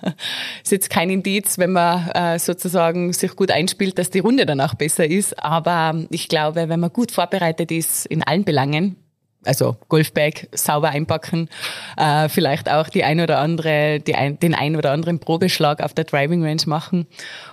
ist 0.64 0.72
jetzt 0.72 0.89
kein 0.89 1.10
Indiz, 1.10 1.58
wenn 1.58 1.72
man 1.72 2.10
äh, 2.10 2.39
sozusagen 2.39 3.14
sich 3.14 3.36
gut 3.36 3.51
einspielt, 3.51 3.99
dass 3.99 4.10
die 4.10 4.20
Runde 4.20 4.45
danach 4.45 4.76
besser 4.76 5.06
ist. 5.06 5.41
Aber 5.41 6.06
ich 6.10 6.28
glaube, 6.28 6.68
wenn 6.70 6.80
man 6.80 6.91
gut 6.91 7.12
vorbereitet 7.12 7.72
ist 7.72 8.06
in 8.08 8.24
allen 8.24 8.43
Belangen, 8.43 8.97
also 9.46 9.78
Golfbag 9.89 10.48
sauber 10.52 10.89
einpacken, 10.89 11.50
äh, 11.98 12.30
vielleicht 12.30 12.70
auch 12.70 12.89
die 12.89 13.04
ein 13.04 13.20
oder 13.20 13.39
andere, 13.39 14.02
ein, 14.14 14.39
den 14.39 14.56
ein 14.56 14.76
oder 14.76 14.91
anderen 14.91 15.20
Probeschlag 15.20 15.82
auf 15.82 15.93
der 15.93 16.06
Driving 16.06 16.43
Range 16.43 16.62
machen 16.66 17.08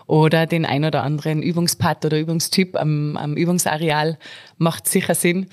oder 0.07 0.47
den 0.47 0.65
ein 0.67 0.85
oder 0.85 1.03
anderen 1.03 1.43
Übungspad 1.43 2.05
oder 2.05 2.19
Übungstyp 2.19 2.77
am, 2.77 3.17
am 3.17 3.37
Übungsareal. 3.37 4.19
Macht 4.59 4.89
sicher 4.89 5.15
Sinn. 5.15 5.49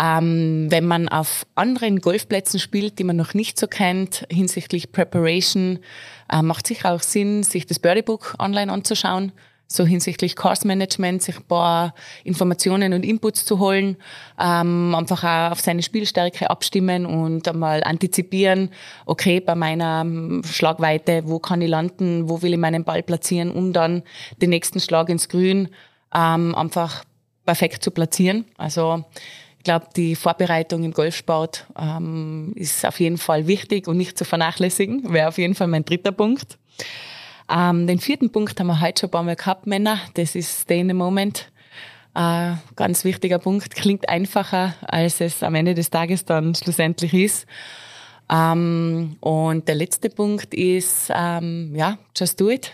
Ähm, 0.00 0.66
wenn 0.70 0.86
man 0.86 1.08
auf 1.08 1.46
anderen 1.56 2.00
Golfplätzen 2.00 2.60
spielt, 2.60 2.98
die 2.98 3.04
man 3.04 3.16
noch 3.16 3.34
nicht 3.34 3.58
so 3.58 3.66
kennt, 3.66 4.26
hinsichtlich 4.30 4.92
Preparation, 4.92 5.80
äh, 6.32 6.42
macht 6.42 6.66
sicher 6.66 6.92
auch 6.92 7.02
Sinn, 7.02 7.42
sich 7.42 7.66
das 7.66 7.80
Birdie 7.80 8.02
Book 8.02 8.34
online 8.38 8.72
anzuschauen 8.72 9.32
so 9.72 9.86
hinsichtlich 9.86 10.34
Course 10.34 10.66
Management, 10.66 11.22
sich 11.22 11.36
ein 11.36 11.44
paar 11.44 11.94
Informationen 12.24 12.92
und 12.92 13.04
Inputs 13.04 13.44
zu 13.44 13.60
holen, 13.60 13.96
ähm, 14.38 14.94
einfach 14.96 15.22
auch 15.22 15.52
auf 15.52 15.60
seine 15.60 15.82
Spielstärke 15.82 16.50
abstimmen 16.50 17.06
und 17.06 17.46
einmal 17.46 17.84
antizipieren, 17.84 18.70
okay, 19.06 19.38
bei 19.38 19.54
meiner 19.54 20.02
ähm, 20.04 20.42
Schlagweite, 20.44 21.22
wo 21.26 21.38
kann 21.38 21.62
ich 21.62 21.68
landen, 21.68 22.28
wo 22.28 22.42
will 22.42 22.52
ich 22.52 22.58
meinen 22.58 22.82
Ball 22.82 23.04
platzieren, 23.04 23.52
um 23.52 23.72
dann 23.72 24.02
den 24.42 24.50
nächsten 24.50 24.80
Schlag 24.80 25.08
ins 25.08 25.28
Grün 25.28 25.68
ähm, 26.12 26.54
einfach 26.56 27.04
perfekt 27.46 27.84
zu 27.84 27.92
platzieren. 27.92 28.46
Also 28.58 29.04
ich 29.58 29.64
glaube, 29.64 29.86
die 29.94 30.16
Vorbereitung 30.16 30.82
im 30.82 30.92
Golfsport 30.92 31.66
ähm, 31.78 32.52
ist 32.56 32.84
auf 32.84 32.98
jeden 32.98 33.18
Fall 33.18 33.46
wichtig 33.46 33.86
und 33.86 33.98
nicht 33.98 34.18
zu 34.18 34.24
vernachlässigen, 34.24 35.12
wäre 35.12 35.28
auf 35.28 35.38
jeden 35.38 35.54
Fall 35.54 35.68
mein 35.68 35.84
dritter 35.84 36.12
Punkt. 36.12 36.58
Ähm, 37.50 37.86
den 37.86 37.98
vierten 37.98 38.30
Punkt 38.30 38.58
haben 38.60 38.68
wir 38.68 38.80
heute 38.80 39.00
schon 39.00 39.08
ein 39.08 39.10
paar 39.10 39.22
Mal 39.24 39.36
gehabt, 39.36 39.66
Männer. 39.66 39.98
Das 40.14 40.34
ist 40.34 40.62
Stay 40.62 40.80
in 40.80 40.88
the 40.88 40.94
Moment. 40.94 41.50
Äh, 42.14 42.54
ganz 42.76 43.04
wichtiger 43.04 43.38
Punkt. 43.38 43.74
Klingt 43.74 44.08
einfacher, 44.08 44.74
als 44.82 45.20
es 45.20 45.42
am 45.42 45.54
Ende 45.54 45.74
des 45.74 45.90
Tages 45.90 46.24
dann 46.24 46.54
schlussendlich 46.54 47.12
ist. 47.12 47.46
Ähm, 48.30 49.16
und 49.20 49.66
der 49.66 49.74
letzte 49.74 50.10
Punkt 50.10 50.54
ist, 50.54 51.10
ähm, 51.12 51.74
ja, 51.74 51.98
just 52.16 52.40
do 52.40 52.50
it. 52.50 52.72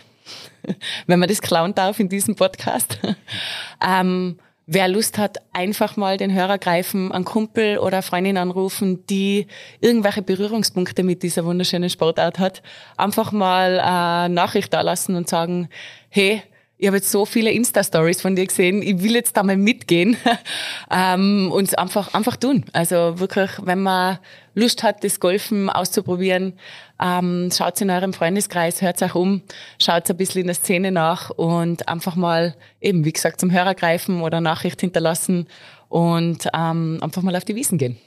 Wenn 1.07 1.19
man 1.19 1.29
das 1.29 1.41
klauen 1.41 1.73
darf 1.73 1.99
in 1.99 2.09
diesem 2.09 2.35
Podcast. 2.35 2.99
ähm, 3.85 4.37
wer 4.67 4.87
Lust 4.89 5.17
hat, 5.17 5.37
einfach 5.53 5.95
mal 5.95 6.17
den 6.17 6.33
Hörer 6.33 6.57
greifen, 6.57 7.11
einen 7.11 7.25
Kumpel 7.25 7.79
oder 7.79 8.01
Freundin 8.01 8.37
anrufen, 8.37 9.05
die 9.07 9.47
irgendwelche 9.79 10.21
Berührungspunkte 10.21 11.03
mit 11.03 11.23
dieser 11.23 11.45
wunderschönen 11.45 11.89
Sportart 11.89 12.37
hat, 12.37 12.61
einfach 12.97 13.31
mal 13.31 13.79
eine 13.79 14.33
Nachricht 14.33 14.73
da 14.73 14.81
lassen 14.81 15.15
und 15.15 15.29
sagen, 15.29 15.69
hey, 16.09 16.43
ich 16.79 16.87
habe 16.87 16.97
jetzt 16.97 17.11
so 17.11 17.25
viele 17.25 17.51
Insta-Stories 17.51 18.21
von 18.21 18.35
dir 18.35 18.45
gesehen, 18.45 18.83
ich 18.83 19.01
will 19.01 19.15
jetzt 19.15 19.35
da 19.35 19.41
mal 19.41 19.57
mitgehen 19.57 20.15
ähm, 20.91 21.51
und 21.51 21.77
einfach, 21.77 22.13
einfach 22.13 22.35
tun. 22.35 22.65
Also 22.71 23.19
wirklich, 23.19 23.49
wenn 23.63 23.81
man 23.81 24.19
Lust 24.53 24.83
hat, 24.83 25.03
das 25.03 25.19
Golfen 25.19 25.69
auszuprobieren, 25.69 26.53
ähm, 27.01 27.49
schaut 27.51 27.81
in 27.81 27.89
eurem 27.89 28.13
Freundeskreis, 28.13 28.81
hört 28.81 29.01
euch 29.01 29.15
um, 29.15 29.41
schaut 29.81 30.09
ein 30.09 30.17
bisschen 30.17 30.41
in 30.41 30.47
der 30.47 30.55
Szene 30.55 30.91
nach 30.91 31.31
und 31.31 31.87
einfach 31.87 32.15
mal 32.15 32.55
eben, 32.79 33.05
wie 33.05 33.13
gesagt, 33.13 33.39
zum 33.39 33.51
Hörer 33.51 33.73
greifen 33.73 34.21
oder 34.21 34.39
Nachricht 34.39 34.79
hinterlassen 34.81 35.47
und 35.89 36.47
ähm, 36.53 36.99
einfach 37.01 37.23
mal 37.23 37.35
auf 37.35 37.45
die 37.45 37.55
Wiesen 37.55 37.79
gehen. 37.79 37.97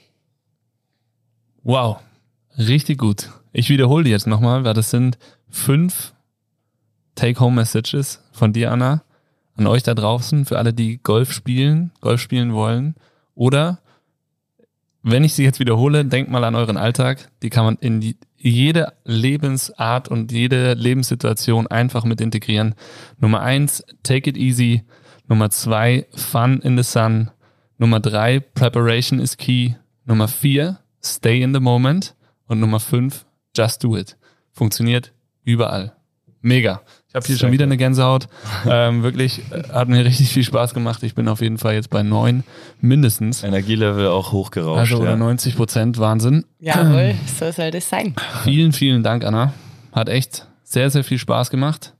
Wow, 1.63 1.97
richtig 2.57 2.99
gut. 2.99 3.29
Ich 3.51 3.69
wiederhole 3.69 4.09
jetzt 4.09 4.27
nochmal, 4.27 4.63
weil 4.63 4.73
das 4.73 4.91
sind 4.91 5.17
fünf 5.49 6.13
Take-Home-Messages 7.15 8.23
von 8.31 8.53
dir, 8.53 8.71
Anna, 8.71 9.03
an 9.55 9.67
euch 9.67 9.83
da 9.83 9.93
draußen, 9.93 10.45
für 10.45 10.57
alle, 10.57 10.73
die 10.73 10.97
Golf 11.01 11.31
spielen, 11.31 11.91
Golf 12.01 12.21
spielen 12.21 12.53
wollen. 12.53 12.95
Oder, 13.35 13.79
wenn 15.03 15.23
ich 15.23 15.33
sie 15.33 15.43
jetzt 15.43 15.59
wiederhole, 15.59 16.05
denkt 16.05 16.31
mal 16.31 16.43
an 16.43 16.55
euren 16.55 16.77
Alltag. 16.77 17.29
Die 17.41 17.49
kann 17.49 17.65
man 17.65 17.75
in 17.77 18.01
die, 18.01 18.17
jede 18.37 18.93
Lebensart 19.03 20.07
und 20.07 20.31
jede 20.31 20.73
Lebenssituation 20.73 21.67
einfach 21.67 22.05
mit 22.05 22.21
integrieren. 22.21 22.75
Nummer 23.19 23.41
eins, 23.41 23.83
take 24.03 24.29
it 24.29 24.37
easy. 24.37 24.83
Nummer 25.27 25.49
zwei, 25.49 26.07
fun 26.11 26.59
in 26.59 26.77
the 26.77 26.83
sun. 26.83 27.31
Nummer 27.77 27.99
drei, 27.99 28.39
preparation 28.39 29.19
is 29.19 29.37
key. 29.37 29.75
Nummer 30.05 30.27
vier, 30.27 30.79
stay 31.03 31.41
in 31.41 31.53
the 31.53 31.59
moment. 31.59 32.15
Und 32.47 32.59
Nummer 32.59 32.79
fünf, 32.79 33.25
just 33.55 33.83
do 33.83 33.95
it. 33.95 34.17
Funktioniert 34.51 35.13
überall. 35.43 35.95
Mega. 36.41 36.81
Ich 37.11 37.15
habe 37.15 37.27
hier 37.27 37.37
schon 37.37 37.51
wieder 37.51 37.65
eine 37.65 37.75
Gänsehaut. 37.75 38.29
Ähm, 38.65 39.03
wirklich, 39.03 39.41
äh, 39.51 39.63
hat 39.73 39.89
mir 39.89 40.05
richtig 40.05 40.29
viel 40.29 40.43
Spaß 40.43 40.73
gemacht. 40.73 41.03
Ich 41.03 41.13
bin 41.15 41.27
auf 41.27 41.41
jeden 41.41 41.57
Fall 41.57 41.73
jetzt 41.73 41.89
bei 41.89 42.03
neun 42.03 42.43
mindestens. 42.79 43.43
Energielevel 43.43 44.07
auch 44.07 44.31
hochgerauscht. 44.31 44.91
Also 44.91 45.01
oder 45.01 45.11
ja. 45.11 45.15
90 45.17 45.55
Prozent, 45.57 45.97
Wahnsinn. 45.97 46.45
Jawohl, 46.59 47.15
so 47.39 47.51
soll 47.51 47.71
das 47.71 47.89
sein. 47.89 48.15
Vielen, 48.43 48.71
vielen 48.71 49.03
Dank, 49.03 49.25
Anna. 49.25 49.53
Hat 49.91 50.09
echt 50.09 50.47
sehr, 50.63 50.89
sehr 50.89 51.03
viel 51.03 51.17
Spaß 51.17 51.49
gemacht. 51.49 51.93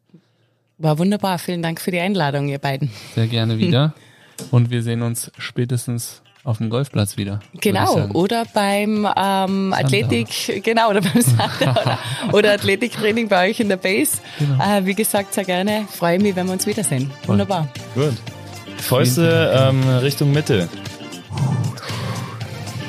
War 0.77 0.97
wunderbar. 0.97 1.39
Vielen 1.39 1.61
Dank 1.61 1.81
für 1.81 1.91
die 1.91 1.99
Einladung, 1.99 2.47
ihr 2.47 2.59
beiden. 2.59 2.89
Sehr 3.15 3.27
gerne 3.27 3.57
wieder. 3.57 3.93
Und 4.51 4.69
wir 4.69 4.81
sehen 4.81 5.01
uns 5.01 5.31
spätestens 5.37 6.21
auf 6.43 6.57
dem 6.57 6.69
Golfplatz 6.69 7.17
wieder. 7.17 7.39
Genau, 7.53 8.07
oder 8.13 8.45
beim 8.53 9.07
ähm, 9.15 9.73
Athletik, 9.73 10.63
genau, 10.63 10.89
oder 10.89 11.01
beim 11.01 11.21
Sander 11.21 11.71
oder, 11.81 11.99
oder 12.33 12.53
Athletiktraining 12.53 13.27
bei 13.27 13.49
euch 13.49 13.59
in 13.59 13.69
der 13.69 13.77
Base. 13.77 14.17
Genau. 14.39 14.63
Äh, 14.63 14.85
wie 14.85 14.95
gesagt, 14.95 15.33
sehr 15.33 15.45
gerne. 15.45 15.85
Freue 15.89 16.19
mich, 16.19 16.35
wenn 16.35 16.47
wir 16.47 16.53
uns 16.53 16.65
wiedersehen. 16.65 17.11
Wunderbar. 17.27 17.67
Gut. 17.95 18.15
Fäuste 18.77 19.53
ähm, 19.55 19.87
Richtung 19.99 20.31
Mitte. 20.31 20.67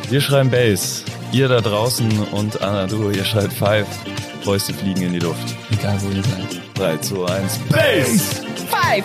Wir 0.08 0.20
schreiben 0.20 0.50
Base. 0.50 1.04
Ihr 1.32 1.48
da 1.48 1.60
draußen 1.60 2.10
und 2.32 2.60
Anna, 2.62 2.86
du, 2.86 3.10
ihr 3.10 3.24
schreit 3.24 3.52
Five. 3.52 3.86
Fäuste 4.42 4.74
fliegen 4.74 5.02
in 5.02 5.12
die 5.12 5.20
Luft. 5.20 5.54
Egal, 5.70 5.98
wo 6.02 6.10
ihr 6.10 6.22
seid. 6.22 6.62
3, 6.74 6.98
2, 6.98 7.26
1, 7.26 7.58
Base! 7.70 8.42
Five! 8.68 9.04